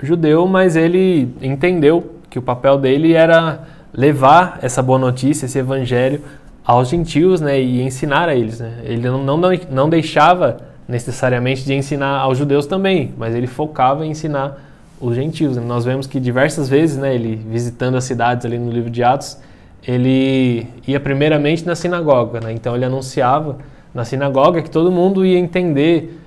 judeu, 0.02 0.46
mas 0.46 0.76
ele 0.76 1.34
entendeu 1.42 2.14
que 2.30 2.38
o 2.38 2.42
papel 2.42 2.78
dele 2.78 3.14
era 3.14 3.64
levar 3.92 4.58
essa 4.62 4.82
boa 4.82 4.98
notícia, 4.98 5.46
esse 5.46 5.58
evangelho 5.58 6.22
aos 6.68 6.90
gentios 6.90 7.40
né? 7.40 7.58
e 7.58 7.80
ensinar 7.80 8.28
a 8.28 8.34
eles. 8.34 8.60
Né? 8.60 8.80
Ele 8.84 9.08
não, 9.08 9.24
não, 9.24 9.40
não 9.70 9.88
deixava 9.88 10.58
necessariamente 10.86 11.64
de 11.64 11.72
ensinar 11.72 12.18
aos 12.18 12.36
judeus 12.36 12.66
também, 12.66 13.14
mas 13.16 13.34
ele 13.34 13.46
focava 13.46 14.04
em 14.04 14.10
ensinar 14.10 14.62
os 15.00 15.16
gentios. 15.16 15.56
Né? 15.56 15.62
Nós 15.66 15.86
vemos 15.86 16.06
que 16.06 16.20
diversas 16.20 16.68
vezes, 16.68 16.98
né, 16.98 17.14
ele 17.14 17.36
visitando 17.36 17.96
as 17.96 18.04
cidades 18.04 18.44
ali 18.44 18.58
no 18.58 18.70
livro 18.70 18.90
de 18.90 19.02
Atos, 19.02 19.38
ele 19.82 20.66
ia 20.86 21.00
primeiramente 21.00 21.64
na 21.64 21.74
sinagoga, 21.74 22.38
né? 22.38 22.52
então 22.52 22.76
ele 22.76 22.84
anunciava 22.84 23.56
na 23.94 24.04
sinagoga 24.04 24.60
que 24.60 24.70
todo 24.70 24.92
mundo 24.92 25.24
ia 25.24 25.38
entender 25.38 26.20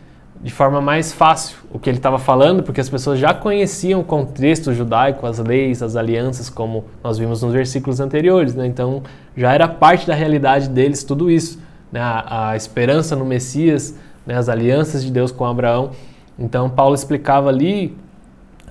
de 0.43 0.51
forma 0.51 0.81
mais 0.81 1.13
fácil 1.13 1.57
o 1.71 1.77
que 1.77 1.89
ele 1.89 1.97
estava 1.97 2.17
falando, 2.17 2.63
porque 2.63 2.81
as 2.81 2.89
pessoas 2.89 3.19
já 3.19 3.33
conheciam 3.33 3.99
o 3.99 4.03
contexto 4.03 4.73
judaico, 4.73 5.27
as 5.27 5.37
leis, 5.37 5.83
as 5.83 5.95
alianças, 5.95 6.49
como 6.49 6.85
nós 7.03 7.19
vimos 7.19 7.43
nos 7.43 7.53
versículos 7.53 7.99
anteriores. 7.99 8.55
Né? 8.55 8.65
Então 8.65 9.03
já 9.37 9.53
era 9.53 9.67
parte 9.67 10.07
da 10.07 10.15
realidade 10.15 10.67
deles 10.67 11.03
tudo 11.03 11.29
isso. 11.29 11.59
Né? 11.91 12.01
A, 12.01 12.49
a, 12.49 12.55
esperança 12.55 13.15
no 13.15 13.23
Messias, 13.23 13.95
né? 14.25 14.35
as 14.35 14.49
alianças 14.49 15.03
de 15.03 15.11
Deus 15.11 15.31
com 15.31 15.45
Abraão. 15.45 15.91
Então 16.39 16.69
Paulo 16.69 16.95
explicava 16.95 17.49
ali, 17.49 17.95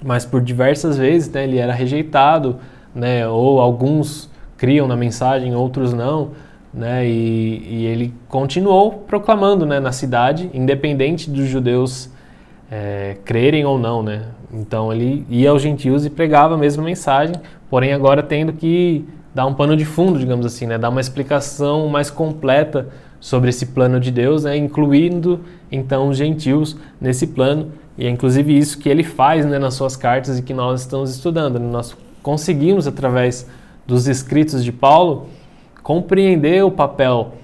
mas 0.02 0.24
por 0.24 0.40
diversas 0.40 0.98
vezes 0.98 1.30
né? 1.30 1.44
ele 1.44 1.58
era 1.58 1.72
rejeitado, 1.72 2.56
né? 2.92 3.28
ou 3.28 3.60
alguns 3.60 4.28
criam 4.56 4.88
na 4.88 4.96
mensagem, 4.96 5.54
outros 5.54 5.92
não 5.92 6.32
né? 6.72 7.06
E, 7.06 7.66
e, 7.68 7.86
ele 7.86 8.14
continuou 8.28 8.92
proclamando 8.92 9.66
né, 9.66 9.80
na 9.80 9.92
cidade, 9.92 10.48
independente 10.54 11.28
dos 11.28 11.46
judeus 11.48 12.10
é, 12.70 13.16
crerem 13.24 13.64
ou 13.64 13.78
não, 13.78 14.02
né? 14.02 14.26
Então 14.52 14.92
ele 14.92 15.26
ia 15.28 15.50
aos 15.50 15.62
gentios 15.62 16.06
e 16.06 16.10
pregava 16.10 16.54
a 16.54 16.58
mesma 16.58 16.82
mensagem, 16.82 17.34
porém 17.68 17.92
agora 17.92 18.22
tendo 18.22 18.52
que 18.52 19.04
dar 19.34 19.46
um 19.46 19.54
pano 19.54 19.76
de 19.76 19.84
fundo, 19.84 20.18
digamos 20.18 20.46
assim, 20.46 20.66
né? 20.66 20.78
Dar 20.78 20.88
uma 20.88 21.00
explicação 21.00 21.88
mais 21.88 22.10
completa 22.10 22.88
sobre 23.20 23.50
esse 23.50 23.66
plano 23.66 24.00
de 24.00 24.10
Deus, 24.10 24.44
né? 24.44 24.56
incluindo 24.56 25.40
então 25.70 26.08
os 26.08 26.16
gentios 26.16 26.76
nesse 27.00 27.26
plano. 27.26 27.70
E 27.98 28.06
é 28.06 28.10
inclusive 28.10 28.56
isso 28.56 28.78
que 28.78 28.88
ele 28.88 29.04
faz 29.04 29.44
né, 29.44 29.58
nas 29.58 29.74
suas 29.74 29.94
cartas 29.94 30.38
e 30.38 30.42
que 30.42 30.54
nós 30.54 30.80
estamos 30.80 31.10
estudando. 31.10 31.58
Nós 31.60 31.94
conseguimos, 32.22 32.86
através 32.86 33.46
dos 33.86 34.08
escritos 34.08 34.64
de 34.64 34.72
Paulo, 34.72 35.26
compreender 35.82 36.64
o 36.64 36.70
papel 36.70 37.34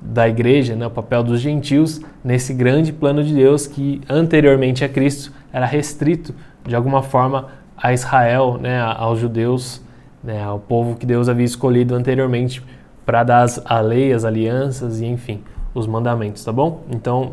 da 0.00 0.28
igreja, 0.28 0.74
né, 0.74 0.86
o 0.86 0.90
papel 0.90 1.22
dos 1.22 1.40
gentios 1.40 2.00
nesse 2.24 2.52
grande 2.52 2.92
plano 2.92 3.22
de 3.22 3.32
Deus 3.32 3.66
que 3.66 4.00
anteriormente 4.08 4.84
a 4.84 4.88
Cristo 4.88 5.32
era 5.52 5.64
restrito 5.64 6.34
de 6.66 6.74
alguma 6.74 7.02
forma 7.02 7.48
a 7.76 7.92
Israel, 7.92 8.58
né, 8.60 8.80
aos 8.80 9.20
judeus, 9.20 9.80
né, 10.22 10.42
ao 10.42 10.58
povo 10.58 10.96
que 10.96 11.06
Deus 11.06 11.28
havia 11.28 11.44
escolhido 11.44 11.94
anteriormente 11.94 12.62
para 13.06 13.22
dar 13.22 13.46
a 13.64 13.80
lei, 13.80 14.12
as 14.12 14.24
alianças 14.24 15.00
e 15.00 15.06
enfim, 15.06 15.42
os 15.74 15.86
mandamentos, 15.86 16.44
tá 16.44 16.52
bom? 16.52 16.82
Então, 16.90 17.32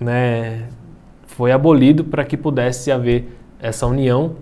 né, 0.00 0.64
foi 1.26 1.52
abolido 1.52 2.04
para 2.04 2.24
que 2.24 2.36
pudesse 2.36 2.90
haver 2.90 3.38
essa 3.60 3.86
união, 3.86 4.32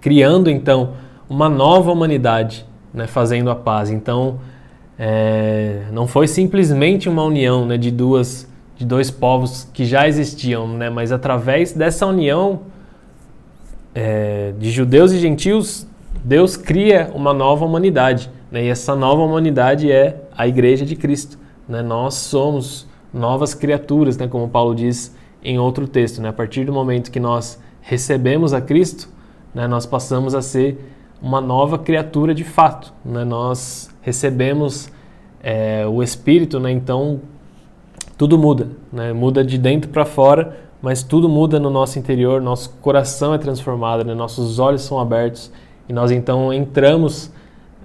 criando 0.00 0.50
então 0.50 0.94
uma 1.28 1.48
nova 1.48 1.90
humanidade 1.92 2.65
né, 2.96 3.06
fazendo 3.06 3.50
a 3.50 3.54
paz. 3.54 3.90
Então, 3.90 4.40
é, 4.98 5.82
não 5.92 6.06
foi 6.06 6.26
simplesmente 6.26 7.08
uma 7.08 7.22
união 7.22 7.66
né, 7.66 7.76
de, 7.76 7.90
duas, 7.90 8.48
de 8.74 8.86
dois 8.86 9.10
povos 9.10 9.68
que 9.74 9.84
já 9.84 10.08
existiam, 10.08 10.66
né, 10.66 10.88
mas 10.88 11.12
através 11.12 11.74
dessa 11.74 12.06
união 12.06 12.62
é, 13.94 14.54
de 14.58 14.70
judeus 14.70 15.12
e 15.12 15.18
gentios, 15.18 15.86
Deus 16.24 16.56
cria 16.56 17.10
uma 17.14 17.34
nova 17.34 17.66
humanidade. 17.66 18.30
Né, 18.50 18.64
e 18.64 18.68
essa 18.68 18.96
nova 18.96 19.22
humanidade 19.22 19.92
é 19.92 20.22
a 20.36 20.48
Igreja 20.48 20.86
de 20.86 20.96
Cristo. 20.96 21.38
Né, 21.68 21.82
nós 21.82 22.14
somos 22.14 22.88
novas 23.12 23.52
criaturas, 23.52 24.16
né, 24.16 24.26
como 24.26 24.48
Paulo 24.48 24.74
diz 24.74 25.14
em 25.44 25.58
outro 25.58 25.86
texto. 25.86 26.22
Né, 26.22 26.30
a 26.30 26.32
partir 26.32 26.64
do 26.64 26.72
momento 26.72 27.10
que 27.10 27.20
nós 27.20 27.60
recebemos 27.82 28.54
a 28.54 28.60
Cristo, 28.62 29.08
né, 29.54 29.68
nós 29.68 29.84
passamos 29.84 30.34
a 30.34 30.40
ser 30.40 30.95
uma 31.20 31.40
nova 31.40 31.78
criatura 31.78 32.34
de 32.34 32.44
fato. 32.44 32.92
Né? 33.04 33.24
Nós 33.24 33.90
recebemos 34.02 34.90
é, 35.42 35.86
o 35.86 36.02
Espírito, 36.02 36.60
né? 36.60 36.70
então 36.70 37.20
tudo 38.16 38.38
muda, 38.38 38.68
né? 38.92 39.12
muda 39.12 39.44
de 39.44 39.58
dentro 39.58 39.90
para 39.90 40.04
fora, 40.04 40.56
mas 40.80 41.02
tudo 41.02 41.28
muda 41.28 41.58
no 41.58 41.70
nosso 41.70 41.98
interior, 41.98 42.40
nosso 42.40 42.70
coração 42.80 43.34
é 43.34 43.38
transformado, 43.38 44.04
né? 44.04 44.14
nossos 44.14 44.58
olhos 44.58 44.82
são 44.82 44.98
abertos 44.98 45.50
e 45.88 45.92
nós 45.92 46.10
então 46.10 46.52
entramos 46.52 47.32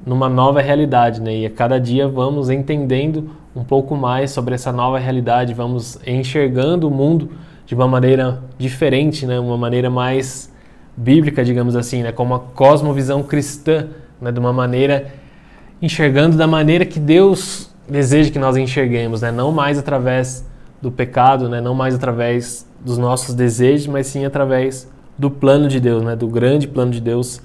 numa 0.06 0.28
nova 0.28 0.62
realidade, 0.62 1.22
né? 1.22 1.38
E 1.38 1.46
a 1.46 1.50
cada 1.50 1.80
dia 1.80 2.08
vamos 2.08 2.50
entendendo 2.50 3.30
um 3.56 3.64
pouco 3.64 3.96
mais 3.96 4.32
sobre 4.32 4.56
essa 4.56 4.72
nova 4.72 4.98
realidade, 4.98 5.54
vamos 5.54 6.00
enxergando 6.08 6.88
o 6.88 6.92
mundo 6.92 7.30
de 7.66 7.76
uma 7.76 7.88
maneira 7.88 8.42
diferente, 8.58 9.26
né? 9.26 9.40
Uma 9.40 9.58
maneira 9.58 9.90
mais 9.90 10.51
bíblica, 10.96 11.44
digamos 11.44 11.76
assim, 11.76 12.04
né, 12.04 12.12
como 12.12 12.34
uma 12.34 12.40
cosmovisão 12.40 13.24
cristã, 13.24 13.88
né, 14.20 14.32
de 14.32 14.40
uma 14.40 14.54
maneira 14.54 15.14
enxergando 15.82 16.38
da 16.38 16.46
maneira 16.46 16.86
que 16.86 17.00
Deus 17.00 17.70
deseja 17.90 18.32
que 18.32 18.40
nós 18.40 18.56
enxerguemos, 18.56 19.22
né, 19.22 19.32
não 19.32 19.52
mais 19.52 19.78
através 19.80 20.46
do 20.82 20.92
pecado, 20.92 21.50
né, 21.50 21.60
não 21.62 21.74
mais 21.74 21.96
através 21.96 22.68
dos 22.80 22.98
nossos 22.98 23.34
desejos, 23.34 23.88
mas 23.88 24.08
sim 24.08 24.26
através 24.26 24.90
do 25.18 25.30
plano 25.30 25.68
de 25.68 25.80
Deus, 25.80 26.04
né, 26.04 26.16
do 26.16 26.28
grande 26.28 26.68
plano 26.68 26.92
de 26.92 27.02
Deus, 27.02 27.42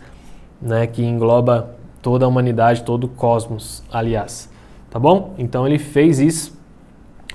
né, 0.61 0.87
que 0.87 1.05
engloba 1.05 1.77
toda 2.03 2.25
a 2.25 2.29
humanidade, 2.29 2.83
todo 2.83 3.05
o 3.05 3.09
cosmos, 3.09 3.83
aliás. 3.93 4.49
Tá 4.91 4.99
bom? 4.99 5.35
Então 5.37 5.67
ele 5.67 5.79
fez 5.79 6.19
isso, 6.21 6.59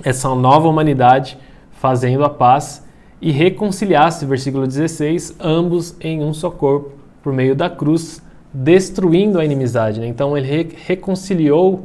essa 0.02 0.34
nova 0.34 0.66
humanidade 0.66 1.38
fazendo 1.72 2.24
a 2.24 2.30
paz 2.30 2.84
e 3.22 3.30
reconciliasse, 3.30 4.26
versículo 4.26 4.66
16, 4.66 5.36
ambos 5.38 5.94
em 6.00 6.24
um 6.24 6.34
só 6.34 6.50
corpo, 6.50 6.90
por 7.22 7.32
meio 7.32 7.54
da 7.54 7.70
cruz, 7.70 8.20
destruindo 8.52 9.38
a 9.38 9.44
inimizade. 9.44 10.00
Né? 10.00 10.08
Então 10.08 10.36
ele 10.36 10.48
re 10.48 10.68
reconciliou 10.84 11.84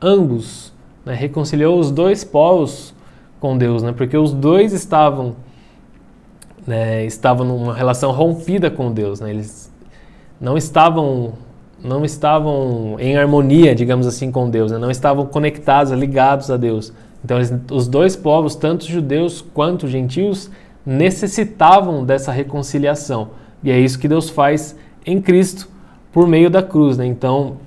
ambos, 0.00 0.72
né? 1.04 1.12
reconciliou 1.12 1.78
os 1.78 1.90
dois 1.90 2.24
povos 2.24 2.94
com 3.38 3.58
Deus, 3.58 3.82
né? 3.82 3.92
porque 3.92 4.16
os 4.16 4.32
dois 4.32 4.72
estavam, 4.72 5.36
né, 6.66 7.04
estavam 7.04 7.46
numa 7.46 7.74
relação 7.74 8.10
rompida 8.10 8.70
com 8.70 8.90
Deus. 8.90 9.20
Né? 9.20 9.28
Eles 9.28 9.70
não 10.40 10.56
estavam 10.56 11.34
não 11.84 12.04
estavam 12.04 12.96
em 12.98 13.16
harmonia, 13.16 13.72
digamos 13.72 14.04
assim, 14.04 14.32
com 14.32 14.50
Deus, 14.50 14.72
né? 14.72 14.78
não 14.78 14.90
estavam 14.90 15.26
conectados, 15.26 15.92
ligados 15.92 16.50
a 16.50 16.56
Deus. 16.56 16.92
Então, 17.24 17.36
eles, 17.36 17.52
os 17.70 17.86
dois 17.86 18.16
povos, 18.16 18.56
tanto 18.56 18.84
judeus 18.84 19.40
quanto 19.54 19.86
gentios, 19.86 20.50
necessitavam 20.88 22.02
dessa 22.02 22.32
reconciliação. 22.32 23.28
E 23.62 23.70
é 23.70 23.78
isso 23.78 23.98
que 23.98 24.08
Deus 24.08 24.30
faz 24.30 24.74
em 25.04 25.20
Cristo 25.20 25.68
por 26.10 26.26
meio 26.26 26.48
da 26.48 26.62
cruz. 26.62 26.96
Né? 26.96 27.04
Então, 27.04 27.58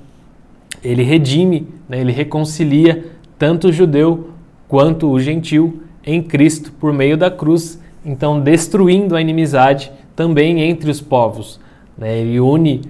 ele 0.84 1.04
redime, 1.04 1.68
né? 1.88 2.02
ele 2.02 2.12
reconcilia 2.12 3.12
tanto 3.38 3.68
o 3.68 3.72
judeu 3.72 4.32
quanto 4.68 5.08
o 5.08 5.20
gentil 5.20 5.84
em 6.04 6.24
Cristo 6.24 6.72
por 6.72 6.92
meio 6.92 7.16
da 7.16 7.30
cruz, 7.30 7.80
então 8.04 8.40
destruindo 8.40 9.16
a 9.16 9.22
inimizade 9.22 9.92
também 10.16 10.62
entre 10.64 10.90
os 10.90 11.00
povos. 11.00 11.60
Né? 11.96 12.18
Ele 12.18 12.40
une 12.40 12.82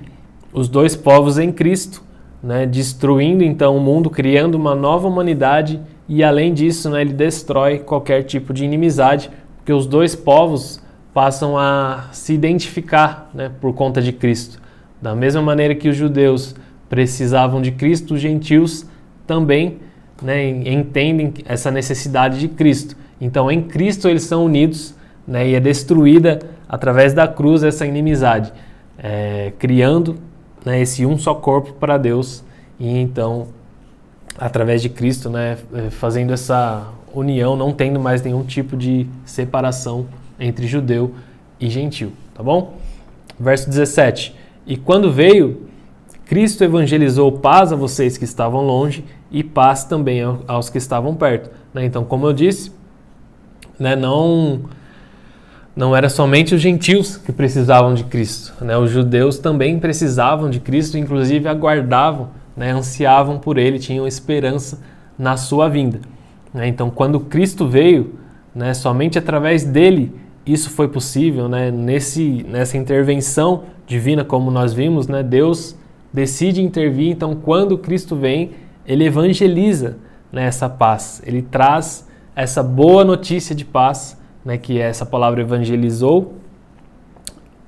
os 0.53 0.69
dois 0.69 0.95
povos 0.95 1.39
em 1.39 1.51
Cristo, 1.51 2.01
né? 2.41 2.65
destruindo 2.65 3.43
então 3.43 3.75
o 3.75 3.81
mundo, 3.81 4.09
criando 4.09 4.55
uma 4.55 4.75
nova 4.75 5.09
humanidade 5.09 5.77
e 6.13 6.25
além 6.25 6.53
disso, 6.53 6.89
né, 6.89 6.99
ele 6.99 7.13
destrói 7.13 7.79
qualquer 7.79 8.23
tipo 8.23 8.53
de 8.53 8.65
inimizade, 8.65 9.29
porque 9.61 9.71
os 9.71 9.85
dois 9.85 10.15
povos 10.15 10.81
passam 11.13 11.55
a 11.55 12.09
se 12.11 12.33
identificar 12.33 13.29
né, 13.31 13.51
por 13.61 13.73
conta 13.73 14.01
de 14.01 14.11
Cristo. 14.11 14.59
Da 14.99 15.13
mesma 15.13 15.41
maneira 15.41 15.75
que 15.75 15.87
os 15.87 15.95
judeus 15.95 16.55
precisavam 16.89 17.61
de 17.61 17.71
Cristo, 17.71 18.15
os 18.15 18.19
gentios 18.19 18.87
também 19.27 19.77
né, 20.21 20.49
entendem 20.49 21.31
essa 21.45 21.69
necessidade 21.69 22.39
de 22.39 22.47
Cristo. 22.47 22.97
Então, 23.19 23.51
em 23.51 23.61
Cristo 23.61 24.09
eles 24.09 24.23
são 24.23 24.45
unidos 24.45 24.95
né, 25.27 25.47
e 25.47 25.53
é 25.53 25.59
destruída 25.59 26.39
através 26.67 27.13
da 27.13 27.27
cruz 27.27 27.61
essa 27.61 27.85
inimizade, 27.85 28.51
é, 28.97 29.53
criando 29.59 30.17
né, 30.65 30.81
esse 30.81 31.05
um 31.05 31.19
só 31.19 31.35
corpo 31.35 31.73
para 31.73 31.97
Deus 31.97 32.43
e 32.79 32.97
então 32.97 33.47
através 34.39 34.81
de 34.81 34.89
Cristo, 34.89 35.29
né, 35.29 35.57
é, 35.73 35.89
fazendo 35.91 36.33
essa 36.33 36.87
união, 37.13 37.55
não 37.55 37.71
tendo 37.71 37.99
mais 37.99 38.21
nenhum 38.21 38.43
tipo 38.43 38.75
de 38.75 39.07
separação 39.25 40.05
entre 40.39 40.67
judeu 40.67 41.13
e 41.59 41.69
gentil, 41.69 42.11
tá 42.33 42.41
bom? 42.41 42.77
Verso 43.39 43.69
17. 43.69 44.35
E 44.65 44.77
quando 44.77 45.11
veio, 45.11 45.67
Cristo 46.25 46.63
evangelizou 46.63 47.31
paz 47.31 47.73
a 47.73 47.75
vocês 47.75 48.17
que 48.17 48.23
estavam 48.23 48.61
longe 48.61 49.03
e 49.29 49.43
paz 49.43 49.83
também 49.83 50.21
aos 50.47 50.69
que 50.69 50.77
estavam 50.77 51.15
perto. 51.15 51.49
Né? 51.73 51.85
Então, 51.85 52.03
como 52.03 52.25
eu 52.25 52.33
disse, 52.33 52.71
né, 53.79 53.95
não 53.95 54.61
não 55.75 55.95
era 55.95 56.09
somente 56.09 56.53
os 56.53 56.61
gentios 56.61 57.15
que 57.15 57.31
precisavam 57.31 57.93
de 57.93 58.03
Cristo, 58.03 58.53
né? 58.63 58.77
Os 58.77 58.91
judeus 58.91 59.39
também 59.39 59.79
precisavam 59.79 60.49
de 60.49 60.59
Cristo, 60.59 60.97
inclusive 60.97 61.47
aguardavam, 61.47 62.29
né, 62.57 62.71
ansiavam 62.71 63.39
por 63.39 63.57
ele, 63.57 63.79
tinham 63.79 64.05
esperança 64.05 64.79
na 65.17 65.37
sua 65.37 65.69
vinda. 65.69 66.01
Né? 66.53 66.67
Então, 66.67 66.89
quando 66.89 67.19
Cristo 67.19 67.67
veio, 67.67 68.15
né, 68.53 68.73
somente 68.73 69.17
através 69.17 69.63
dele 69.63 70.13
isso 70.45 70.69
foi 70.69 70.87
possível. 70.87 71.47
Né? 71.47 71.71
Nesse, 71.71 72.45
nessa 72.49 72.77
intervenção 72.77 73.63
divina, 73.85 74.23
como 74.23 74.49
nós 74.49 74.73
vimos, 74.73 75.07
né, 75.07 75.23
Deus 75.23 75.75
decide 76.11 76.61
intervir. 76.61 77.09
Então, 77.09 77.35
quando 77.35 77.77
Cristo 77.77 78.15
vem, 78.15 78.51
ele 78.85 79.05
evangeliza 79.05 79.97
né, 80.31 80.45
essa 80.45 80.69
paz, 80.69 81.21
ele 81.25 81.41
traz 81.41 82.07
essa 82.35 82.63
boa 82.63 83.03
notícia 83.03 83.53
de 83.53 83.65
paz 83.65 84.19
né, 84.43 84.57
que 84.57 84.79
é 84.79 84.89
essa 84.89 85.05
palavra 85.05 85.41
evangelizou, 85.41 86.35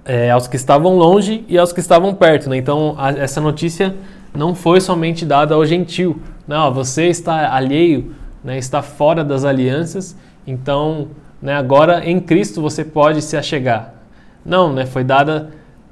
é, 0.05 0.31
aos 0.31 0.47
que 0.47 0.55
estavam 0.55 0.97
longe 0.97 1.45
e 1.47 1.57
aos 1.57 1.71
que 1.71 1.79
estavam 1.79 2.13
perto. 2.13 2.49
Né? 2.49 2.57
Então, 2.57 2.95
a, 2.97 3.11
essa 3.11 3.39
notícia 3.39 3.95
não 4.35 4.53
foi 4.53 4.81
somente 4.81 5.25
dada 5.25 5.55
ao 5.55 5.65
gentil. 5.65 6.19
Não, 6.47 6.69
né? 6.69 6.75
você 6.75 7.07
está 7.07 7.53
alheio, 7.53 8.13
né, 8.43 8.57
está 8.57 8.81
fora 8.81 9.23
das 9.23 9.45
alianças, 9.45 10.17
então 10.45 11.07
né, 11.41 11.55
agora 11.55 12.07
em 12.07 12.19
Cristo 12.19 12.61
você 12.61 12.83
pode 12.83 13.21
se 13.21 13.37
achegar. 13.37 13.93
Não, 14.45 14.73
né, 14.73 14.85
foi 14.85 15.03
dada 15.03 15.51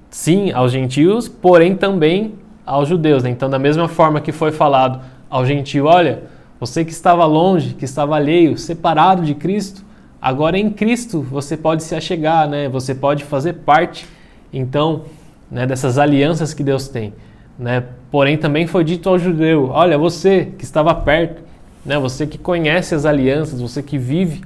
sim 0.10 0.52
aos 0.52 0.72
gentios, 0.72 1.28
porém 1.28 1.76
também 1.76 2.36
aos 2.66 2.88
judeus. 2.88 3.24
Né? 3.24 3.30
Então, 3.30 3.50
da 3.50 3.58
mesma 3.58 3.88
forma 3.88 4.20
que 4.22 4.32
foi 4.32 4.52
falado 4.52 5.02
ao 5.30 5.46
gentio, 5.46 5.86
olha, 5.86 6.24
você 6.60 6.86
que 6.86 6.92
estava 6.92 7.26
longe, 7.26 7.74
que 7.74 7.86
estava 7.86 8.16
alheio, 8.16 8.58
separado 8.58 9.24
de 9.24 9.34
Cristo, 9.34 9.84
agora 10.22 10.58
em 10.60 10.70
Cristo 10.70 11.22
você 11.22 11.58
pode 11.58 11.82
se 11.84 11.96
achegar, 11.96 12.48
né? 12.48 12.70
Você 12.70 12.94
pode 12.94 13.24
fazer 13.24 13.54
parte, 13.54 14.08
então, 14.54 15.04
né, 15.50 15.66
dessas 15.66 15.98
alianças 15.98 16.54
que 16.54 16.64
Deus 16.64 16.88
tem, 16.88 17.14
né? 17.58 17.84
Porém 18.12 18.38
também 18.38 18.68
foi 18.68 18.84
dito 18.84 19.10
ao 19.10 19.18
judeu, 19.18 19.70
olha, 19.72 19.98
você 19.98 20.54
que 20.58 20.64
estava 20.64 20.94
perto, 20.94 21.42
né? 21.86 21.98
Você 22.00 22.28
que 22.28 22.38
conhece 22.38 22.94
as 22.96 23.06
alianças, 23.06 23.62
você 23.62 23.82
que 23.82 23.98
vive 23.98 24.42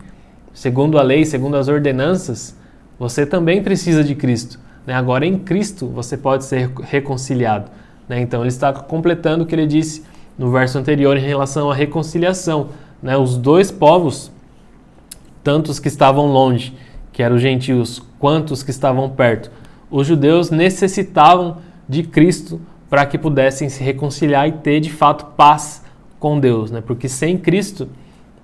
segundo 0.54 0.98
a 0.98 1.02
lei, 1.04 1.26
segundo 1.26 1.58
as 1.58 1.68
ordenanças, 1.68 2.56
você 2.98 3.26
também 3.26 3.62
precisa 3.62 4.04
de 4.04 4.16
Cristo. 4.16 4.60
Né? 4.88 4.94
Agora 4.94 5.26
em 5.26 5.38
Cristo 5.38 5.88
você 5.88 6.18
pode 6.18 6.46
ser 6.46 6.72
reconciliado. 6.84 7.70
Né? 8.08 8.22
Então 8.22 8.42
ele 8.42 8.48
está 8.48 8.72
completando 8.72 9.44
o 9.44 9.48
que 9.48 9.54
ele 9.54 9.68
disse 9.68 10.04
no 10.38 10.50
verso 10.52 10.78
anterior 10.78 11.18
em 11.18 11.22
relação 11.22 11.70
à 11.70 11.76
reconciliação. 11.76 12.70
Né? 13.04 13.18
Os 13.18 13.38
dois 13.38 13.70
povos, 13.70 14.32
tanto 15.44 15.72
os 15.72 15.80
que 15.80 15.90
estavam 15.90 16.28
longe, 16.28 16.74
que 17.12 17.22
eram 17.22 17.36
os 17.36 17.42
gentios, 17.42 18.02
quanto 18.18 18.52
os 18.52 18.64
que 18.64 18.72
estavam 18.72 19.10
perto, 19.10 19.52
os 19.92 20.08
judeus 20.08 20.50
necessitavam 20.50 21.58
de 21.88 22.04
Cristo 22.04 22.62
para 22.90 23.06
que 23.06 23.18
pudessem 23.18 23.70
se 23.70 23.84
reconciliar 23.84 24.48
e 24.48 24.54
ter 24.54 24.80
de 24.80 24.92
fato 24.92 25.26
paz 25.38 25.84
com 26.26 26.40
Deus, 26.40 26.72
né? 26.72 26.82
Porque 26.82 27.08
sem 27.08 27.38
Cristo, 27.38 27.88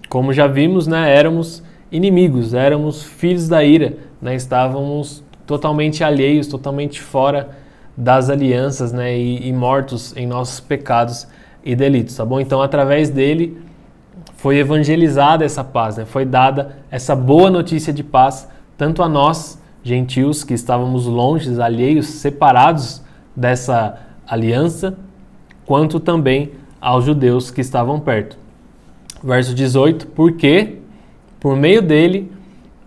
como 0.08 0.32
já 0.32 0.46
vimos, 0.46 0.86
né, 0.86 1.18
éramos 1.18 1.64
inimigos, 1.92 2.54
éramos 2.54 3.02
filhos 3.02 3.48
da 3.48 3.64
ira, 3.64 3.98
né? 4.22 4.36
Estávamos 4.36 5.24
totalmente 5.48 6.04
alheios, 6.04 6.46
totalmente 6.46 7.02
fora 7.02 7.50
das 7.98 8.30
alianças, 8.30 8.94
né? 8.94 9.18
E, 9.18 9.48
e 9.48 9.52
mortos 9.52 10.16
em 10.16 10.28
nossos 10.28 10.60
pecados 10.60 11.28
e 11.66 11.76
delitos, 11.76 12.16
tá 12.16 12.24
bom? 12.24 12.40
Então, 12.40 12.62
através 12.62 13.10
dele 13.10 13.60
foi 14.36 14.60
evangelizada 14.60 15.44
essa 15.44 15.64
paz, 15.64 15.98
né? 15.98 16.06
Foi 16.06 16.24
dada 16.24 16.78
essa 16.92 17.16
boa 17.16 17.50
notícia 17.50 17.92
de 17.92 18.04
paz 18.04 18.48
tanto 18.78 19.02
a 19.02 19.10
nós, 19.10 19.60
gentios 19.82 20.44
que 20.44 20.54
estávamos 20.54 21.08
longe, 21.08 21.60
alheios, 21.60 22.06
separados 22.06 23.02
dessa 23.36 23.98
aliança, 24.28 24.96
quanto 25.66 26.00
também 26.00 26.61
aos 26.82 27.06
judeus 27.06 27.52
que 27.52 27.62
estavam 27.62 28.00
perto. 28.00 28.38
Verso 29.24 29.54
18: 29.54 30.08
Porque 30.08 30.80
por 31.40 31.56
meio 31.56 31.82
dele 31.82 32.32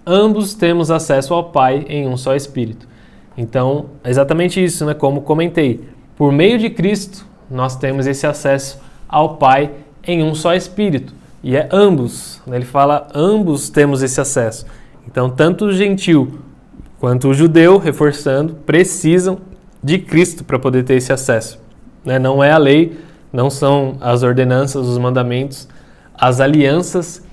ambos 0.04 0.52
temos 0.52 0.90
acesso 0.90 1.32
ao 1.32 1.44
Pai 1.44 1.86
em 1.88 2.06
um 2.08 2.16
só 2.16 2.34
espírito. 2.34 2.88
Então, 3.36 3.86
é 4.02 4.10
exatamente 4.10 4.62
isso, 4.62 4.84
né? 4.84 4.92
Como 4.92 5.22
comentei, 5.22 5.88
por 6.16 6.32
meio 6.32 6.58
de 6.58 6.70
Cristo 6.70 7.24
nós 7.50 7.76
temos 7.76 8.06
esse 8.06 8.26
acesso 8.26 8.78
ao 9.08 9.36
Pai 9.36 9.70
em 10.06 10.22
um 10.22 10.34
só 10.34 10.54
Espírito. 10.54 11.14
E 11.42 11.56
é 11.56 11.68
ambos, 11.70 12.40
né? 12.46 12.56
ele 12.56 12.64
fala, 12.64 13.08
ambos 13.14 13.68
temos 13.68 14.02
esse 14.02 14.20
acesso. 14.20 14.66
Então, 15.06 15.28
tanto 15.28 15.66
o 15.66 15.72
gentil 15.72 16.38
quanto 16.98 17.28
o 17.28 17.34
judeu, 17.34 17.76
reforçando, 17.76 18.54
precisam 18.66 19.38
de 19.82 19.98
Cristo 19.98 20.42
para 20.42 20.58
poder 20.58 20.84
ter 20.84 20.94
esse 20.94 21.12
acesso. 21.12 21.60
Né? 22.04 22.18
Não 22.18 22.42
é 22.42 22.50
a 22.50 22.58
lei, 22.58 22.96
não 23.34 23.50
são 23.50 23.96
as 24.00 24.22
ordenanças, 24.22 24.86
os 24.86 24.96
mandamentos, 24.96 25.68
as 26.14 26.40
alianças 26.40 27.26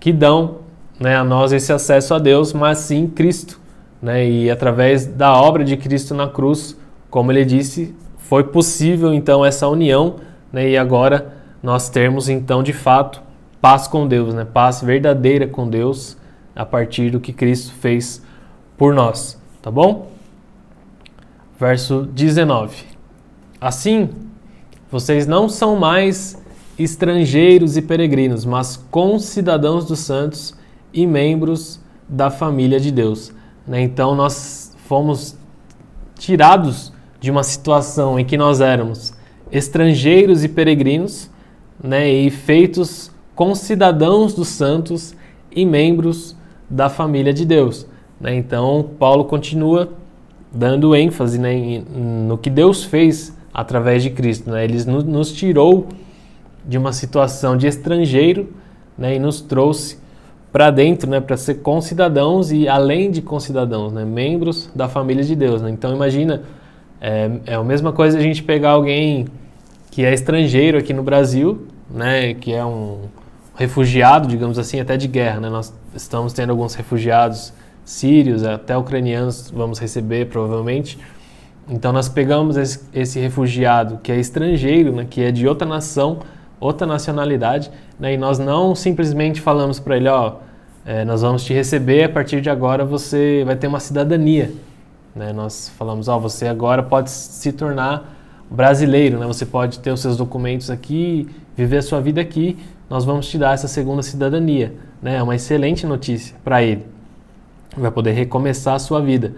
que 0.00 0.12
dão 0.12 0.56
né, 0.98 1.14
a 1.14 1.22
nós 1.22 1.52
esse 1.52 1.72
acesso 1.72 2.14
a 2.14 2.18
Deus, 2.18 2.52
mas 2.52 2.78
sim 2.78 3.06
Cristo. 3.06 3.60
Né? 4.02 4.28
E 4.28 4.50
através 4.50 5.06
da 5.06 5.32
obra 5.32 5.62
de 5.62 5.76
Cristo 5.76 6.14
na 6.14 6.26
cruz, 6.26 6.76
como 7.08 7.30
ele 7.30 7.44
disse, 7.44 7.94
foi 8.18 8.42
possível 8.42 9.14
então 9.14 9.44
essa 9.46 9.68
união, 9.68 10.16
né? 10.52 10.68
E 10.68 10.76
agora 10.76 11.32
nós 11.62 11.88
termos 11.88 12.28
então 12.28 12.60
de 12.60 12.72
fato 12.72 13.22
paz 13.60 13.86
com 13.86 14.08
Deus, 14.08 14.34
né? 14.34 14.44
Paz 14.44 14.82
verdadeira 14.82 15.46
com 15.46 15.70
Deus 15.70 16.16
a 16.56 16.66
partir 16.66 17.10
do 17.10 17.20
que 17.20 17.32
Cristo 17.32 17.72
fez 17.74 18.20
por 18.76 18.92
nós, 18.92 19.40
tá 19.62 19.70
bom? 19.70 20.10
Verso 21.58 22.02
19. 22.02 22.84
Assim, 23.60 24.10
vocês 24.96 25.26
não 25.26 25.46
são 25.46 25.76
mais 25.76 26.42
estrangeiros 26.78 27.76
e 27.76 27.82
peregrinos, 27.82 28.46
mas 28.46 28.82
concidadãos 28.90 29.84
dos 29.84 29.98
santos 29.98 30.54
e 30.90 31.06
membros 31.06 31.78
da 32.08 32.30
família 32.30 32.80
de 32.80 32.90
Deus. 32.90 33.30
Né? 33.66 33.82
Então 33.82 34.14
nós 34.14 34.74
fomos 34.86 35.36
tirados 36.18 36.94
de 37.20 37.30
uma 37.30 37.42
situação 37.42 38.18
em 38.18 38.24
que 38.24 38.38
nós 38.38 38.62
éramos 38.62 39.12
estrangeiros 39.52 40.42
e 40.42 40.48
peregrinos, 40.48 41.30
né, 41.84 42.10
e 42.10 42.30
feitos 42.30 43.10
concidadãos 43.34 44.32
dos 44.32 44.48
santos 44.48 45.14
e 45.52 45.66
membros 45.66 46.34
da 46.70 46.88
família 46.88 47.34
de 47.34 47.44
Deus. 47.44 47.86
Né? 48.18 48.34
Então, 48.34 48.92
Paulo 48.98 49.26
continua 49.26 49.90
dando 50.50 50.96
ênfase 50.96 51.38
né, 51.38 51.82
no 51.94 52.38
que 52.38 52.48
Deus 52.48 52.82
fez 52.82 53.35
através 53.56 54.02
de 54.02 54.10
Cristo. 54.10 54.50
Né? 54.50 54.64
Ele 54.64 54.84
nos 54.84 55.32
tirou 55.32 55.88
de 56.62 56.76
uma 56.76 56.92
situação 56.92 57.56
de 57.56 57.66
estrangeiro 57.66 58.52
né, 58.98 59.16
e 59.16 59.18
nos 59.18 59.40
trouxe 59.40 59.98
para 60.52 60.70
dentro, 60.70 61.08
né, 61.08 61.20
para 61.20 61.38
ser 61.38 61.56
concidadãos 61.56 62.52
e 62.52 62.68
além 62.68 63.10
de 63.10 63.22
concidadãos, 63.22 63.94
né, 63.94 64.04
membros 64.04 64.70
da 64.74 64.88
família 64.88 65.24
de 65.24 65.34
Deus. 65.34 65.62
Né? 65.62 65.70
Então 65.70 65.94
imagina 65.94 66.42
é, 67.00 67.30
é 67.46 67.54
a 67.54 67.64
mesma 67.64 67.92
coisa 67.92 68.18
a 68.18 68.20
gente 68.20 68.42
pegar 68.42 68.70
alguém 68.72 69.26
que 69.90 70.04
é 70.04 70.12
estrangeiro 70.12 70.76
aqui 70.76 70.92
no 70.92 71.02
Brasil, 71.02 71.66
né, 71.90 72.34
que 72.34 72.52
é 72.52 72.64
um 72.64 73.04
refugiado, 73.54 74.28
digamos 74.28 74.58
assim, 74.58 74.80
até 74.80 74.98
de 74.98 75.08
guerra. 75.08 75.40
Né? 75.40 75.48
Nós 75.48 75.72
estamos 75.94 76.34
tendo 76.34 76.50
alguns 76.50 76.74
refugiados 76.74 77.54
sírios, 77.86 78.44
até 78.44 78.76
ucranianos 78.76 79.50
vamos 79.50 79.78
receber 79.78 80.26
provavelmente. 80.26 80.98
Então 81.68 81.92
nós 81.92 82.08
pegamos 82.08 82.56
esse, 82.56 82.80
esse 82.94 83.18
refugiado 83.18 83.98
que 84.02 84.12
é 84.12 84.18
estrangeiro, 84.18 84.92
né, 84.92 85.06
que 85.08 85.20
é 85.22 85.32
de 85.32 85.48
outra 85.48 85.66
nação, 85.66 86.20
outra 86.60 86.86
nacionalidade, 86.86 87.70
né, 87.98 88.14
e 88.14 88.16
nós 88.16 88.38
não 88.38 88.74
simplesmente 88.74 89.40
falamos 89.40 89.80
para 89.80 89.96
ele, 89.96 90.08
ó, 90.08 90.36
é, 90.84 91.04
nós 91.04 91.22
vamos 91.22 91.44
te 91.44 91.52
receber, 91.52 92.04
a 92.04 92.08
partir 92.08 92.40
de 92.40 92.48
agora 92.48 92.84
você 92.84 93.42
vai 93.44 93.56
ter 93.56 93.66
uma 93.66 93.80
cidadania. 93.80 94.52
Né? 95.16 95.32
Nós 95.32 95.68
falamos, 95.76 96.06
ó, 96.08 96.18
você 96.18 96.46
agora 96.46 96.82
pode 96.82 97.10
se 97.10 97.50
tornar 97.50 98.14
brasileiro, 98.50 99.18
né? 99.18 99.26
Você 99.26 99.44
pode 99.44 99.78
ter 99.80 99.90
os 99.90 100.00
seus 100.00 100.16
documentos 100.16 100.70
aqui, 100.70 101.28
viver 101.56 101.78
a 101.78 101.82
sua 101.82 102.00
vida 102.00 102.20
aqui. 102.20 102.56
Nós 102.88 103.04
vamos 103.04 103.26
te 103.26 103.38
dar 103.38 103.54
essa 103.54 103.66
segunda 103.66 104.02
cidadania, 104.02 104.74
né? 105.02 105.16
É 105.16 105.22
uma 105.22 105.34
excelente 105.34 105.86
notícia 105.86 106.36
para 106.44 106.62
ele. 106.62 106.86
Vai 107.76 107.90
poder 107.90 108.12
recomeçar 108.12 108.74
a 108.74 108.78
sua 108.78 109.00
vida, 109.00 109.34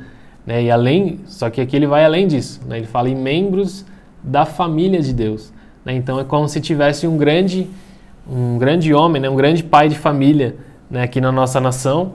né? 0.48 0.62
E 0.62 0.70
além, 0.70 1.20
só 1.26 1.50
que 1.50 1.60
aqui 1.60 1.76
ele 1.76 1.86
vai 1.86 2.06
além 2.06 2.26
disso, 2.26 2.62
né? 2.66 2.78
Ele 2.78 2.86
fala 2.86 3.10
em 3.10 3.14
membros 3.14 3.84
da 4.22 4.46
família 4.46 5.02
de 5.02 5.12
Deus, 5.12 5.52
né? 5.84 5.92
Então 5.92 6.18
é 6.18 6.24
como 6.24 6.48
se 6.48 6.58
tivesse 6.58 7.06
um 7.06 7.18
grande 7.18 7.68
um 8.26 8.56
grande 8.56 8.94
homem, 8.94 9.20
né? 9.20 9.28
Um 9.28 9.36
grande 9.36 9.62
pai 9.62 9.90
de 9.90 9.98
família, 9.98 10.56
né? 10.90 11.02
Aqui 11.02 11.20
na 11.20 11.30
nossa 11.30 11.60
nação 11.60 12.14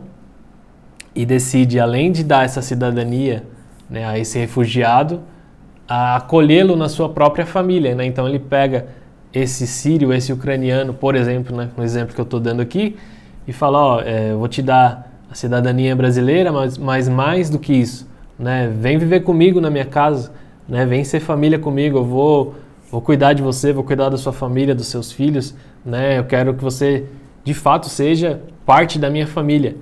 e 1.13 1.27
decide 1.27 1.79
além 1.79 2.11
de 2.11 2.23
dar 2.23 2.43
essa 2.43 2.59
cidadania 2.59 3.43
né, 3.87 4.03
a 4.03 4.17
esse 4.17 4.39
refugiado, 4.39 5.21
acolhê-lo 5.87 6.75
na 6.75 6.89
sua 6.89 7.09
própria 7.09 7.45
família. 7.45 7.93
Né? 7.93 8.03
Então 8.07 8.27
ele 8.27 8.39
pega 8.39 8.87
esse 9.31 9.67
sírio, 9.67 10.11
esse 10.11 10.33
ucraniano, 10.33 10.91
por 10.91 11.13
exemplo, 11.13 11.55
né, 11.55 11.69
no 11.77 11.83
exemplo 11.83 12.15
que 12.15 12.19
eu 12.19 12.23
estou 12.23 12.39
dando 12.39 12.63
aqui, 12.63 12.95
e 13.47 13.53
fala, 13.53 13.77
ó, 13.77 14.01
é, 14.01 14.33
vou 14.33 14.47
te 14.47 14.63
dar 14.63 15.11
a 15.29 15.35
cidadania 15.35 15.95
brasileira, 15.95 16.51
mas, 16.51 16.79
mas 16.79 17.07
mais 17.07 17.47
do 17.47 17.59
que 17.59 17.73
isso, 17.73 18.07
né, 18.37 18.67
vem 18.67 18.97
viver 18.97 19.21
comigo 19.21 19.61
na 19.61 19.69
minha 19.69 19.85
casa, 19.85 20.31
né, 20.67 20.85
vem 20.85 21.03
ser 21.03 21.19
família 21.19 21.59
comigo, 21.59 21.97
eu 21.97 22.05
vou, 22.05 22.55
vou 22.91 23.01
cuidar 23.01 23.33
de 23.33 23.41
você, 23.41 23.73
vou 23.73 23.83
cuidar 23.83 24.09
da 24.09 24.17
sua 24.17 24.33
família, 24.33 24.73
dos 24.73 24.87
seus 24.87 25.11
filhos, 25.11 25.55
né, 25.85 26.19
eu 26.19 26.23
quero 26.23 26.53
que 26.53 26.63
você 26.63 27.05
de 27.43 27.53
fato 27.53 27.87
seja 27.87 28.41
parte 28.65 28.97
da 28.97 29.09
minha 29.09 29.27
família, 29.27 29.75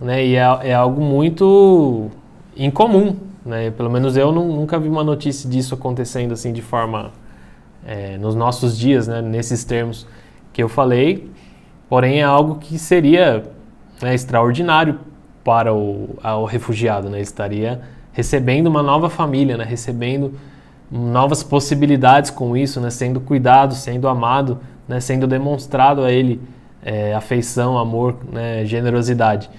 né, 0.00 0.24
e 0.24 0.36
é, 0.36 0.58
é 0.62 0.74
algo 0.74 1.02
muito 1.02 2.10
incomum, 2.56 3.16
né? 3.44 3.70
Pelo 3.70 3.90
menos 3.90 4.16
eu 4.16 4.32
não, 4.32 4.48
nunca 4.48 4.78
vi 4.78 4.88
uma 4.88 5.04
notícia 5.04 5.48
disso 5.48 5.74
acontecendo 5.74 6.32
assim 6.32 6.52
de 6.52 6.62
forma 6.62 7.12
é, 7.86 8.16
nos 8.16 8.34
nossos 8.34 8.78
dias, 8.78 9.06
né? 9.06 9.20
nesses 9.20 9.64
termos 9.64 10.06
que 10.52 10.62
eu 10.62 10.68
falei. 10.68 11.30
Porém, 11.88 12.20
é 12.20 12.24
algo 12.24 12.56
que 12.56 12.78
seria 12.78 13.44
né, 14.00 14.14
extraordinário 14.14 14.98
para 15.44 15.72
o, 15.72 16.18
o 16.22 16.44
refugiado, 16.46 17.08
né? 17.10 17.18
Ele 17.18 17.22
estaria 17.22 17.82
recebendo 18.12 18.66
uma 18.66 18.82
nova 18.82 19.10
família, 19.10 19.56
né? 19.56 19.64
Recebendo 19.64 20.34
novas 20.90 21.42
possibilidades 21.42 22.30
com 22.30 22.56
isso, 22.56 22.80
né? 22.80 22.88
Sendo 22.90 23.20
cuidado, 23.20 23.74
sendo 23.74 24.08
amado, 24.08 24.58
né? 24.88 24.98
Sendo 25.00 25.26
demonstrado 25.26 26.02
a 26.02 26.10
ele 26.10 26.40
é, 26.82 27.14
afeição, 27.14 27.78
amor, 27.78 28.16
né? 28.32 28.64
generosidade. 28.64 29.50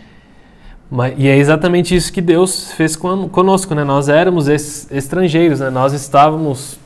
E 1.18 1.28
é 1.28 1.36
exatamente 1.36 1.96
isso 1.96 2.14
que 2.14 2.22
Deus 2.22 2.72
fez 2.72 2.96
conosco, 2.96 3.74
né? 3.74 3.84
Nós 3.84 4.08
éramos 4.08 4.48
estrangeiros, 4.48 5.60
né? 5.60 5.70
Nós 5.70 5.94
estávamos 5.94 6.80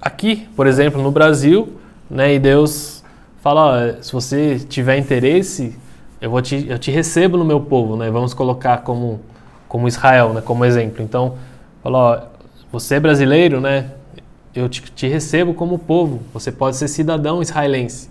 aqui, 0.00 0.48
por 0.56 0.66
exemplo, 0.66 1.00
no 1.00 1.10
Brasil, 1.10 1.68
né? 2.10 2.34
E 2.34 2.38
Deus 2.38 3.04
fala, 3.40 3.98
se 4.02 4.12
você 4.12 4.58
tiver 4.58 4.98
interesse, 4.98 5.76
eu 6.20 6.30
vou 6.30 6.40
te, 6.40 6.66
eu 6.68 6.78
te 6.78 6.90
recebo 6.90 7.36
no 7.36 7.44
meu 7.44 7.60
povo, 7.60 7.96
né? 7.96 8.10
Vamos 8.10 8.32
colocar 8.34 8.78
como 8.78 9.20
como 9.68 9.88
Israel, 9.88 10.32
né? 10.32 10.40
Como 10.40 10.64
exemplo. 10.64 11.02
Então, 11.02 11.34
fala, 11.82 12.32
você 12.70 12.96
é 12.96 13.00
brasileiro, 13.00 13.60
né? 13.60 13.90
Eu 14.54 14.68
te, 14.68 14.80
te 14.82 15.06
recebo 15.06 15.54
como 15.54 15.78
povo. 15.78 16.20
Você 16.32 16.50
pode 16.50 16.76
ser 16.76 16.88
cidadão 16.88 17.42
israelense. 17.42 18.08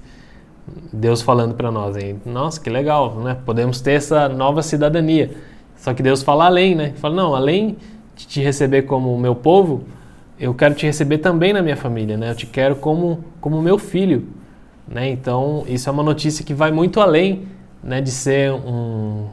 Deus 0.91 1.21
falando 1.21 1.55
para 1.55 1.71
nós, 1.71 1.95
hein? 1.95 2.21
Nossa, 2.25 2.59
que 2.59 2.69
legal, 2.69 3.15
né? 3.15 3.37
Podemos 3.45 3.81
ter 3.81 3.93
essa 3.93 4.27
nova 4.27 4.61
cidadania. 4.61 5.31
Só 5.77 5.93
que 5.93 6.01
Deus 6.03 6.23
fala 6.23 6.45
além, 6.45 6.75
né? 6.75 6.93
Fala, 6.97 7.15
não, 7.15 7.35
além 7.35 7.77
de 8.15 8.27
te 8.27 8.41
receber 8.41 8.83
como 8.83 9.17
meu 9.17 9.35
povo, 9.35 9.83
eu 10.39 10.53
quero 10.53 10.73
te 10.73 10.85
receber 10.85 11.19
também 11.19 11.53
na 11.53 11.61
minha 11.61 11.77
família, 11.77 12.17
né? 12.17 12.31
Eu 12.31 12.35
te 12.35 12.45
quero 12.45 12.75
como 12.75 13.23
como 13.39 13.61
meu 13.61 13.77
filho, 13.77 14.27
né? 14.87 15.09
Então, 15.09 15.63
isso 15.67 15.87
é 15.87 15.91
uma 15.91 16.03
notícia 16.03 16.43
que 16.43 16.53
vai 16.53 16.71
muito 16.71 16.99
além, 16.99 17.47
né, 17.85 18.01
de 18.01 18.09
ser 18.11 18.51
um, 18.51 19.27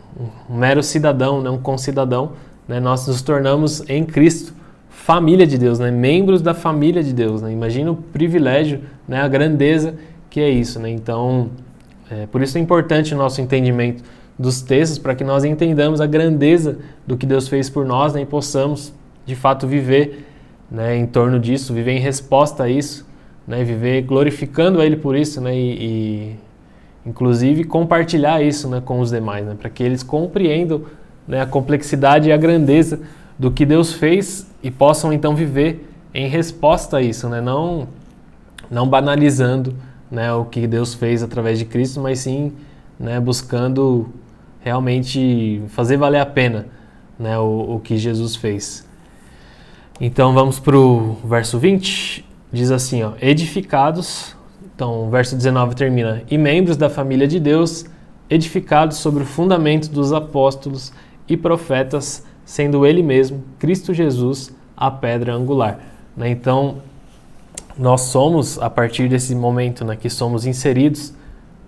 um 0.51 0.57
mero 0.57 0.83
cidadão, 0.83 1.41
né, 1.41 1.49
um 1.49 1.59
concidadão, 1.59 2.33
né? 2.69 2.79
Nós 2.79 3.07
nos 3.07 3.23
tornamos 3.23 3.83
em 3.89 4.05
Cristo 4.05 4.55
família 4.89 5.47
de 5.47 5.59
Deus, 5.59 5.79
né? 5.79 5.91
Membros 5.91 6.41
da 6.41 6.55
família 6.55 7.03
de 7.03 7.13
Deus, 7.13 7.43
né? 7.43 7.51
Imagina 7.51 7.91
o 7.91 7.97
privilégio, 7.97 8.81
né, 9.09 9.21
a 9.21 9.27
grandeza 9.27 9.95
que 10.31 10.41
é 10.41 10.49
isso, 10.49 10.79
né? 10.79 10.91
Então, 10.91 11.51
é, 12.11 12.27
por 12.27 12.43
isso 12.43 12.57
é 12.57 12.61
importante 12.61 13.15
o 13.15 13.17
nosso 13.17 13.41
entendimento 13.41 14.05
dos 14.39 14.63
textos 14.63 14.99
para 14.99 15.15
que 15.15 15.25
nós 15.25 15.45
entendamos 15.45 16.01
a 16.01 16.07
grandeza 16.07 16.79
do 17.07 17.17
que 17.17 17.27
Deus 17.27 17.49
fez 17.49 17.69
por 17.69 17.85
nós 17.85 18.15
né, 18.15 18.23
e 18.23 18.27
possamos, 18.27 18.93
de 19.27 19.35
fato, 19.35 19.67
viver 19.67 20.27
né, 20.71 20.97
em 20.97 21.07
torno 21.07 21.39
disso, 21.39 21.75
viver 21.75 21.93
em 21.93 22.01
resposta 22.01 22.65
a 22.65 22.69
isso, 22.69 23.07
né, 23.47 23.63
viver 23.63 24.03
glorificando 24.03 24.81
a 24.81 24.87
Ele 24.87 24.97
por 24.97 25.15
isso 25.17 25.41
né, 25.41 25.55
e, 25.55 25.85
e 25.85 26.37
inclusive, 27.05 27.65
compartilhar 27.65 28.43
isso 28.43 28.69
né, 28.69 28.81
com 28.85 29.01
os 29.01 29.11
demais, 29.11 29.45
né, 29.45 29.57
para 29.59 29.69
que 29.69 29.83
eles 29.83 30.03
compreendam 30.03 30.83
né, 31.27 31.41
a 31.41 31.47
complexidade 31.47 32.29
e 32.29 32.33
a 32.33 32.37
grandeza 32.37 33.01
do 33.39 33.51
que 33.51 33.67
Deus 33.67 33.93
fez 33.93 34.51
e 34.63 34.71
possam, 34.71 35.13
então, 35.13 35.35
viver 35.35 35.89
em 36.15 36.29
resposta 36.29 36.99
a 36.99 37.03
isso, 37.03 37.29
né, 37.29 37.41
não, 37.41 37.89
não 38.71 38.89
banalizando 38.89 39.75
né, 40.11 40.33
o 40.33 40.45
que 40.45 40.67
Deus 40.67 40.95
fez 40.95 41.23
através 41.23 41.59
de 41.59 41.65
Cristo, 41.65 42.01
mas 42.01 42.21
sim 42.21 42.53
né, 42.99 43.19
buscando 43.19 44.13
realmente 44.61 45.63
fazer 45.69 45.97
valer 45.97 46.21
a 46.21 46.27
pena 46.27 46.67
né, 47.19 47.39
o, 47.39 47.77
o 47.77 47.81
que 47.81 47.97
Jesus 47.97 48.37
fez. 48.37 48.87
Então 50.01 50.35
vamos 50.35 50.59
para 50.59 50.77
o 50.77 51.15
verso 51.25 51.59
20, 51.59 52.25
diz 52.53 52.71
assim: 52.71 53.03
ó, 53.03 53.13
edificados, 53.21 54.37
então 54.83 55.07
o 55.07 55.09
verso 55.09 55.37
19 55.37 55.77
termina, 55.77 56.25
e 56.29 56.37
membros 56.37 56.77
da 56.77 56.91
família 56.91 57.29
de 57.29 57.39
Deus, 57.39 57.85
edificados 58.29 58.97
sobre 58.97 59.23
o 59.23 59.27
fundamento 59.27 59.89
dos 59.89 60.13
apóstolos 60.13 60.93
e 61.29 61.37
profetas, 61.37 62.27
sendo 62.45 62.85
Ele 62.85 63.01
mesmo, 63.01 63.45
Cristo 63.61 63.95
Jesus, 63.95 64.53
a 64.77 64.91
pedra 64.91 65.35
angular. 65.35 65.79
Né? 66.17 66.31
Então, 66.31 66.79
nós 67.79 68.01
somos, 68.01 68.59
a 68.59 68.69
partir 68.69 69.09
desse 69.09 69.37
momento 69.37 69.85
né, 69.85 69.95
que 69.95 70.11
somos 70.11 70.47
inseridos 70.47 71.15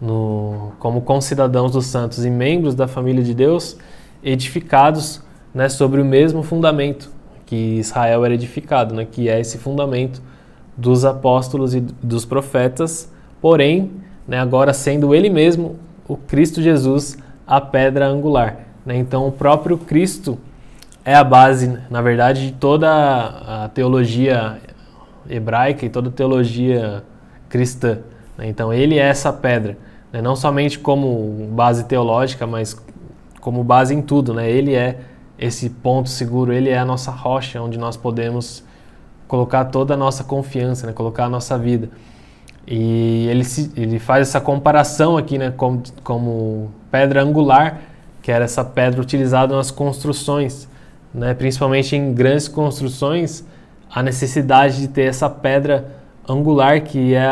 no, 0.01 0.73
como 0.81 1.01
concidadãos 1.01 1.71
dos 1.71 1.87
santos 1.87 2.25
e 2.25 2.31
membros 2.31 2.75
da 2.75 2.89
família 2.89 3.23
de 3.23 3.33
Deus, 3.33 3.77
edificados 4.25 5.23
né, 5.55 5.69
sobre 5.69 6.01
o 6.01 6.05
mesmo 6.05 6.43
fundamento 6.43 7.12
que 7.47 7.79
Israel 7.79 8.25
era 8.25 8.35
edificado, 8.35 8.93
né, 8.93 9.07
que 9.09 9.29
é 9.29 9.39
esse 9.39 9.57
fundamento 9.57 10.21
dos 10.77 11.05
apóstolos 11.05 11.75
e 11.75 11.81
dos 11.81 12.25
profetas, 12.25 13.11
porém, 13.41 13.93
né, 14.27 14.39
agora 14.39 14.72
sendo 14.72 15.14
ele 15.14 15.31
mesmo, 15.31 15.77
o 16.09 16.16
Cristo 16.16 16.61
Jesus, 16.61 17.16
a 17.47 17.61
pedra 17.61 18.07
angular. 18.07 18.59
Né? 18.85 18.97
Então, 18.97 19.27
o 19.27 19.33
próprio 19.33 19.79
Cristo 19.79 20.39
é 21.05 21.14
a 21.14 21.22
base, 21.22 21.79
na 21.91 22.01
verdade, 22.01 22.47
de 22.47 22.53
toda 22.53 22.89
a 22.89 23.68
teologia 23.68 24.59
hebraica 25.29 25.85
e 25.85 25.89
toda 25.89 26.11
teologia 26.11 27.03
cristã. 27.49 27.99
Né? 28.39 28.49
Então 28.49 28.72
ele 28.72 28.99
é 28.99 29.07
essa 29.07 29.33
pedra, 29.33 29.77
né? 30.12 30.22
não 30.22 30.35
somente 30.35 30.79
como 30.79 31.49
base 31.53 31.85
teológica, 31.85 32.47
mas 32.47 32.77
como 33.41 33.62
base 33.62 33.95
em 33.95 34.03
tudo. 34.03 34.33
Né? 34.33 34.51
Ele 34.51 34.75
é 34.75 34.99
esse 35.39 35.68
ponto 35.68 36.09
seguro, 36.09 36.53
ele 36.53 36.70
é 36.70 36.79
a 36.79 36.85
nossa 36.85 37.11
rocha 37.11 37.61
onde 37.61 37.79
nós 37.79 37.97
podemos 37.97 38.64
colocar 39.35 39.64
toda 39.64 39.95
a 39.95 39.97
nossa 39.97 40.22
confiança, 40.22 40.87
né? 40.87 40.93
colocar 40.93 41.24
a 41.24 41.28
nossa 41.28 41.59
vida. 41.59 41.89
E 42.64 43.26
ele, 43.28 43.43
se, 43.43 43.72
ele 43.76 43.99
faz 43.99 44.28
essa 44.28 44.41
comparação 44.41 45.16
aqui 45.16 45.37
né? 45.37 45.53
como, 45.57 45.82
como 46.05 46.70
pedra 46.89 47.20
angular, 47.20 47.80
que 48.22 48.30
era 48.30 48.45
essa 48.45 48.64
pedra 48.64 49.03
utilizada 49.03 49.57
nas 49.57 49.72
construções, 49.72 50.68
né? 51.12 51.35
principalmente 51.35 51.97
em 51.97 52.14
grandes 52.14 52.47
construções 52.47 53.45
a 53.91 54.05
necessidade 54.05 54.80
de 54.80 54.87
ter 54.87 55.09
essa 55.09 55.28
pedra 55.28 55.85
angular, 56.28 56.80
que 56.82 57.12
é 57.12 57.28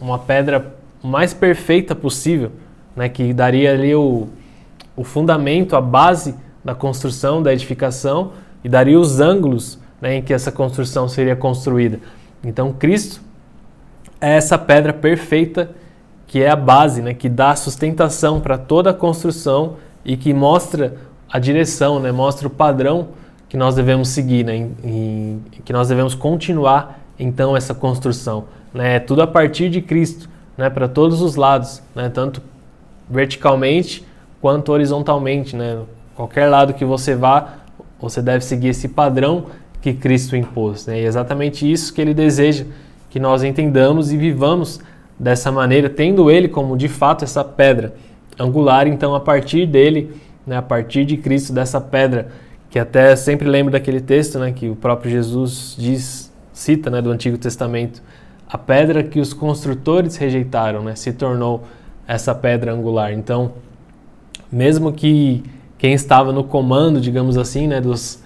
uma 0.00 0.18
pedra 0.18 0.74
mais 1.02 1.34
perfeita 1.34 1.94
possível, 1.94 2.52
né, 2.94 3.08
que 3.08 3.32
daria 3.32 3.72
ali 3.72 3.94
o, 3.94 4.26
o 4.96 5.04
fundamento, 5.04 5.76
a 5.76 5.80
base 5.80 6.34
da 6.64 6.74
construção, 6.74 7.42
da 7.42 7.52
edificação 7.52 8.32
e 8.64 8.68
daria 8.68 8.98
os 8.98 9.20
ângulos 9.20 9.78
né, 10.00 10.16
em 10.16 10.22
que 10.22 10.32
essa 10.32 10.52
construção 10.52 11.08
seria 11.08 11.36
construída. 11.36 12.00
Então, 12.44 12.72
Cristo 12.72 13.20
é 14.20 14.36
essa 14.36 14.58
pedra 14.58 14.92
perfeita 14.92 15.70
que 16.26 16.42
é 16.42 16.50
a 16.50 16.56
base, 16.56 17.02
né, 17.02 17.14
que 17.14 17.28
dá 17.28 17.54
sustentação 17.54 18.40
para 18.40 18.58
toda 18.58 18.90
a 18.90 18.94
construção 18.94 19.76
e 20.04 20.16
que 20.16 20.34
mostra 20.34 20.96
a 21.30 21.38
direção, 21.38 22.00
né, 22.00 22.10
mostra 22.10 22.46
o 22.46 22.50
padrão 22.50 23.08
que 23.48 23.56
nós 23.56 23.74
devemos 23.74 24.08
seguir, 24.08 24.44
né? 24.44 24.68
E, 24.84 25.38
que 25.64 25.72
nós 25.72 25.88
devemos 25.88 26.14
continuar 26.14 27.00
então 27.18 27.56
essa 27.56 27.74
construção, 27.74 28.44
né? 28.74 28.96
É 28.96 29.00
tudo 29.00 29.22
a 29.22 29.26
partir 29.26 29.70
de 29.70 29.80
Cristo, 29.80 30.28
né? 30.56 30.68
Para 30.68 30.88
todos 30.88 31.22
os 31.22 31.36
lados, 31.36 31.82
né? 31.94 32.08
Tanto 32.08 32.42
verticalmente 33.08 34.04
quanto 34.40 34.72
horizontalmente, 34.72 35.54
né? 35.54 35.78
Qualquer 36.14 36.48
lado 36.48 36.74
que 36.74 36.84
você 36.84 37.14
vá, 37.14 37.54
você 38.00 38.20
deve 38.20 38.44
seguir 38.44 38.68
esse 38.68 38.88
padrão 38.88 39.46
que 39.80 39.92
Cristo 39.92 40.36
impôs, 40.36 40.86
né? 40.86 41.00
E 41.00 41.04
é 41.04 41.06
exatamente 41.06 41.70
isso 41.70 41.92
que 41.92 42.00
Ele 42.00 42.14
deseja 42.14 42.64
que 43.10 43.20
nós 43.20 43.42
entendamos 43.42 44.12
e 44.12 44.16
vivamos 44.16 44.80
dessa 45.18 45.50
maneira, 45.52 45.88
tendo 45.88 46.30
Ele 46.30 46.48
como 46.48 46.76
de 46.76 46.88
fato 46.88 47.24
essa 47.24 47.44
pedra 47.44 47.94
angular. 48.38 48.86
Então, 48.86 49.14
a 49.14 49.20
partir 49.20 49.66
dele, 49.66 50.10
né? 50.46 50.56
A 50.56 50.62
partir 50.62 51.04
de 51.04 51.16
Cristo, 51.16 51.52
dessa 51.52 51.80
pedra 51.80 52.28
que 52.70 52.78
até 52.78 53.16
sempre 53.16 53.48
lembro 53.48 53.72
daquele 53.72 54.00
texto, 54.00 54.38
né, 54.38 54.52
que 54.52 54.68
o 54.68 54.76
próprio 54.76 55.10
Jesus 55.10 55.74
diz, 55.78 56.32
cita, 56.52 56.90
né, 56.90 57.00
do 57.00 57.10
Antigo 57.10 57.38
Testamento, 57.38 58.02
a 58.48 58.58
pedra 58.58 59.02
que 59.02 59.18
os 59.18 59.32
construtores 59.32 60.16
rejeitaram, 60.16 60.82
né, 60.82 60.94
se 60.94 61.12
tornou 61.12 61.64
essa 62.06 62.34
pedra 62.34 62.72
angular. 62.72 63.12
Então, 63.12 63.52
mesmo 64.50 64.92
que 64.92 65.42
quem 65.78 65.94
estava 65.94 66.32
no 66.32 66.44
comando, 66.44 67.00
digamos 67.00 67.38
assim, 67.38 67.66
né, 67.66 67.80
dos, 67.80 68.22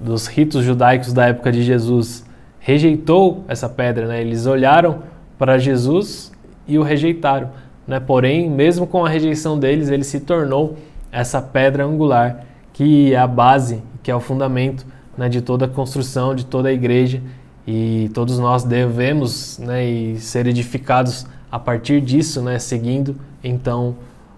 dos 0.00 0.26
ritos 0.26 0.64
judaicos 0.64 1.12
da 1.12 1.26
época 1.26 1.50
de 1.50 1.62
Jesus 1.62 2.24
rejeitou 2.60 3.44
essa 3.48 3.68
pedra, 3.68 4.06
né, 4.06 4.20
eles 4.20 4.46
olharam 4.46 5.02
para 5.38 5.58
Jesus 5.58 6.32
e 6.66 6.78
o 6.78 6.82
rejeitaram. 6.82 7.50
Né, 7.86 7.98
porém, 7.98 8.50
mesmo 8.50 8.86
com 8.86 9.04
a 9.04 9.08
rejeição 9.08 9.58
deles, 9.58 9.88
ele 9.88 10.04
se 10.04 10.20
tornou 10.20 10.76
essa 11.10 11.40
pedra 11.40 11.84
angular 11.84 12.44
que 12.72 13.12
é 13.12 13.18
a 13.18 13.26
base, 13.26 13.82
que 14.02 14.10
é 14.10 14.14
o 14.14 14.20
fundamento 14.20 14.86
né, 15.16 15.28
de 15.28 15.40
toda 15.40 15.64
a 15.64 15.68
construção, 15.68 16.34
de 16.34 16.44
toda 16.44 16.68
a 16.68 16.72
igreja, 16.72 17.20
e 17.66 18.10
todos 18.14 18.38
nós 18.38 18.62
devemos 18.62 19.58
né, 19.58 20.14
ser 20.18 20.46
edificados 20.46 21.26
a 21.50 21.58
partir 21.58 22.00
disso, 22.00 22.40
né, 22.40 22.58
seguindo 22.58 23.16
então 23.42 23.96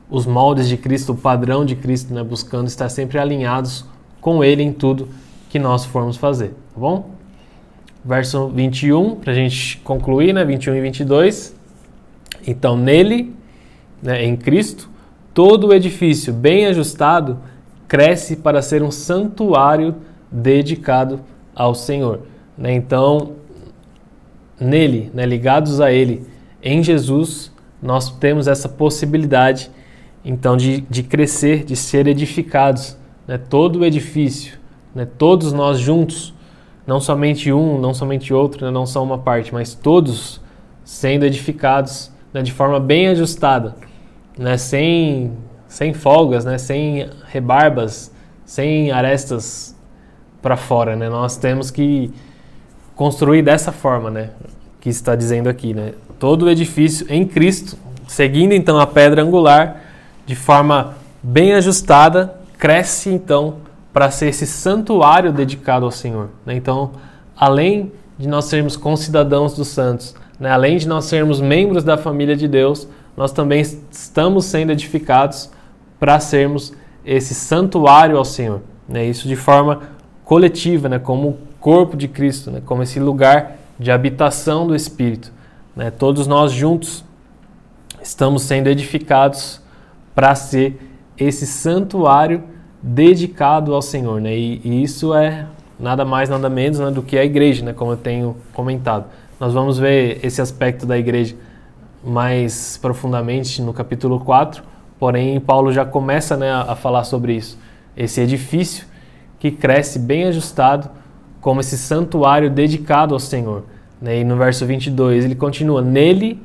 os 0.08 0.26
moldes 0.26 0.68
de 0.68 0.76
Cristo, 0.76 1.12
o 1.12 1.16
padrão 1.16 1.64
de 1.64 1.76
Cristo, 1.76 2.14
né, 2.14 2.22
buscando 2.22 2.66
estar 2.66 2.88
sempre 2.88 3.18
alinhados 3.18 3.84
com 4.20 4.42
Ele 4.42 4.62
em 4.62 4.72
tudo 4.72 5.08
que 5.50 5.58
nós 5.58 5.84
formos 5.84 6.16
fazer, 6.16 6.50
tá 6.72 6.80
bom? 6.80 7.10
Verso 8.04 8.48
21, 8.48 9.16
para 9.16 9.32
a 9.32 9.34
gente 9.34 9.78
concluir, 9.78 10.32
né, 10.32 10.44
21 10.44 10.76
e 10.76 10.80
22. 10.80 11.54
Então, 12.46 12.76
nele, 12.76 13.34
né, 14.00 14.24
em 14.24 14.36
Cristo, 14.36 14.88
todo 15.34 15.66
o 15.66 15.74
edifício 15.74 16.32
bem 16.32 16.66
ajustado 16.66 17.38
cresce 17.88 18.36
para 18.36 18.62
ser 18.62 18.80
um 18.82 18.92
santuário 18.92 19.96
dedicado 20.30 21.20
ao 21.54 21.74
Senhor. 21.74 22.20
Né? 22.56 22.72
Então, 22.72 23.32
nele, 24.58 25.10
né, 25.12 25.26
ligados 25.26 25.80
a 25.80 25.90
Ele, 25.92 26.24
em 26.62 26.80
Jesus, 26.80 27.52
nós 27.82 28.08
temos 28.08 28.46
essa 28.46 28.68
possibilidade 28.68 29.68
então 30.24 30.56
de, 30.56 30.82
de 30.82 31.02
crescer, 31.02 31.64
de 31.64 31.74
ser 31.74 32.06
edificados. 32.06 32.96
Né? 33.26 33.36
Todo 33.36 33.80
o 33.80 33.84
edifício, 33.84 34.59
né? 34.94 35.06
todos 35.18 35.52
nós 35.52 35.78
juntos, 35.78 36.34
não 36.86 37.00
somente 37.00 37.52
um, 37.52 37.78
não 37.78 37.94
somente 37.94 38.32
outro, 38.32 38.66
né? 38.66 38.70
não 38.70 38.86
só 38.86 39.02
uma 39.02 39.18
parte, 39.18 39.52
mas 39.52 39.74
todos 39.74 40.40
sendo 40.84 41.24
edificados 41.24 42.10
né? 42.32 42.42
de 42.42 42.52
forma 42.52 42.80
bem 42.80 43.08
ajustada, 43.08 43.76
né? 44.36 44.56
sem, 44.56 45.32
sem 45.68 45.92
folgas, 45.92 46.44
né? 46.44 46.58
sem 46.58 47.08
rebarbas, 47.26 48.12
sem 48.44 48.90
arestas 48.90 49.76
para 50.42 50.56
fora. 50.56 50.96
Né? 50.96 51.08
Nós 51.08 51.36
temos 51.36 51.70
que 51.70 52.12
construir 52.94 53.42
dessa 53.42 53.72
forma, 53.72 54.30
que 54.80 54.88
está 54.88 55.14
dizendo 55.14 55.48
aqui. 55.48 55.74
Todo 56.18 56.46
o 56.46 56.50
edifício 56.50 57.06
em 57.08 57.26
Cristo, 57.26 57.76
seguindo 58.08 58.52
então 58.52 58.78
a 58.78 58.86
pedra 58.86 59.22
angular, 59.22 59.80
de 60.26 60.34
forma 60.34 60.96
bem 61.22 61.54
ajustada, 61.54 62.34
cresce 62.58 63.10
então 63.10 63.56
para 63.92 64.10
ser 64.10 64.28
esse 64.28 64.46
santuário 64.46 65.32
dedicado 65.32 65.84
ao 65.84 65.90
Senhor. 65.90 66.28
Né? 66.46 66.54
Então, 66.54 66.92
além 67.36 67.92
de 68.18 68.28
nós 68.28 68.44
sermos 68.44 68.76
concidadãos 68.76 69.54
dos 69.54 69.68
santos, 69.68 70.14
né? 70.38 70.50
além 70.50 70.76
de 70.76 70.86
nós 70.86 71.06
sermos 71.06 71.40
membros 71.40 71.82
da 71.82 71.96
família 71.96 72.36
de 72.36 72.46
Deus, 72.46 72.86
nós 73.16 73.32
também 73.32 73.60
estamos 73.60 74.44
sendo 74.44 74.72
edificados 74.72 75.50
para 75.98 76.20
sermos 76.20 76.72
esse 77.04 77.34
santuário 77.34 78.16
ao 78.16 78.24
Senhor. 78.24 78.60
Né? 78.88 79.06
Isso 79.06 79.26
de 79.26 79.36
forma 79.36 79.80
coletiva, 80.24 80.88
né? 80.88 80.98
como 80.98 81.38
corpo 81.58 81.96
de 81.96 82.08
Cristo, 82.08 82.50
né? 82.50 82.62
como 82.64 82.82
esse 82.82 83.00
lugar 83.00 83.56
de 83.78 83.90
habitação 83.90 84.66
do 84.66 84.74
Espírito. 84.76 85.32
Né? 85.74 85.90
Todos 85.90 86.26
nós 86.26 86.52
juntos 86.52 87.04
estamos 88.02 88.42
sendo 88.42 88.68
edificados 88.68 89.60
para 90.14 90.34
ser 90.34 90.80
esse 91.18 91.46
santuário 91.46 92.42
dedicado 92.82 93.74
ao 93.74 93.82
Senhor, 93.82 94.20
né? 94.20 94.36
E, 94.36 94.60
e, 94.64 94.82
isso 94.82 95.14
é 95.14 95.46
nada 95.78 96.04
mais, 96.04 96.28
nada 96.28 96.48
menos 96.48 96.78
né, 96.78 96.90
do 96.90 97.02
que 97.02 97.18
a 97.18 97.24
igreja, 97.24 97.64
né? 97.64 97.72
Como 97.72 97.92
eu 97.92 97.96
tenho 97.96 98.36
comentado. 98.52 99.06
Nós 99.38 99.52
vamos 99.52 99.78
ver 99.78 100.20
esse 100.22 100.40
aspecto 100.40 100.86
da 100.86 100.98
igreja 100.98 101.34
mais 102.04 102.78
profundamente 102.80 103.60
no 103.60 103.72
capítulo 103.72 104.20
4, 104.20 104.62
porém 104.98 105.38
Paulo 105.40 105.72
já 105.72 105.84
começa 105.84 106.36
né, 106.36 106.50
a 106.50 106.74
falar 106.74 107.04
sobre 107.04 107.34
isso. 107.34 107.58
Esse 107.96 108.20
edifício 108.20 108.86
que 109.38 109.50
cresce 109.50 109.98
bem 109.98 110.24
ajustado 110.24 110.90
como 111.40 111.60
esse 111.60 111.76
santuário 111.76 112.50
dedicado 112.50 113.14
ao 113.14 113.20
Senhor. 113.20 113.64
Né? 114.00 114.20
E 114.20 114.24
no 114.24 114.36
verso 114.36 114.64
22 114.64 115.24
ele 115.24 115.34
continua: 115.34 115.82
Nele 115.82 116.40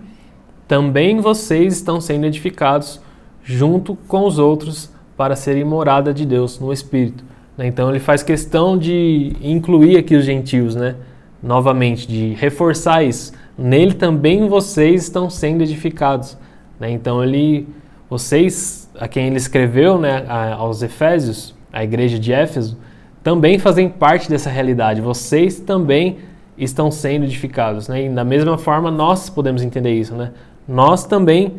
também 0.68 1.20
vocês 1.20 1.74
estão 1.74 2.02
sendo 2.02 2.26
edificados 2.26 3.00
junto 3.44 3.96
com 4.08 4.26
os 4.26 4.40
outros 4.40 4.95
para 5.18 5.36
serem 5.36 5.64
morada 5.64 6.14
de 6.14 6.26
Deus 6.26 6.60
no 6.60 6.72
Espírito. 6.72 7.24
Né? 7.58 7.68
Então 7.68 7.90
ele 7.90 8.00
faz 8.00 8.22
questão 8.24 8.78
de 8.78 9.34
incluir 9.42 9.98
aqui 9.98 10.16
os 10.16 10.26
gentios, 10.26 10.76
né? 10.76 10.96
novamente, 11.42 12.08
de 12.08 12.34
reforçar 12.34 13.04
isso. 13.04 13.34
Nele 13.58 13.94
também 13.94 14.48
vocês 14.48 15.04
estão 15.04 15.30
sendo 15.30 15.62
edificados. 15.62 16.38
Né? 16.80 16.92
Então 16.92 17.24
ele, 17.24 17.68
vocês, 18.10 18.90
a 19.00 19.08
quem 19.08 19.28
ele 19.28 19.38
escreveu, 19.38 19.98
né, 19.98 20.26
aos 20.58 20.82
Efésios, 20.82 21.56
a 21.72 21.84
igreja 21.84 22.20
de 22.20 22.34
Éfeso, 22.34 22.78
também 23.24 23.58
fazem 23.58 23.90
parte 23.90 24.30
dessa 24.30 24.50
realidade. 24.50 25.02
Vocês 25.02 25.60
também 25.60 26.18
estão 26.58 26.92
sendo 26.92 27.26
edificados. 27.26 27.88
Né? 27.88 28.06
E 28.06 28.10
da 28.10 28.24
mesma 28.24 28.58
forma 28.58 28.92
nós 28.92 29.30
podemos 29.30 29.62
entender 29.62 29.94
isso. 29.94 30.14
Né? 30.16 30.32
Nós 30.68 31.06
também 31.06 31.54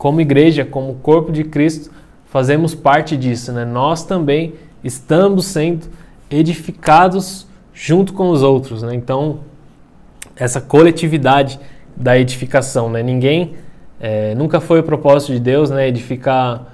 como 0.00 0.20
igreja, 0.20 0.64
como 0.64 0.94
corpo 0.94 1.30
de 1.30 1.44
Cristo, 1.44 1.90
fazemos 2.30 2.74
parte 2.74 3.16
disso, 3.16 3.52
né? 3.52 3.64
Nós 3.64 4.04
também 4.04 4.54
estamos 4.82 5.46
sendo 5.46 5.86
edificados 6.30 7.46
junto 7.74 8.12
com 8.12 8.30
os 8.30 8.42
outros, 8.42 8.82
né? 8.82 8.94
Então, 8.94 9.40
essa 10.36 10.60
coletividade 10.60 11.58
da 11.96 12.18
edificação, 12.18 12.88
né? 12.88 13.02
Ninguém, 13.02 13.54
é, 14.00 14.34
nunca 14.34 14.60
foi 14.60 14.80
o 14.80 14.82
propósito 14.82 15.32
de 15.32 15.40
Deus, 15.40 15.70
né? 15.70 15.88
Edificar 15.88 16.66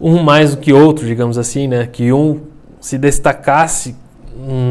um 0.00 0.22
mais 0.22 0.54
do 0.54 0.60
que 0.60 0.72
outro, 0.72 1.04
digamos 1.04 1.36
assim, 1.36 1.66
né? 1.66 1.86
Que 1.86 2.12
um 2.12 2.40
se 2.80 2.96
destacasse 2.96 3.96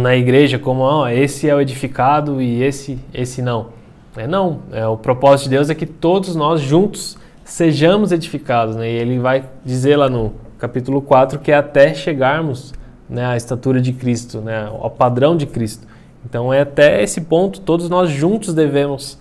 na 0.01 0.15
igreja 0.15 0.57
como, 0.57 0.81
oh, 0.81 1.07
esse 1.07 1.47
é 1.47 1.53
o 1.53 1.59
edificado 1.59 2.41
e 2.41 2.63
esse, 2.63 2.97
esse 3.13 3.41
não. 3.41 3.67
É, 4.15 4.25
não, 4.25 4.61
é, 4.71 4.87
o 4.87 4.97
propósito 4.97 5.45
de 5.45 5.51
Deus 5.51 5.69
é 5.69 5.75
que 5.75 5.85
todos 5.85 6.35
nós 6.35 6.61
juntos 6.61 7.17
sejamos 7.49 8.11
edificados. 8.11 8.75
Né? 8.75 8.91
E 8.91 8.95
ele 8.95 9.19
vai 9.19 9.43
dizer 9.65 9.97
lá 9.97 10.09
no 10.09 10.33
capítulo 10.57 11.01
4 11.01 11.39
que 11.39 11.51
é 11.51 11.55
até 11.55 11.93
chegarmos 11.93 12.73
né, 13.09 13.25
à 13.25 13.35
estatura 13.35 13.81
de 13.81 13.91
Cristo, 13.91 14.39
né, 14.39 14.67
ao 14.67 14.89
padrão 14.89 15.35
de 15.35 15.45
Cristo. 15.45 15.87
Então 16.25 16.53
é 16.53 16.61
até 16.61 17.01
esse 17.01 17.21
ponto 17.21 17.61
todos 17.61 17.89
nós 17.89 18.09
juntos 18.09 18.53
devemos 18.53 19.17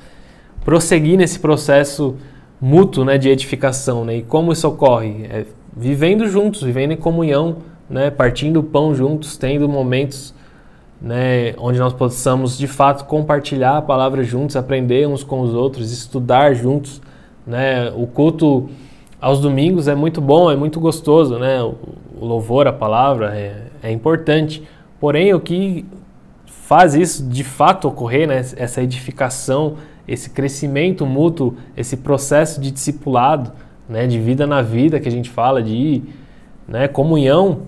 prosseguir 0.65 1.17
nesse 1.17 1.39
processo 1.39 2.17
mútuo 2.61 3.05
né, 3.05 3.17
de 3.17 3.29
edificação. 3.31 4.05
Né? 4.05 4.17
E 4.17 4.23
como 4.23 4.53
isso 4.53 4.69
ocorre? 4.69 5.27
É 5.31 5.47
vivendo 5.75 6.27
juntos, 6.27 6.63
vivendo 6.63 6.93
em 6.93 6.97
comunhão, 6.97 7.59
né, 7.89 8.11
partindo 8.11 8.59
o 8.59 8.63
pão 8.63 8.95
juntos, 8.95 9.37
tendo 9.37 9.69
momentos 9.69 10.35
né, 11.01 11.55
onde 11.57 11.79
nós 11.79 11.93
possamos 11.93 12.59
de 12.59 12.67
fato 12.67 13.05
compartilhar 13.05 13.79
a 13.79 13.83
palavra 13.83 14.25
juntos, 14.25 14.57
aprender 14.57 15.07
uns 15.07 15.23
com 15.23 15.41
os 15.41 15.55
outros, 15.55 15.93
estudar 15.93 16.53
juntos. 16.53 17.01
Né? 17.49 17.91
O 17.97 18.07
culto 18.07 18.69
aos 19.19 19.41
domingos 19.41 19.89
é 19.89 19.95
muito 19.95 20.21
bom, 20.21 20.51
é 20.51 20.55
muito 20.55 20.79
gostoso, 20.79 21.39
né? 21.39 21.63
O, 21.63 21.77
louvor, 22.21 22.67
a 22.67 22.73
palavra 22.73 23.35
é, 23.35 23.63
é 23.83 23.91
importante. 23.91 24.63
Porém, 25.01 25.33
o 25.33 25.41
que 25.41 25.87
faz 26.45 26.95
isso 26.95 27.27
de 27.27 27.43
fato 27.43 27.89
ocorrer, 27.89 28.29
né? 28.29 28.45
essa 28.57 28.83
edificação, 28.83 29.77
esse 30.07 30.29
crescimento 30.29 31.07
mútuo, 31.07 31.57
esse 31.75 31.97
processo 31.97 32.61
de 32.61 32.71
discipulado, 32.71 33.53
né? 33.89 34.07
de 34.07 34.19
vida 34.19 34.47
na 34.47 34.61
vida 34.61 35.01
que 35.01 35.09
a 35.09 35.13
gente 35.13 35.31
fala, 35.31 35.63
de 35.63 36.03
né? 36.67 36.87
comunhão, 36.87 37.63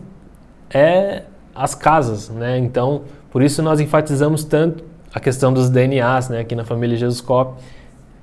é 0.69 1.23
as 1.55 1.75
casas. 1.75 2.29
Né? 2.29 2.59
Então, 2.59 3.03
por 3.31 3.41
isso 3.41 3.63
nós 3.63 3.81
enfatizamos 3.81 4.45
tanto 4.45 4.85
a 5.15 5.19
questão 5.19 5.53
dos 5.53 5.71
DNAs 5.71 6.29
né? 6.29 6.41
aqui 6.41 6.55
na 6.55 6.65
família 6.65 6.97
Jesus 6.99 7.23
Cop 7.23 7.55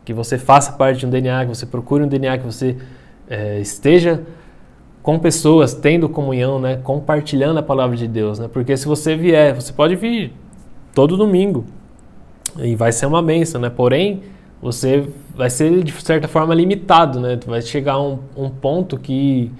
que 0.08 0.14
você 0.14 0.38
faça 0.38 0.72
parte 0.72 1.02
de 1.02 1.06
um 1.06 1.10
DNA, 1.10 1.42
que 1.42 1.50
você 1.50 1.66
procure 1.66 2.02
um 2.02 2.08
DNA, 2.08 2.38
que 2.38 2.46
você 2.46 2.78
é, 3.30 3.60
esteja 3.60 4.24
com 5.04 5.20
pessoas, 5.20 5.74
tendo 5.74 6.08
comunhão, 6.08 6.62
né, 6.62 6.78
compartilhando 6.78 7.58
a 7.58 7.62
palavra 7.62 7.98
de 7.98 8.08
Deus, 8.08 8.40
né? 8.40 8.48
Porque 8.48 8.78
se 8.78 8.88
você 8.88 9.18
vier, 9.18 9.54
você 9.54 9.74
pode 9.74 9.98
vir 9.98 10.32
todo 10.96 11.18
domingo 11.18 11.66
e 12.58 12.74
vai 12.74 12.94
ser 12.94 13.06
uma 13.06 13.22
benção, 13.22 13.60
né? 13.60 13.70
Porém, 13.70 14.24
você 14.62 15.10
vai 15.36 15.50
ser 15.50 15.84
de 15.84 15.92
certa 16.02 16.30
forma 16.30 16.56
limitado, 16.56 17.20
né? 17.20 17.38
Vai 17.46 17.62
chegar 17.62 17.96
a 17.96 18.02
um, 18.02 18.20
um 18.34 18.50
ponto 18.50 18.98
que 18.98 19.52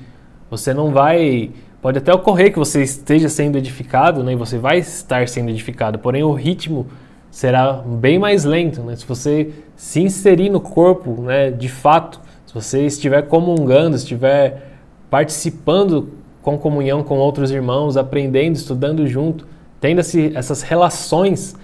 você 0.50 0.74
não 0.74 0.92
vai 0.94 1.52
pode 1.82 1.98
até 1.98 2.14
ocorrer 2.14 2.54
que 2.54 2.58
você 2.58 2.84
esteja 2.84 3.28
sendo 3.28 3.58
edificado, 3.58 4.24
né? 4.24 4.32
E 4.32 4.36
você 4.38 4.58
vai 4.58 4.78
estar 4.78 5.28
sendo 5.28 5.50
edificado, 5.50 6.00
porém 6.00 6.24
o 6.24 6.32
ritmo 6.32 6.88
será 7.30 7.74
bem 7.74 8.18
mais 8.18 8.44
lento, 8.44 8.82
né? 8.82 8.96
Se 8.96 9.06
você 9.06 9.52
se 9.76 10.02
inserir 10.02 10.50
no 10.50 10.60
corpo, 10.60 11.22
né, 11.22 11.52
de 11.52 11.70
fato, 11.70 12.20
se 12.46 12.54
você 12.54 12.86
estiver 12.86 13.24
comungando, 13.24 13.96
estiver 13.96 14.80
participando 15.10 16.10
com 16.42 16.58
comunhão 16.58 17.04
com 17.04 17.18
outros 17.18 17.52
irmãos, 17.52 17.98
aprendendo, 17.98 18.56
estudando 18.56 19.06
junto, 19.06 19.46
tendo 19.80 20.00
esse, 20.00 20.32
essas 20.36 20.62
relações, 20.62 21.56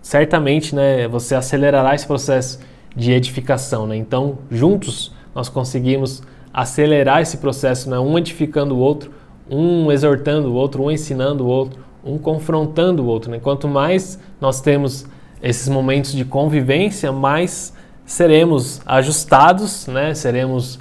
certamente, 0.00 0.74
né, 0.74 1.06
você 1.08 1.34
acelerará 1.34 1.94
esse 1.94 2.06
processo 2.06 2.58
de 2.94 3.12
edificação, 3.12 3.86
né? 3.86 3.96
Então, 3.96 4.38
juntos 4.50 5.12
nós 5.34 5.48
conseguimos 5.48 6.22
acelerar 6.52 7.22
esse 7.22 7.38
processo, 7.38 7.88
né? 7.88 7.98
Um 7.98 8.18
edificando 8.18 8.76
o 8.76 8.78
outro, 8.78 9.10
um 9.50 9.90
exortando 9.90 10.50
o 10.50 10.54
outro, 10.54 10.82
um 10.82 10.90
ensinando 10.90 11.44
o 11.44 11.46
outro, 11.46 11.80
um 12.04 12.18
confrontando 12.18 13.02
o 13.02 13.06
outro. 13.06 13.30
Né? 13.30 13.38
Quanto 13.38 13.68
mais 13.68 14.18
nós 14.40 14.60
temos 14.60 15.06
esses 15.42 15.68
momentos 15.68 16.12
de 16.12 16.24
convivência, 16.24 17.10
mais 17.12 17.72
seremos 18.04 18.80
ajustados, 18.86 19.86
né? 19.86 20.14
seremos 20.14 20.78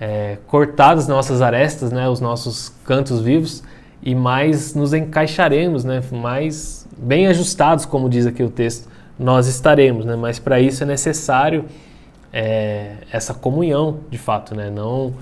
é, 0.00 0.38
cortados 0.46 1.06
nossas 1.06 1.42
arestas, 1.42 1.92
né? 1.92 2.08
os 2.08 2.20
nossos 2.20 2.72
cantos 2.84 3.20
vivos, 3.20 3.62
e 4.02 4.14
mais 4.14 4.74
nos 4.74 4.94
encaixaremos, 4.94 5.84
né? 5.84 6.02
mais 6.10 6.86
bem 6.96 7.26
ajustados, 7.26 7.84
como 7.84 8.08
diz 8.08 8.26
aqui 8.26 8.42
o 8.42 8.50
texto, 8.50 8.88
nós 9.18 9.46
estaremos. 9.46 10.04
Né? 10.04 10.16
Mas 10.16 10.38
para 10.38 10.60
isso 10.60 10.82
é 10.82 10.86
necessário 10.86 11.66
é, 12.32 12.94
essa 13.12 13.34
comunhão, 13.34 13.98
de 14.10 14.18
fato, 14.18 14.54
né? 14.54 14.70
não 14.70 15.14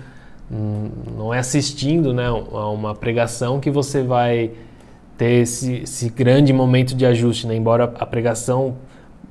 não 0.50 1.32
é 1.32 1.38
assistindo 1.38 2.14
né, 2.14 2.26
a 2.26 2.70
uma 2.70 2.94
pregação 2.94 3.60
que 3.60 3.70
você 3.70 4.02
vai 4.02 4.52
ter 5.18 5.42
esse, 5.42 5.82
esse 5.82 6.08
grande 6.08 6.52
momento 6.52 6.94
de 6.94 7.04
ajuste. 7.04 7.46
Né? 7.46 7.56
Embora 7.56 7.92
a 7.98 8.06
pregação 8.06 8.76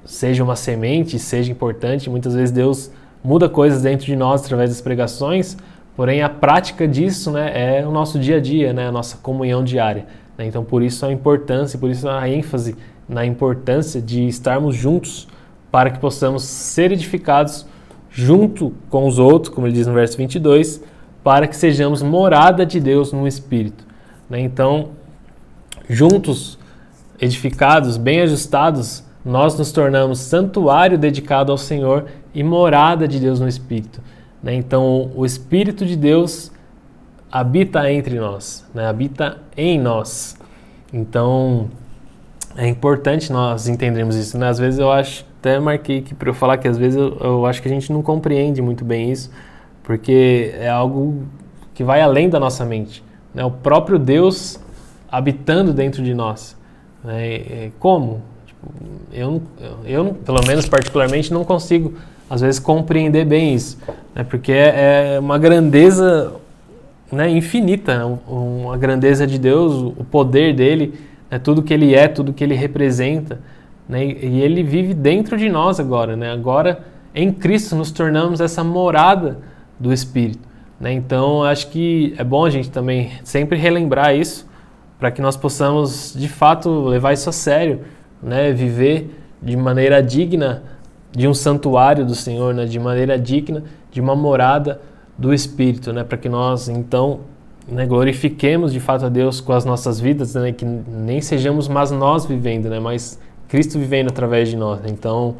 seja 0.06 0.44
uma 0.44 0.56
semente, 0.56 1.18
seja 1.18 1.52
importante, 1.52 2.10
muitas 2.10 2.36
vezes 2.36 2.52
Deus 2.52 2.92
muda 3.24 3.50
coisas 3.50 3.82
dentro 3.82 4.06
de 4.06 4.16
nós 4.16 4.44
através 4.44 4.70
das 4.70 4.82
pregações, 4.82 5.58
porém 5.96 6.22
a 6.22 6.30
prática 6.30 6.88
disso 6.88 7.32
né, 7.32 7.80
é 7.80 7.88
o 7.88 7.92
nosso 7.92 8.20
dia 8.20 8.38
a 8.38 8.40
dia, 8.40 8.74
né, 8.74 8.88
a 8.88 8.92
nossa 8.92 9.18
comunhão 9.18 9.64
diária. 9.64 10.06
Né? 10.38 10.46
Então, 10.46 10.64
por 10.64 10.84
isso 10.84 11.06
a 11.06 11.12
importância, 11.12 11.80
por 11.80 11.90
isso 11.90 12.08
a 12.08 12.30
ênfase 12.30 12.76
na 13.08 13.26
importância 13.26 14.02
de 14.02 14.28
estarmos 14.28 14.76
juntos 14.76 15.28
para 15.72 15.90
que 15.90 16.00
possamos 16.00 16.44
ser 16.44 16.92
edificados 16.92 17.66
junto 18.10 18.74
com 18.90 19.08
os 19.08 19.20
outros, 19.20 19.54
como 19.54 19.68
ele 19.68 19.74
diz 19.74 19.88
no 19.88 19.94
verso 19.94 20.18
22, 20.18 20.84
para 21.24 21.48
que 21.48 21.56
sejamos 21.56 22.02
morada 22.02 22.66
de 22.66 22.80
Deus 22.80 23.14
no 23.14 23.28
Espírito. 23.28 23.86
Né? 24.30 24.42
Então, 24.42 24.90
juntos, 25.90 26.58
edificados, 27.20 27.98
bem 27.98 28.22
ajustados, 28.22 29.04
nós 29.24 29.58
nos 29.58 29.72
tornamos 29.72 30.20
santuário 30.20 30.98
dedicado 30.98 31.52
ao 31.52 31.58
Senhor 31.58 32.06
e 32.34 32.44
morada 32.44 33.08
de 33.08 33.20
Deus 33.20 33.40
no 33.40 33.48
Espírito. 33.48 34.02
Né? 34.42 34.54
Então, 34.54 35.12
o 35.16 35.26
Espírito 35.26 35.86
de 35.86 35.96
Deus 35.96 36.52
habita 37.32 37.92
entre 37.92 38.20
nós, 38.20 38.66
né? 38.74 38.88
habita 38.88 39.40
em 39.56 39.80
nós. 39.80 40.38
Então, 40.94 41.70
é 42.56 42.68
importante 42.68 43.32
nós 43.32 43.68
entendermos 43.68 44.16
isso. 44.16 44.38
Né? 44.38 44.48
Às 44.48 44.60
vezes 44.60 44.80
eu 44.80 44.92
acho, 44.92 45.26
até 45.40 45.60
marquei 45.60 46.00
aqui 46.00 46.16
para 46.16 46.30
eu 46.30 46.34
falar 46.34 46.58
que 46.58 46.68
às 46.68 46.78
vezes 46.78 46.98
eu, 46.98 47.18
eu 47.20 47.46
acho 47.46 47.62
que 47.62 47.68
a 47.68 47.72
gente 47.72 47.92
não 47.92 48.02
compreende 48.02 48.62
muito 48.62 48.86
bem 48.86 49.12
isso, 49.12 49.30
porque 49.84 50.54
é 50.58 50.70
algo 50.70 51.24
que 51.74 51.84
vai 51.84 52.02
além 52.02 52.30
da 52.30 52.40
nossa 52.40 52.66
mente. 52.66 53.04
Né? 53.34 53.44
O 53.44 53.52
próprio 53.52 54.00
Deus 54.00 54.60
habitando 55.12 55.74
dentro 55.74 56.04
de 56.04 56.14
nós. 56.14 56.58
Né? 57.04 57.72
Como? 57.80 58.22
Tipo, 58.46 58.68
eu, 59.12 59.42
eu, 59.86 60.14
pelo 60.26 60.46
menos 60.46 60.68
particularmente, 60.68 61.34
não 61.34 61.44
consigo, 61.44 61.94
às 62.30 62.42
vezes, 62.42 62.60
compreender 62.60 63.26
bem 63.26 63.54
isso. 63.54 63.78
Né? 64.14 64.24
Porque 64.24 64.52
é, 64.52 65.16
é 65.16 65.20
uma 65.20 65.38
grandeza 65.38 66.34
né, 67.12 67.30
infinita, 67.30 68.06
uma 68.28 68.78
grandeza 68.78 69.26
de 69.26 69.38
Deus, 69.38 69.94
o 69.98 70.04
poder 70.04 70.54
dele, 70.54 71.00
né, 71.30 71.40
tudo 71.40 71.64
que 71.64 71.74
ele 71.74 71.96
é, 71.96 72.08
tudo 72.08 72.34
que 72.34 72.44
ele 72.44 72.56
representa. 72.56 73.40
Né, 73.88 74.06
e 74.06 74.42
ele 74.42 74.64
vive 74.64 74.94
dentro 74.94 75.38
de 75.38 75.50
nós 75.50 75.80
agora. 75.80 76.16
Né? 76.16 76.32
Agora, 76.32 76.84
em 77.16 77.32
Cristo, 77.32 77.76
nos 77.76 77.92
tornamos 77.92 78.42
essa 78.42 78.64
morada 78.64 79.40
do 79.80 79.94
Espírito. 79.94 80.48
Né? 80.80 80.94
Então, 80.94 81.44
acho 81.44 81.70
que 81.70 82.14
é 82.18 82.24
bom 82.24 82.46
a 82.46 82.50
gente 82.50 82.70
também 82.70 83.12
sempre 83.24 83.58
relembrar 83.58 84.16
isso, 84.16 84.47
para 85.00 85.12
que 85.12 85.22
nós 85.22 85.38
possamos, 85.38 86.14
de 86.16 86.28
fato, 86.28 86.86
levar 86.86 87.14
isso 87.14 87.30
a 87.30 87.34
sério, 87.34 87.82
né? 88.22 88.52
viver 88.52 89.16
de 89.42 89.56
maneira 89.56 90.02
digna 90.02 90.64
de 91.12 91.28
um 91.28 91.34
santuário 91.34 92.06
do 92.06 92.16
Senhor, 92.16 92.54
né? 92.54 92.66
de 92.66 92.80
maneira 92.80 93.18
digna 93.18 93.64
de 93.92 94.02
uma 94.02 94.16
morada 94.16 94.82
do 95.18 95.34
Espírito, 95.34 95.92
né? 95.92 96.04
Para 96.04 96.18
que 96.18 96.30
nós 96.30 96.70
então 96.70 97.22
né, 97.68 97.86
glorifiquemos 97.86 98.72
de 98.72 98.80
fato 98.80 99.06
a 99.06 99.10
Deus 99.10 99.42
com 99.42 99.52
as 99.52 99.66
nossas 99.66 100.00
vidas, 100.00 100.36
né? 100.36 100.52
Que 100.52 100.64
nem 100.64 101.20
sejamos 101.22 101.68
mais 101.68 101.90
nós 101.90 102.26
vivendo, 102.26 102.70
né? 102.70 102.80
Mas 102.80 103.20
Cristo 103.48 103.80
vivendo 103.80 104.10
através 104.10 104.50
de 104.50 104.56
nós. 104.56 104.82
Então 104.86 105.36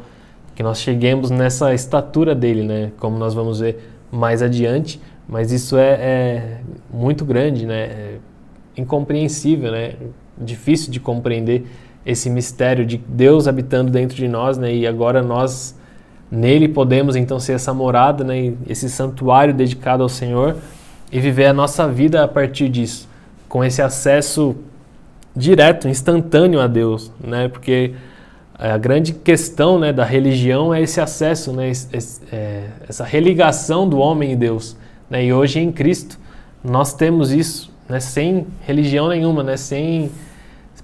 que 0.54 0.62
nós 0.62 0.80
cheguemos 0.80 1.30
nessa 1.30 1.72
estatura 1.72 2.34
dele, 2.34 2.64
né? 2.64 2.90
Como 2.98 3.16
nós 3.16 3.32
vamos 3.32 3.60
ver 3.60 3.92
mais 4.10 4.42
adiante. 4.42 5.00
Mas 5.28 5.52
isso 5.52 5.76
é, 5.76 5.92
é 5.92 6.60
muito 6.92 7.24
grande, 7.24 7.64
né? 7.64 8.18
Incompreensível, 8.78 9.72
né? 9.72 9.94
Difícil 10.36 10.90
de 10.90 11.00
compreender 11.00 11.66
esse 12.06 12.30
mistério 12.30 12.86
de 12.86 12.96
Deus 12.96 13.46
habitando 13.48 13.90
dentro 13.90 14.16
de 14.16 14.28
nós, 14.28 14.56
né? 14.56 14.74
E 14.74 14.86
agora 14.86 15.22
nós 15.22 15.78
Nele 16.30 16.68
podemos 16.68 17.16
então 17.16 17.40
ser 17.40 17.54
essa 17.54 17.72
morada, 17.72 18.22
né, 18.22 18.52
esse 18.68 18.90
santuário 18.90 19.54
dedicado 19.54 20.02
ao 20.02 20.10
Senhor 20.10 20.56
e 21.10 21.18
viver 21.18 21.46
a 21.46 21.54
nossa 21.54 21.88
vida 21.88 22.22
a 22.22 22.28
partir 22.28 22.68
disso, 22.68 23.08
com 23.48 23.64
esse 23.64 23.80
acesso 23.80 24.54
direto, 25.34 25.88
instantâneo 25.88 26.60
a 26.60 26.66
Deus, 26.66 27.10
né? 27.18 27.48
Porque 27.48 27.94
a 28.58 28.76
grande 28.76 29.14
questão 29.14 29.78
né, 29.78 29.92
da 29.92 30.04
religião 30.04 30.74
é 30.74 30.82
esse 30.82 31.00
acesso, 31.00 31.52
né, 31.52 31.70
esse, 31.70 32.20
é, 32.30 32.64
essa 32.86 33.04
religação 33.04 33.88
do 33.88 33.98
homem 33.98 34.32
e 34.32 34.36
Deus. 34.36 34.76
Né? 35.08 35.26
E 35.26 35.32
hoje 35.32 35.60
em 35.60 35.72
Cristo 35.72 36.18
nós 36.62 36.92
temos 36.92 37.32
isso, 37.32 37.72
né, 37.88 38.00
sem 38.00 38.46
religião 38.66 39.08
nenhuma, 39.08 39.42
né, 39.42 39.56
sem 39.56 40.10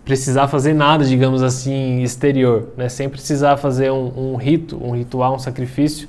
precisar 0.04 0.48
fazer 0.48 0.74
nada, 0.74 1.04
digamos 1.04 1.42
assim, 1.42 2.02
exterior, 2.02 2.68
né? 2.76 2.88
sem 2.88 3.08
precisar 3.08 3.56
fazer 3.56 3.90
um, 3.90 4.32
um, 4.32 4.36
rito, 4.36 4.78
um 4.82 4.90
ritual, 4.90 5.34
um 5.34 5.38
sacrifício, 5.38 6.08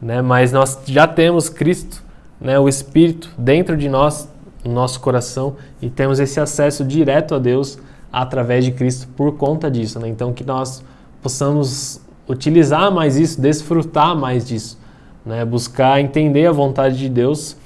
né? 0.00 0.22
mas 0.22 0.52
nós 0.52 0.78
já 0.86 1.06
temos 1.06 1.48
Cristo, 1.48 2.02
né? 2.40 2.58
o 2.58 2.68
Espírito 2.68 3.30
dentro 3.36 3.76
de 3.76 3.88
nós, 3.88 4.28
no 4.64 4.72
nosso 4.72 5.00
coração, 5.00 5.56
e 5.82 5.90
temos 5.90 6.20
esse 6.20 6.38
acesso 6.38 6.84
direto 6.84 7.34
a 7.34 7.38
Deus 7.38 7.78
através 8.12 8.64
de 8.64 8.70
Cristo 8.70 9.08
por 9.16 9.36
conta 9.36 9.68
disso. 9.68 9.98
Né? 9.98 10.08
Então 10.08 10.32
que 10.32 10.44
nós 10.44 10.84
possamos 11.20 12.00
utilizar 12.28 12.92
mais 12.92 13.16
isso, 13.16 13.40
desfrutar 13.40 14.16
mais 14.16 14.46
disso, 14.46 14.78
né? 15.26 15.44
buscar 15.44 16.00
entender 16.00 16.46
a 16.46 16.52
vontade 16.52 16.96
de 16.96 17.08
Deus 17.08 17.56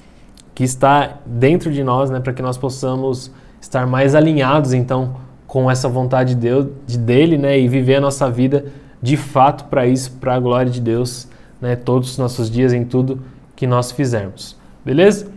que 0.58 0.64
está 0.64 1.20
dentro 1.24 1.70
de 1.70 1.84
nós, 1.84 2.10
né? 2.10 2.18
para 2.18 2.32
que 2.32 2.42
nós 2.42 2.58
possamos 2.58 3.30
estar 3.60 3.86
mais 3.86 4.16
alinhados 4.16 4.72
então 4.72 5.14
com 5.46 5.70
essa 5.70 5.88
vontade 5.88 6.34
de 6.34 6.40
Deus, 6.40 6.66
de 6.84 6.98
dele, 6.98 7.38
né, 7.38 7.56
e 7.60 7.68
viver 7.68 7.94
a 7.94 8.00
nossa 8.00 8.28
vida 8.28 8.64
de 9.00 9.16
fato 9.16 9.66
para 9.66 9.86
isso, 9.86 10.10
para 10.20 10.34
a 10.34 10.40
glória 10.40 10.68
de 10.68 10.80
Deus, 10.80 11.28
né, 11.60 11.76
todos 11.76 12.10
os 12.10 12.18
nossos 12.18 12.50
dias 12.50 12.72
em 12.72 12.84
tudo 12.84 13.22
que 13.54 13.68
nós 13.68 13.92
fizermos. 13.92 14.56
Beleza? 14.84 15.28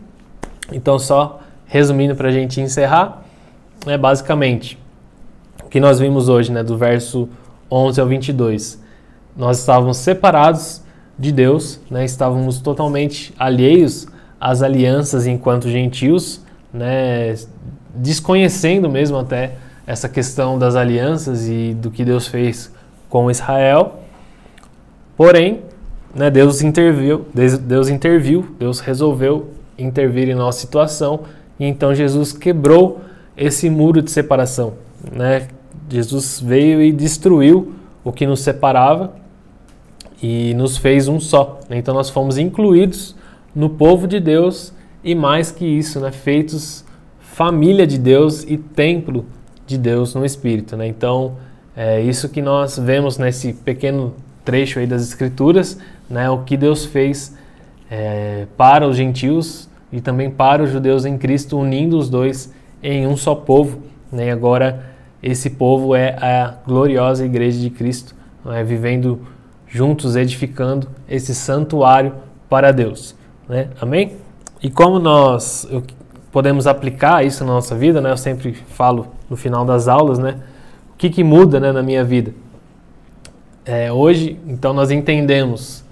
Então 0.71 0.97
só 0.97 1.39
resumindo 1.67 2.15
para 2.15 2.29
a 2.29 2.31
gente 2.31 2.59
encerrar, 2.59 3.21
é 3.85 3.99
basicamente 3.99 4.75
o 5.63 5.69
que 5.69 5.79
nós 5.79 5.99
vimos 5.99 6.29
hoje, 6.29 6.51
né, 6.51 6.63
do 6.63 6.75
verso 6.75 7.29
11 7.69 8.01
ao 8.01 8.07
22. 8.07 8.81
Nós 9.37 9.59
estávamos 9.59 9.97
separados 9.97 10.81
de 11.15 11.31
Deus, 11.31 11.79
né, 11.91 12.03
estávamos 12.03 12.59
totalmente 12.59 13.31
alheios 13.37 14.07
às 14.41 14.63
alianças 14.63 15.27
enquanto 15.27 15.69
gentios, 15.69 16.41
né, 16.73 17.35
desconhecendo 17.93 18.89
mesmo 18.89 19.19
até 19.19 19.53
essa 19.85 20.09
questão 20.09 20.57
das 20.57 20.75
alianças 20.75 21.47
e 21.47 21.75
do 21.75 21.91
que 21.91 22.03
Deus 22.03 22.27
fez 22.27 22.73
com 23.07 23.29
Israel. 23.29 23.99
Porém, 25.15 25.61
né, 26.15 26.31
Deus 26.31 26.63
interviu, 26.63 27.27
Deus 27.61 27.87
interviu, 27.87 28.47
Deus 28.57 28.79
resolveu 28.79 29.51
intervir 29.77 30.27
em 30.27 30.35
nossa 30.35 30.59
situação 30.59 31.21
e 31.59 31.65
então 31.65 31.93
Jesus 31.93 32.33
quebrou 32.33 33.01
esse 33.37 33.69
muro 33.69 34.01
de 34.01 34.09
separação, 34.09 34.73
né? 35.11 35.47
Jesus 35.89 36.39
veio 36.39 36.81
e 36.81 36.91
destruiu 36.91 37.73
o 38.03 38.11
que 38.11 38.25
nos 38.25 38.39
separava 38.41 39.13
e 40.23 40.53
nos 40.53 40.77
fez 40.77 41.07
um 41.07 41.19
só. 41.19 41.59
Né? 41.69 41.77
Então 41.77 41.93
nós 41.93 42.09
fomos 42.09 42.37
incluídos 42.37 43.15
no 43.53 43.69
povo 43.69 44.07
de 44.07 44.19
Deus 44.19 44.73
e 45.03 45.15
mais 45.15 45.51
que 45.51 45.65
isso, 45.65 45.99
né, 45.99 46.11
feitos 46.11 46.85
família 47.19 47.87
de 47.87 47.97
Deus 47.97 48.43
e 48.43 48.57
templo 48.57 49.25
de 49.65 49.77
Deus 49.77 50.13
no 50.13 50.25
Espírito. 50.25 50.75
Né? 50.75 50.87
Então, 50.87 51.37
é 51.75 52.01
isso 52.01 52.29
que 52.29 52.41
nós 52.41 52.77
vemos 52.77 53.17
nesse 53.17 53.53
pequeno 53.53 54.13
trecho 54.43 54.79
aí 54.79 54.85
das 54.85 55.01
Escrituras, 55.01 55.77
né? 56.09 56.29
o 56.29 56.39
que 56.39 56.57
Deus 56.57 56.85
fez 56.85 57.35
é, 57.89 58.45
para 58.57 58.87
os 58.87 58.97
gentios 58.97 59.69
e 59.91 60.01
também 60.01 60.29
para 60.29 60.63
os 60.63 60.69
judeus 60.69 61.05
em 61.05 61.17
Cristo, 61.17 61.57
unindo 61.57 61.97
os 61.97 62.09
dois 62.09 62.53
em 62.83 63.07
um 63.07 63.15
só 63.15 63.33
povo. 63.33 63.79
Né? 64.11 64.31
Agora, 64.31 64.91
esse 65.23 65.51
povo 65.51 65.95
é 65.95 66.09
a 66.21 66.57
gloriosa 66.67 67.25
Igreja 67.25 67.59
de 67.59 67.69
Cristo, 67.69 68.13
né? 68.43 68.63
vivendo 68.63 69.21
juntos, 69.67 70.17
edificando 70.17 70.89
esse 71.09 71.33
santuário 71.33 72.13
para 72.49 72.73
Deus. 72.73 73.15
Né? 73.51 73.67
Amém? 73.81 74.13
E 74.63 74.69
como 74.69 74.97
nós 74.97 75.67
podemos 76.31 76.67
aplicar 76.67 77.25
isso 77.25 77.43
na 77.43 77.51
nossa 77.51 77.75
vida, 77.75 77.99
né? 77.99 78.09
Eu 78.09 78.15
sempre 78.15 78.53
falo 78.53 79.07
no 79.29 79.35
final 79.35 79.65
das 79.65 79.89
aulas, 79.89 80.17
né? 80.17 80.37
O 80.93 80.97
que, 80.97 81.09
que 81.09 81.21
muda 81.21 81.59
né, 81.59 81.73
na 81.73 81.83
minha 81.83 82.01
vida? 82.01 82.33
É, 83.65 83.91
hoje, 83.91 84.39
então, 84.47 84.73
nós 84.73 84.89
entendemos 84.89 85.83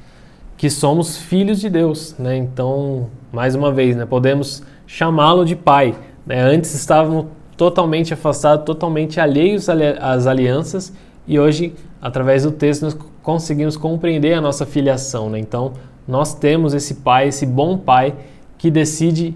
que 0.55 0.69
somos 0.69 1.17
filhos 1.17 1.59
de 1.59 1.69
Deus, 1.69 2.15
né? 2.17 2.37
Então, 2.37 3.09
mais 3.29 3.55
uma 3.55 3.73
vez, 3.73 3.93
né? 3.93 4.05
Podemos 4.05 4.63
chamá-lo 4.87 5.43
de 5.43 5.57
pai. 5.57 5.97
Né? 6.25 6.39
Antes 6.39 6.73
estávamos 6.73 7.25
totalmente 7.57 8.13
afastados, 8.13 8.63
totalmente 8.63 9.19
alheios 9.19 9.67
às 9.67 10.27
alianças 10.27 10.93
e 11.27 11.37
hoje, 11.37 11.75
através 12.01 12.43
do 12.43 12.51
texto, 12.51 12.83
nós 12.83 12.97
conseguimos 13.21 13.75
compreender 13.75 14.33
a 14.33 14.39
nossa 14.39 14.65
filiação, 14.65 15.29
né? 15.29 15.39
Então, 15.39 15.73
nós 16.09 16.33
temos 16.33 16.73
esse 16.73 16.95
pai, 16.95 17.27
esse 17.27 17.45
bom 17.45 17.77
pai 17.77 18.15
que 18.57 18.71
decide 18.71 19.35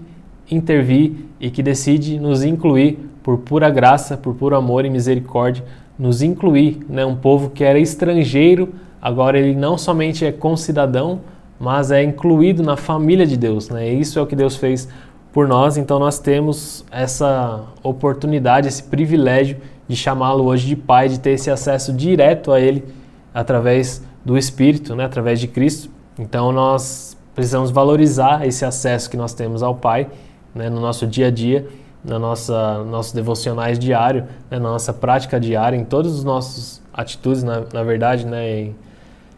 intervir 0.50 1.12
e 1.38 1.48
que 1.48 1.62
decide 1.62 2.18
nos 2.18 2.42
incluir 2.42 2.98
por 3.22 3.38
pura 3.38 3.70
graça, 3.70 4.16
por 4.16 4.34
puro 4.34 4.56
amor 4.56 4.84
e 4.84 4.90
misericórdia, 4.90 5.64
nos 5.96 6.20
incluir, 6.20 6.84
né? 6.88 7.06
Um 7.06 7.14
povo 7.14 7.50
que 7.50 7.62
era 7.62 7.78
estrangeiro, 7.78 8.74
agora 9.00 9.38
ele 9.38 9.54
não 9.54 9.78
somente 9.78 10.24
é 10.24 10.32
concidadão, 10.32 11.20
mas 11.60 11.92
é 11.92 12.02
incluído 12.02 12.60
na 12.64 12.76
família 12.76 13.24
de 13.24 13.36
Deus, 13.36 13.70
né? 13.70 13.88
Isso 13.88 14.18
é 14.18 14.22
o 14.22 14.26
que 14.26 14.34
Deus 14.34 14.56
fez 14.56 14.88
por 15.32 15.46
nós, 15.46 15.76
então 15.76 16.00
nós 16.00 16.18
temos 16.18 16.84
essa 16.90 17.62
oportunidade, 17.84 18.66
esse 18.66 18.82
privilégio 18.82 19.58
de 19.86 19.94
chamá-lo 19.94 20.44
hoje 20.44 20.66
de 20.66 20.74
Pai, 20.74 21.08
de 21.08 21.20
ter 21.20 21.30
esse 21.30 21.52
acesso 21.52 21.92
direto 21.92 22.50
a 22.50 22.60
Ele 22.60 22.84
através 23.32 24.02
do 24.24 24.36
Espírito, 24.36 24.96
né? 24.96 25.04
através 25.04 25.38
de 25.38 25.46
Cristo. 25.46 25.93
Então 26.18 26.52
nós 26.52 27.16
precisamos 27.34 27.70
valorizar 27.70 28.46
esse 28.46 28.64
acesso 28.64 29.10
que 29.10 29.16
nós 29.16 29.34
temos 29.34 29.62
ao 29.62 29.74
Pai 29.74 30.08
né? 30.54 30.70
no 30.70 30.80
nosso 30.80 31.06
dia 31.06 31.26
a 31.26 31.30
dia, 31.30 31.66
na 32.04 32.18
nossa 32.18 32.84
nossos 32.84 33.12
devocionais 33.12 33.78
diário, 33.78 34.24
né? 34.50 34.58
na 34.58 34.70
nossa 34.70 34.92
prática 34.92 35.40
diária, 35.40 35.76
em 35.76 35.84
todas 35.84 36.14
as 36.18 36.24
nossas 36.24 36.82
atitudes, 36.92 37.42
na, 37.42 37.64
na 37.72 37.82
verdade, 37.82 38.24
né? 38.24 38.70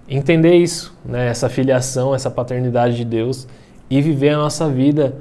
entender 0.08 0.56
isso, 0.56 0.94
né? 1.04 1.28
essa 1.28 1.48
filiação, 1.48 2.14
essa 2.14 2.30
paternidade 2.30 2.96
de 2.96 3.04
Deus 3.04 3.48
e 3.88 4.02
viver 4.02 4.30
a 4.30 4.36
nossa 4.36 4.68
vida 4.68 5.16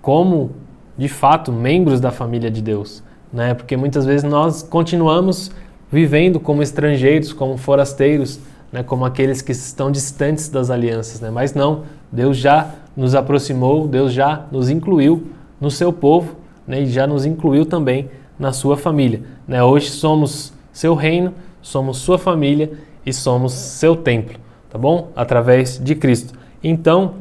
como, 0.00 0.52
de 0.96 1.08
fato, 1.08 1.52
membros 1.52 2.00
da 2.00 2.10
família 2.10 2.50
de 2.50 2.62
Deus. 2.62 3.02
Né? 3.32 3.54
Porque 3.54 3.76
muitas 3.76 4.04
vezes 4.04 4.22
nós 4.22 4.62
continuamos 4.62 5.50
vivendo 5.90 6.38
como 6.38 6.62
estrangeiros, 6.62 7.32
como 7.32 7.56
forasteiros, 7.56 8.38
né? 8.72 8.82
como 8.82 9.04
aqueles 9.04 9.42
que 9.42 9.52
estão 9.52 9.90
distantes 9.90 10.48
das 10.48 10.70
alianças. 10.70 11.20
Né? 11.20 11.30
Mas 11.30 11.54
não, 11.54 11.84
Deus 12.10 12.36
já 12.36 12.70
nos 12.96 13.14
aproximou, 13.14 13.86
Deus 13.86 14.12
já 14.12 14.46
nos 14.50 14.68
incluiu 14.68 15.28
no 15.60 15.70
seu 15.70 15.92
povo 15.92 16.36
né? 16.66 16.82
e 16.82 16.86
já 16.86 17.06
nos 17.06 17.24
incluiu 17.24 17.66
também 17.66 18.10
na 18.38 18.52
sua 18.52 18.76
família. 18.76 19.22
Né? 19.46 19.62
Hoje 19.62 19.90
somos 19.90 20.52
seu 20.72 20.94
reino, 20.94 21.34
somos 21.60 21.98
sua 21.98 22.18
família 22.18 22.72
e 23.04 23.12
somos 23.12 23.52
seu 23.52 23.96
templo, 23.96 24.38
tá 24.68 24.78
bom? 24.78 25.10
Através 25.16 25.78
de 25.82 25.94
Cristo. 25.94 26.38
Então, 26.62 27.14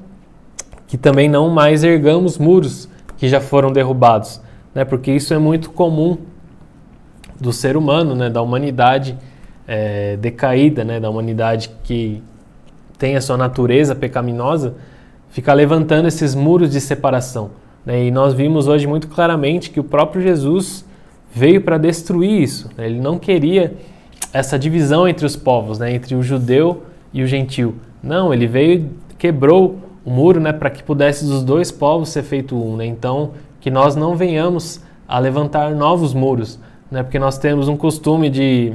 que 0.87 0.97
também 0.97 1.29
não 1.29 1.49
mais 1.49 1.83
ergamos 1.83 2.37
muros 2.37 2.89
que 3.17 3.27
já 3.27 3.39
foram 3.39 3.71
derrubados, 3.71 4.41
né? 4.73 4.83
Porque 4.83 5.11
isso 5.11 5.33
é 5.33 5.37
muito 5.37 5.69
comum 5.71 6.17
do 7.39 7.53
ser 7.53 7.77
humano, 7.77 8.15
né? 8.15 8.29
Da 8.29 8.41
humanidade 8.41 9.17
é, 9.71 10.17
decaída, 10.17 10.83
né? 10.83 10.99
Da 10.99 11.11
humanidade 11.11 11.69
que 11.83 12.23
tem 12.97 13.15
a 13.15 13.21
sua 13.21 13.37
natureza 13.37 13.95
pecaminosa, 13.95 14.73
ficar 15.29 15.53
levantando 15.53 16.07
esses 16.07 16.33
muros 16.33 16.71
de 16.71 16.81
separação. 16.81 17.51
Né? 17.85 18.05
E 18.05 18.11
nós 18.11 18.33
vimos 18.33 18.67
hoje 18.67 18.87
muito 18.87 19.07
claramente 19.07 19.69
que 19.69 19.79
o 19.79 19.83
próprio 19.83 20.21
Jesus 20.21 20.83
veio 21.33 21.61
para 21.61 21.77
destruir 21.77 22.41
isso. 22.41 22.69
Né? 22.75 22.87
Ele 22.87 22.99
não 22.99 23.17
queria 23.17 23.75
essa 24.33 24.59
divisão 24.59 25.07
entre 25.07 25.25
os 25.25 25.35
povos, 25.35 25.79
né, 25.79 25.93
entre 25.93 26.13
o 26.13 26.21
judeu 26.21 26.83
e 27.13 27.23
o 27.23 27.27
gentil. 27.27 27.75
Não, 28.03 28.33
ele 28.33 28.47
veio, 28.47 28.89
quebrou 29.17 29.77
o 30.03 30.09
muro, 30.09 30.39
né, 30.39 30.51
para 30.51 30.69
que 30.69 30.83
pudesse 30.83 31.23
os 31.25 31.43
dois 31.43 31.71
povos 31.71 32.09
ser 32.09 32.23
feito 32.23 32.55
um, 32.55 32.75
né? 32.75 32.85
Então, 32.85 33.31
que 33.59 33.71
nós 33.71 33.95
não 33.95 34.15
venhamos 34.15 34.81
a 35.07 35.19
levantar 35.19 35.73
novos 35.73 36.13
muros, 36.13 36.59
né? 36.91 37.01
Porque 37.01 37.17
nós 37.17 37.37
temos 37.37 37.67
um 37.67 37.75
costume 37.75 38.29
de 38.29 38.73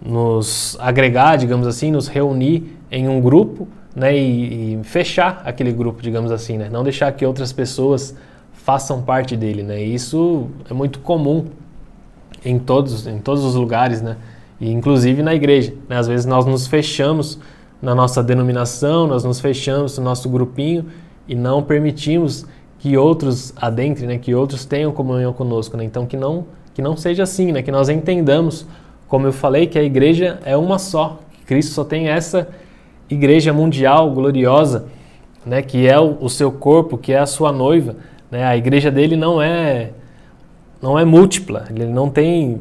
nos 0.00 0.76
agregar, 0.80 1.36
digamos 1.36 1.66
assim, 1.66 1.90
nos 1.90 2.08
reunir 2.08 2.76
em 2.90 3.08
um 3.08 3.20
grupo, 3.20 3.66
né, 3.94 4.16
e, 4.16 4.74
e 4.74 4.84
fechar 4.84 5.42
aquele 5.44 5.72
grupo, 5.72 6.02
digamos 6.02 6.30
assim, 6.30 6.58
né? 6.58 6.68
Não 6.70 6.84
deixar 6.84 7.10
que 7.12 7.24
outras 7.24 7.52
pessoas 7.52 8.14
façam 8.52 9.00
parte 9.00 9.36
dele, 9.36 9.62
né? 9.62 9.82
Isso 9.82 10.48
é 10.70 10.74
muito 10.74 10.98
comum 10.98 11.46
em 12.44 12.58
todos, 12.58 13.06
em 13.06 13.18
todos 13.18 13.42
os 13.42 13.54
lugares, 13.54 14.02
né? 14.02 14.16
e 14.60 14.70
inclusive 14.70 15.22
na 15.22 15.34
igreja. 15.34 15.74
Né? 15.88 15.96
Às 15.96 16.06
vezes 16.06 16.26
nós 16.26 16.46
nos 16.46 16.66
fechamos 16.66 17.38
na 17.80 17.94
nossa 17.94 18.22
denominação, 18.22 19.06
nós 19.06 19.24
nos 19.24 19.40
fechamos 19.40 19.98
no 19.98 20.04
nosso 20.04 20.28
grupinho 20.28 20.86
e 21.28 21.34
não 21.34 21.62
permitimos 21.62 22.46
que 22.78 22.96
outros 22.96 23.52
adentrem, 23.56 24.08
né? 24.08 24.18
que 24.18 24.34
outros 24.34 24.64
tenham 24.64 24.92
comunhão 24.92 25.32
conosco. 25.32 25.76
Né? 25.76 25.84
Então 25.84 26.06
que 26.06 26.16
não, 26.16 26.46
que 26.74 26.80
não 26.80 26.96
seja 26.96 27.22
assim, 27.22 27.52
né? 27.52 27.62
que 27.62 27.70
nós 27.70 27.88
entendamos, 27.88 28.66
como 29.08 29.26
eu 29.26 29.32
falei, 29.32 29.66
que 29.66 29.78
a 29.78 29.82
igreja 29.82 30.40
é 30.44 30.56
uma 30.56 30.78
só, 30.78 31.20
Cristo 31.46 31.72
só 31.72 31.84
tem 31.84 32.08
essa 32.08 32.48
igreja 33.08 33.52
mundial 33.52 34.10
gloriosa, 34.10 34.86
né? 35.44 35.62
que 35.62 35.86
é 35.86 35.98
o, 35.98 36.16
o 36.20 36.28
seu 36.28 36.50
corpo, 36.50 36.98
que 36.98 37.12
é 37.12 37.18
a 37.18 37.26
sua 37.26 37.52
noiva. 37.52 37.96
Né? 38.30 38.44
A 38.44 38.56
igreja 38.56 38.90
dele 38.90 39.16
não 39.16 39.40
é 39.40 39.90
não 40.82 40.98
é 40.98 41.04
múltipla, 41.04 41.64
ele 41.70 41.86
não 41.86 42.10
tem 42.10 42.60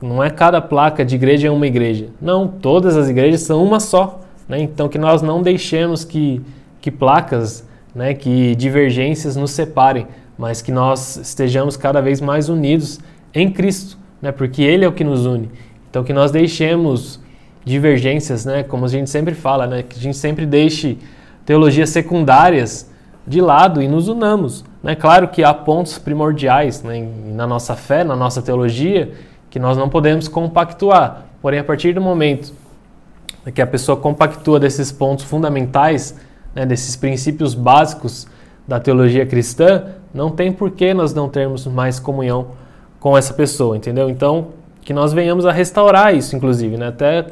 não 0.00 0.22
é 0.22 0.30
cada 0.30 0.60
placa 0.60 1.04
de 1.04 1.16
igreja 1.16 1.48
é 1.48 1.50
uma 1.50 1.66
igreja. 1.66 2.08
Não, 2.20 2.46
todas 2.46 2.96
as 2.96 3.08
igrejas 3.08 3.40
são 3.40 3.62
uma 3.62 3.80
só. 3.80 4.20
Né? 4.48 4.60
Então 4.60 4.88
que 4.88 4.96
nós 4.96 5.20
não 5.22 5.42
deixemos 5.42 6.04
que, 6.04 6.40
que 6.80 6.90
placas, 6.90 7.66
né, 7.94 8.14
que 8.14 8.54
divergências 8.54 9.34
nos 9.34 9.50
separem, 9.50 10.06
mas 10.38 10.62
que 10.62 10.70
nós 10.70 11.16
estejamos 11.16 11.76
cada 11.76 12.00
vez 12.00 12.20
mais 12.20 12.48
unidos 12.48 13.00
em 13.34 13.50
Cristo, 13.50 13.98
né? 14.20 14.32
porque 14.32 14.62
Ele 14.62 14.84
é 14.84 14.88
o 14.88 14.92
que 14.92 15.04
nos 15.04 15.26
une. 15.26 15.50
Então 15.90 16.04
que 16.04 16.12
nós 16.12 16.30
deixemos 16.30 17.20
divergências, 17.64 18.44
né, 18.44 18.62
como 18.62 18.86
a 18.86 18.88
gente 18.88 19.10
sempre 19.10 19.34
fala, 19.34 19.66
né, 19.66 19.82
que 19.82 19.98
a 19.98 20.00
gente 20.00 20.16
sempre 20.16 20.46
deixe 20.46 20.98
teologias 21.44 21.90
secundárias 21.90 22.90
de 23.26 23.40
lado 23.40 23.82
e 23.82 23.88
nos 23.88 24.08
unamos. 24.08 24.64
Né? 24.82 24.94
Claro 24.94 25.28
que 25.28 25.44
há 25.44 25.52
pontos 25.52 25.98
primordiais 25.98 26.82
né, 26.82 27.06
na 27.26 27.46
nossa 27.46 27.76
fé, 27.76 28.04
na 28.04 28.16
nossa 28.16 28.40
teologia, 28.40 29.12
que 29.50 29.58
nós 29.58 29.76
não 29.76 29.88
podemos 29.88 30.28
compactuar. 30.28 31.26
Porém, 31.42 31.60
a 31.60 31.64
partir 31.64 31.92
do 31.92 32.00
momento 32.00 32.52
que 33.54 33.62
a 33.62 33.66
pessoa 33.66 33.96
compactua 33.96 34.58
desses 34.58 34.90
pontos 34.90 35.24
fundamentais, 35.24 36.14
né, 36.54 36.66
desses 36.66 36.96
princípios 36.96 37.54
básicos 37.54 38.26
da 38.66 38.80
teologia 38.80 39.24
cristã, 39.24 39.84
não 40.12 40.30
tem 40.30 40.52
por 40.52 40.70
que 40.70 40.92
nós 40.92 41.14
não 41.14 41.28
termos 41.28 41.66
mais 41.66 42.00
comunhão 42.00 42.48
com 43.00 43.16
essa 43.16 43.32
pessoa, 43.34 43.76
entendeu? 43.76 44.08
Então, 44.10 44.48
que 44.82 44.92
nós 44.92 45.12
venhamos 45.12 45.46
a 45.46 45.52
restaurar 45.52 46.14
isso, 46.14 46.34
inclusive, 46.34 46.76
né? 46.76 46.88
Até 46.88 47.26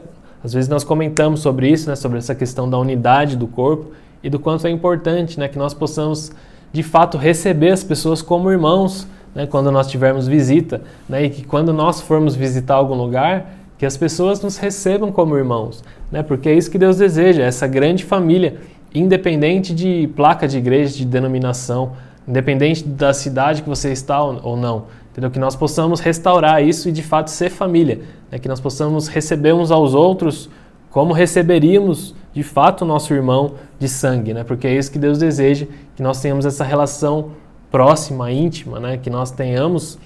às 0.46 0.52
vezes 0.52 0.68
nós 0.68 0.84
comentamos 0.84 1.40
sobre 1.40 1.68
isso, 1.68 1.88
né, 1.88 1.96
sobre 1.96 2.18
essa 2.18 2.32
questão 2.32 2.70
da 2.70 2.78
unidade 2.78 3.36
do 3.36 3.48
corpo 3.48 3.90
e 4.22 4.30
do 4.30 4.38
quanto 4.38 4.64
é 4.66 4.70
importante, 4.70 5.40
né, 5.40 5.48
que 5.48 5.58
nós 5.58 5.74
possamos 5.74 6.30
de 6.72 6.84
fato 6.84 7.18
receber 7.18 7.70
as 7.70 7.82
pessoas 7.82 8.22
como 8.22 8.48
irmãos, 8.48 9.08
né, 9.34 9.46
quando 9.46 9.72
nós 9.72 9.88
tivermos 9.88 10.28
visita, 10.28 10.82
né, 11.08 11.24
e 11.24 11.30
que 11.30 11.44
quando 11.44 11.72
nós 11.72 12.00
formos 12.00 12.36
visitar 12.36 12.74
algum 12.74 12.94
lugar, 12.94 13.54
que 13.76 13.84
as 13.84 13.96
pessoas 13.96 14.40
nos 14.40 14.56
recebam 14.56 15.10
como 15.10 15.36
irmãos, 15.36 15.82
né, 16.12 16.22
porque 16.22 16.48
é 16.48 16.54
isso 16.54 16.70
que 16.70 16.78
Deus 16.78 16.96
deseja, 16.96 17.42
essa 17.42 17.66
grande 17.66 18.04
família, 18.04 18.58
independente 18.94 19.74
de 19.74 20.08
placa 20.14 20.46
de 20.46 20.58
igreja, 20.58 20.96
de 20.96 21.04
denominação, 21.04 21.92
independente 22.26 22.84
da 22.84 23.12
cidade 23.12 23.62
que 23.62 23.68
você 23.68 23.90
está 23.90 24.22
ou 24.22 24.56
não, 24.56 24.84
entendeu? 25.16 25.30
Que 25.30 25.38
nós 25.38 25.56
possamos 25.56 25.98
restaurar 25.98 26.62
isso 26.62 26.90
e 26.90 26.92
de 26.92 27.02
fato 27.02 27.30
ser 27.30 27.48
família, 27.48 28.02
né, 28.30 28.38
que 28.38 28.48
nós 28.48 28.60
possamos 28.60 29.08
receber 29.08 29.54
uns 29.54 29.70
aos 29.70 29.94
outros 29.94 30.50
como 30.90 31.14
receberíamos 31.14 32.14
de 32.34 32.42
fato 32.42 32.82
o 32.82 32.84
nosso 32.84 33.14
irmão 33.14 33.54
de 33.78 33.88
sangue, 33.88 34.34
né? 34.34 34.44
Porque 34.44 34.66
é 34.66 34.74
isso 34.74 34.90
que 34.90 34.98
Deus 34.98 35.18
deseja, 35.18 35.66
que 35.94 36.02
nós 36.02 36.20
tenhamos 36.20 36.44
essa 36.44 36.64
relação 36.64 37.32
próxima, 37.70 38.30
íntima, 38.30 38.78
né? 38.78 38.96
que 38.96 39.10
nós 39.10 39.30
tenhamos 39.30 39.98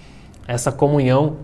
essa 0.47 0.73
comunhão 0.73 1.37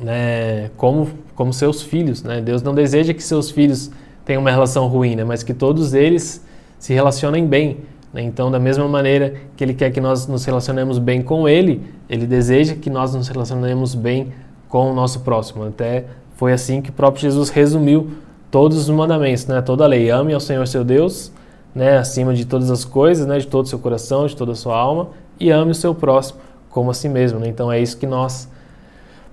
né? 0.00 0.70
como, 0.76 1.08
como 1.34 1.52
seus 1.52 1.82
filhos. 1.82 2.22
Né? 2.22 2.40
Deus 2.40 2.62
não 2.62 2.74
deseja 2.74 3.14
que 3.14 3.22
seus 3.22 3.50
filhos 3.50 3.90
tenham 4.24 4.40
uma 4.40 4.50
relação 4.50 4.88
ruim, 4.88 5.16
né? 5.16 5.24
mas 5.24 5.42
que 5.42 5.54
todos 5.54 5.94
eles 5.94 6.44
se 6.78 6.92
relacionem 6.92 7.46
bem. 7.46 7.78
Né? 8.12 8.22
Então, 8.22 8.50
da 8.50 8.58
mesma 8.58 8.86
maneira 8.88 9.34
que 9.56 9.64
Ele 9.64 9.74
quer 9.74 9.90
que 9.90 10.00
nós 10.00 10.26
nos 10.26 10.44
relacionemos 10.44 10.98
bem 10.98 11.22
com 11.22 11.48
Ele, 11.48 11.82
Ele 12.08 12.26
deseja 12.26 12.74
que 12.74 12.90
nós 12.90 13.14
nos 13.14 13.28
relacionemos 13.28 13.94
bem 13.94 14.32
com 14.68 14.90
o 14.90 14.94
nosso 14.94 15.20
próximo. 15.20 15.64
Até 15.64 16.04
foi 16.34 16.52
assim 16.52 16.80
que 16.80 16.90
o 16.90 16.92
próprio 16.92 17.22
Jesus 17.22 17.48
resumiu 17.50 18.10
todos 18.50 18.78
os 18.78 18.88
mandamentos, 18.88 19.46
né? 19.46 19.60
toda 19.60 19.84
a 19.84 19.86
lei. 19.86 20.10
Ame 20.10 20.32
ao 20.32 20.40
Senhor 20.40 20.66
seu 20.66 20.84
Deus 20.84 21.32
né, 21.74 21.96
acima 21.96 22.34
de 22.34 22.44
todas 22.44 22.70
as 22.70 22.84
coisas, 22.84 23.26
né, 23.26 23.38
de 23.38 23.46
todo 23.46 23.66
o 23.66 23.68
seu 23.68 23.78
coração, 23.78 24.26
de 24.26 24.36
toda 24.36 24.52
a 24.52 24.54
sua 24.54 24.76
alma, 24.76 25.10
e 25.38 25.50
ame 25.50 25.70
o 25.70 25.74
seu 25.74 25.94
próximo 25.94 26.40
como 26.68 26.90
a 26.90 26.94
si 26.94 27.08
mesmo. 27.08 27.38
Né? 27.38 27.48
Então 27.48 27.70
é 27.70 27.80
isso 27.80 27.96
que 27.96 28.06
nós 28.06 28.48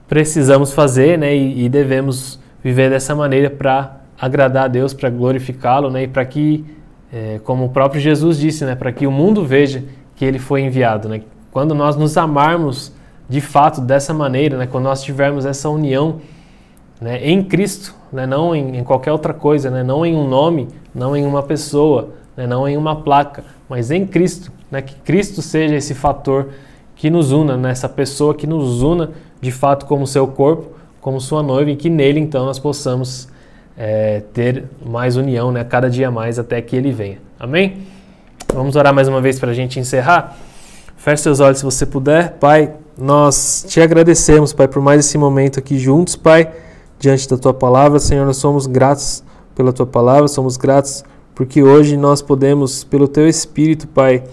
precisamos 0.08 0.72
fazer 0.72 1.18
né, 1.18 1.36
e, 1.36 1.66
e 1.66 1.70
devemos 1.70 2.40
viver 2.64 2.90
dessa 2.90 3.16
maneira 3.16 3.50
para 3.50 4.02
agradar 4.20 4.66
a 4.66 4.68
Deus, 4.68 4.94
para 4.94 5.10
glorificá-lo 5.10 5.90
né, 5.90 6.04
e 6.04 6.08
para 6.08 6.24
que, 6.24 6.64
é, 7.16 7.40
como 7.46 7.64
o 7.64 7.70
próprio 7.70 8.02
Jesus 8.02 8.38
disse, 8.38 8.66
né, 8.66 8.76
para 8.76 8.92
que 8.92 9.08
o 9.08 9.12
mundo 9.12 9.46
veja 9.46 9.86
que 10.18 10.26
ele 10.26 10.38
foi 10.38 10.62
enviado. 10.62 11.08
Né? 11.08 11.22
Quando 11.50 11.74
nós 11.74 11.96
nos 11.96 12.18
amarmos 12.18 12.92
de 13.30 13.40
fato 13.40 13.80
dessa 13.80 14.14
maneira, 14.14 14.58
né, 14.58 14.68
quando 14.68 14.84
nós 14.84 15.02
tivermos 15.02 15.46
essa 15.46 15.70
união 15.70 16.18
né, 17.00 17.26
em 17.26 17.42
Cristo, 17.42 17.96
né, 18.12 18.26
não 18.26 18.54
em, 18.54 18.80
em, 18.80 18.84
qualquer 18.84 19.14
outra 19.14 19.34
coisa, 19.34 19.72
né, 19.72 19.82
não 19.82 20.06
em 20.06 20.14
um 20.14 20.28
nome, 20.28 20.68
não 20.94 21.16
em 21.16 21.26
uma 21.26 21.42
pessoa, 21.42 22.10
né, 22.36 22.46
não 22.46 22.68
em 22.68 22.76
uma 22.76 22.98
placa, 22.98 23.46
mas 23.70 23.92
em 23.92 24.06
Cristo, 24.06 24.52
né? 24.70 24.82
Que 24.82 24.96
Cristo 24.96 25.42
seja 25.42 25.76
esse 25.76 25.94
fator 25.94 26.50
que 26.96 27.10
nos 27.10 27.32
una, 27.32 27.58
né? 27.58 27.74
pessoa 27.96 28.34
que 28.34 28.46
nos 28.46 28.82
una 28.82 29.12
de 29.42 29.52
fato 29.52 29.86
como 29.86 30.06
seu 30.06 30.28
corpo, 30.28 30.76
como 31.02 31.20
sua 31.20 31.42
noiva, 31.42 31.72
e 31.72 31.76
que 31.76 31.90
nele 31.90 32.20
então 32.20 32.46
nós 32.46 32.60
possamos 32.60 33.28
é, 33.78 34.22
ter 34.34 34.66
mais 34.86 35.18
união, 35.18 35.52
né? 35.52 35.64
Cada 35.64 35.90
dia 35.90 36.10
mais 36.10 36.40
até 36.40 36.62
que 36.62 36.76
ele 36.76 36.92
venha. 36.92 37.18
Amém? 37.40 37.84
Vamos 38.54 38.76
orar 38.76 38.94
mais 38.94 39.08
uma 39.08 39.20
vez 39.20 39.40
para 39.40 39.52
a 39.52 39.54
gente 39.54 39.80
encerrar. 39.80 40.38
Feche 40.96 41.24
seus 41.24 41.40
olhos 41.40 41.60
se 41.60 41.66
você 41.66 41.86
puder. 41.86 42.34
Pai, 42.34 42.72
nós 42.98 43.66
te 43.68 43.82
agradecemos, 43.82 44.54
Pai, 44.54 44.68
por 44.68 44.82
mais 44.82 45.06
esse 45.06 45.18
momento 45.18 45.60
aqui 45.60 45.78
juntos, 45.78 46.16
Pai, 46.16 46.52
diante 47.00 47.30
da 47.30 47.38
tua 47.38 47.54
palavra. 47.54 48.00
Senhor, 48.00 48.26
nós 48.26 48.38
somos 48.38 48.66
gratos 48.66 49.24
pela 49.54 49.74
tua 49.74 49.86
palavra, 49.86 50.28
somos 50.28 50.58
gratos 50.58 51.04
porque 51.36 51.62
hoje 51.62 51.98
nós 51.98 52.22
podemos, 52.22 52.86
pelo 52.86 53.10
teu 53.10 53.28
Espírito, 53.28 53.88
Pai, 53.90 54.24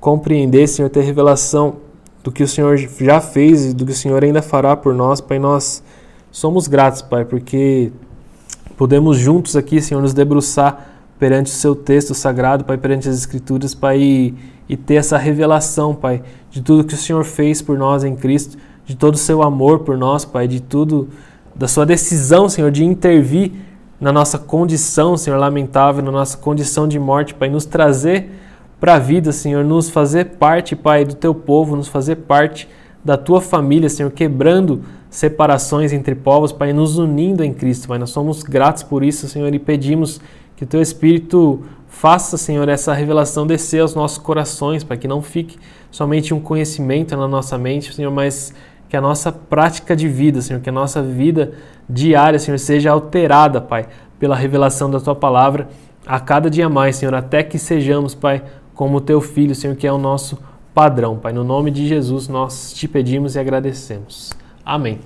compreender, 0.00 0.66
Senhor, 0.66 0.88
ter 0.88 1.02
revelação 1.02 1.76
do 2.24 2.32
que 2.32 2.42
o 2.42 2.48
Senhor 2.48 2.76
já 2.78 3.20
fez 3.20 3.66
e 3.66 3.74
do 3.74 3.84
que 3.84 3.92
o 3.92 3.94
Senhor 3.94 4.24
ainda 4.24 4.40
fará 4.40 4.74
por 4.74 4.94
nós, 4.94 5.20
Pai. 5.20 5.38
Nós 5.38 5.82
somos 6.30 6.66
gratos, 6.66 7.02
Pai, 7.02 7.26
porque 7.26 7.92
podemos 8.76 9.16
juntos 9.16 9.56
aqui, 9.56 9.80
Senhor, 9.80 10.00
nos 10.00 10.12
debruçar 10.12 10.96
perante 11.18 11.50
o 11.50 11.54
seu 11.54 11.74
texto 11.74 12.14
sagrado, 12.14 12.64
Pai, 12.64 12.76
perante 12.76 13.08
as 13.08 13.16
Escrituras, 13.16 13.74
Pai, 13.74 13.98
e, 13.98 14.34
e 14.68 14.76
ter 14.76 14.96
essa 14.96 15.16
revelação, 15.16 15.94
Pai, 15.94 16.22
de 16.50 16.60
tudo 16.60 16.84
que 16.84 16.94
o 16.94 16.96
Senhor 16.96 17.24
fez 17.24 17.62
por 17.62 17.78
nós 17.78 18.04
em 18.04 18.14
Cristo, 18.14 18.58
de 18.84 18.94
todo 18.94 19.14
o 19.14 19.18
seu 19.18 19.42
amor 19.42 19.80
por 19.80 19.96
nós, 19.96 20.24
Pai, 20.24 20.46
de 20.46 20.60
tudo, 20.60 21.08
da 21.54 21.66
sua 21.66 21.86
decisão, 21.86 22.48
Senhor, 22.48 22.70
de 22.70 22.84
intervir 22.84 23.52
na 24.00 24.12
nossa 24.12 24.38
condição, 24.38 25.16
Senhor, 25.16 25.38
lamentável, 25.38 26.02
na 26.02 26.12
nossa 26.12 26.36
condição 26.36 26.86
de 26.86 26.98
morte, 26.98 27.34
Pai, 27.34 27.48
nos 27.48 27.64
trazer 27.64 28.30
para 28.78 28.96
a 28.96 28.98
vida, 28.98 29.32
Senhor, 29.32 29.64
nos 29.64 29.88
fazer 29.88 30.36
parte, 30.38 30.76
Pai, 30.76 31.04
do 31.04 31.14
teu 31.14 31.34
povo, 31.34 31.74
nos 31.74 31.88
fazer 31.88 32.16
parte 32.16 32.68
da 33.02 33.16
tua 33.16 33.40
família, 33.40 33.88
Senhor, 33.88 34.10
quebrando 34.10 34.82
separações 35.10 35.92
entre 35.92 36.14
povos, 36.14 36.52
Pai, 36.52 36.72
nos 36.72 36.98
unindo 36.98 37.44
em 37.44 37.52
Cristo, 37.52 37.88
Pai. 37.88 37.98
Nós 37.98 38.10
somos 38.10 38.42
gratos 38.42 38.82
por 38.82 39.02
isso, 39.04 39.28
Senhor, 39.28 39.52
e 39.54 39.58
pedimos 39.58 40.20
que 40.56 40.64
o 40.64 40.66
teu 40.66 40.80
Espírito 40.80 41.62
faça, 41.88 42.36
Senhor, 42.36 42.68
essa 42.68 42.92
revelação 42.92 43.46
descer 43.46 43.80
aos 43.80 43.94
nossos 43.94 44.18
corações, 44.18 44.84
para 44.84 44.96
que 44.96 45.08
não 45.08 45.22
fique 45.22 45.58
somente 45.90 46.34
um 46.34 46.40
conhecimento 46.40 47.16
na 47.16 47.26
nossa 47.26 47.56
mente, 47.56 47.94
Senhor, 47.94 48.10
mas 48.10 48.52
que 48.88 48.96
a 48.96 49.00
nossa 49.00 49.32
prática 49.32 49.96
de 49.96 50.08
vida, 50.08 50.40
Senhor, 50.42 50.60
que 50.60 50.68
a 50.68 50.72
nossa 50.72 51.02
vida 51.02 51.52
diária, 51.88 52.38
Senhor, 52.38 52.58
seja 52.58 52.90
alterada, 52.90 53.60
Pai, 53.60 53.86
pela 54.18 54.36
revelação 54.36 54.90
da 54.90 55.00
Tua 55.00 55.14
palavra 55.14 55.68
a 56.06 56.20
cada 56.20 56.48
dia 56.48 56.68
mais, 56.68 56.96
Senhor, 56.96 57.14
até 57.14 57.42
que 57.42 57.58
sejamos, 57.58 58.14
Pai, 58.14 58.42
como 58.74 59.00
Teu 59.00 59.20
Filho, 59.20 59.54
Senhor, 59.54 59.74
que 59.74 59.86
é 59.86 59.92
o 59.92 59.98
nosso 59.98 60.38
padrão, 60.72 61.16
Pai. 61.16 61.32
No 61.32 61.42
nome 61.42 61.70
de 61.70 61.88
Jesus, 61.88 62.28
nós 62.28 62.72
te 62.72 62.86
pedimos 62.86 63.34
e 63.34 63.38
agradecemos. 63.38 64.30
Amém. 64.66 64.98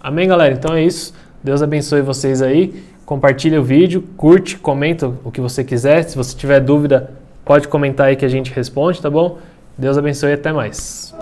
Amém, 0.00 0.28
galera? 0.28 0.54
Então 0.54 0.76
é 0.76 0.84
isso. 0.84 1.12
Deus 1.42 1.60
abençoe 1.60 2.02
vocês 2.02 2.40
aí. 2.40 2.84
Compartilha 3.04 3.60
o 3.60 3.64
vídeo, 3.64 4.02
curte, 4.16 4.56
comenta 4.56 5.08
o 5.24 5.32
que 5.32 5.40
você 5.40 5.64
quiser. 5.64 6.04
Se 6.04 6.16
você 6.16 6.36
tiver 6.36 6.60
dúvida, 6.60 7.10
pode 7.44 7.66
comentar 7.66 8.06
aí 8.06 8.16
que 8.16 8.24
a 8.24 8.28
gente 8.28 8.52
responde, 8.52 9.02
tá 9.02 9.10
bom? 9.10 9.38
Deus 9.76 9.98
abençoe 9.98 10.30
e 10.30 10.34
até 10.34 10.52
mais. 10.52 11.12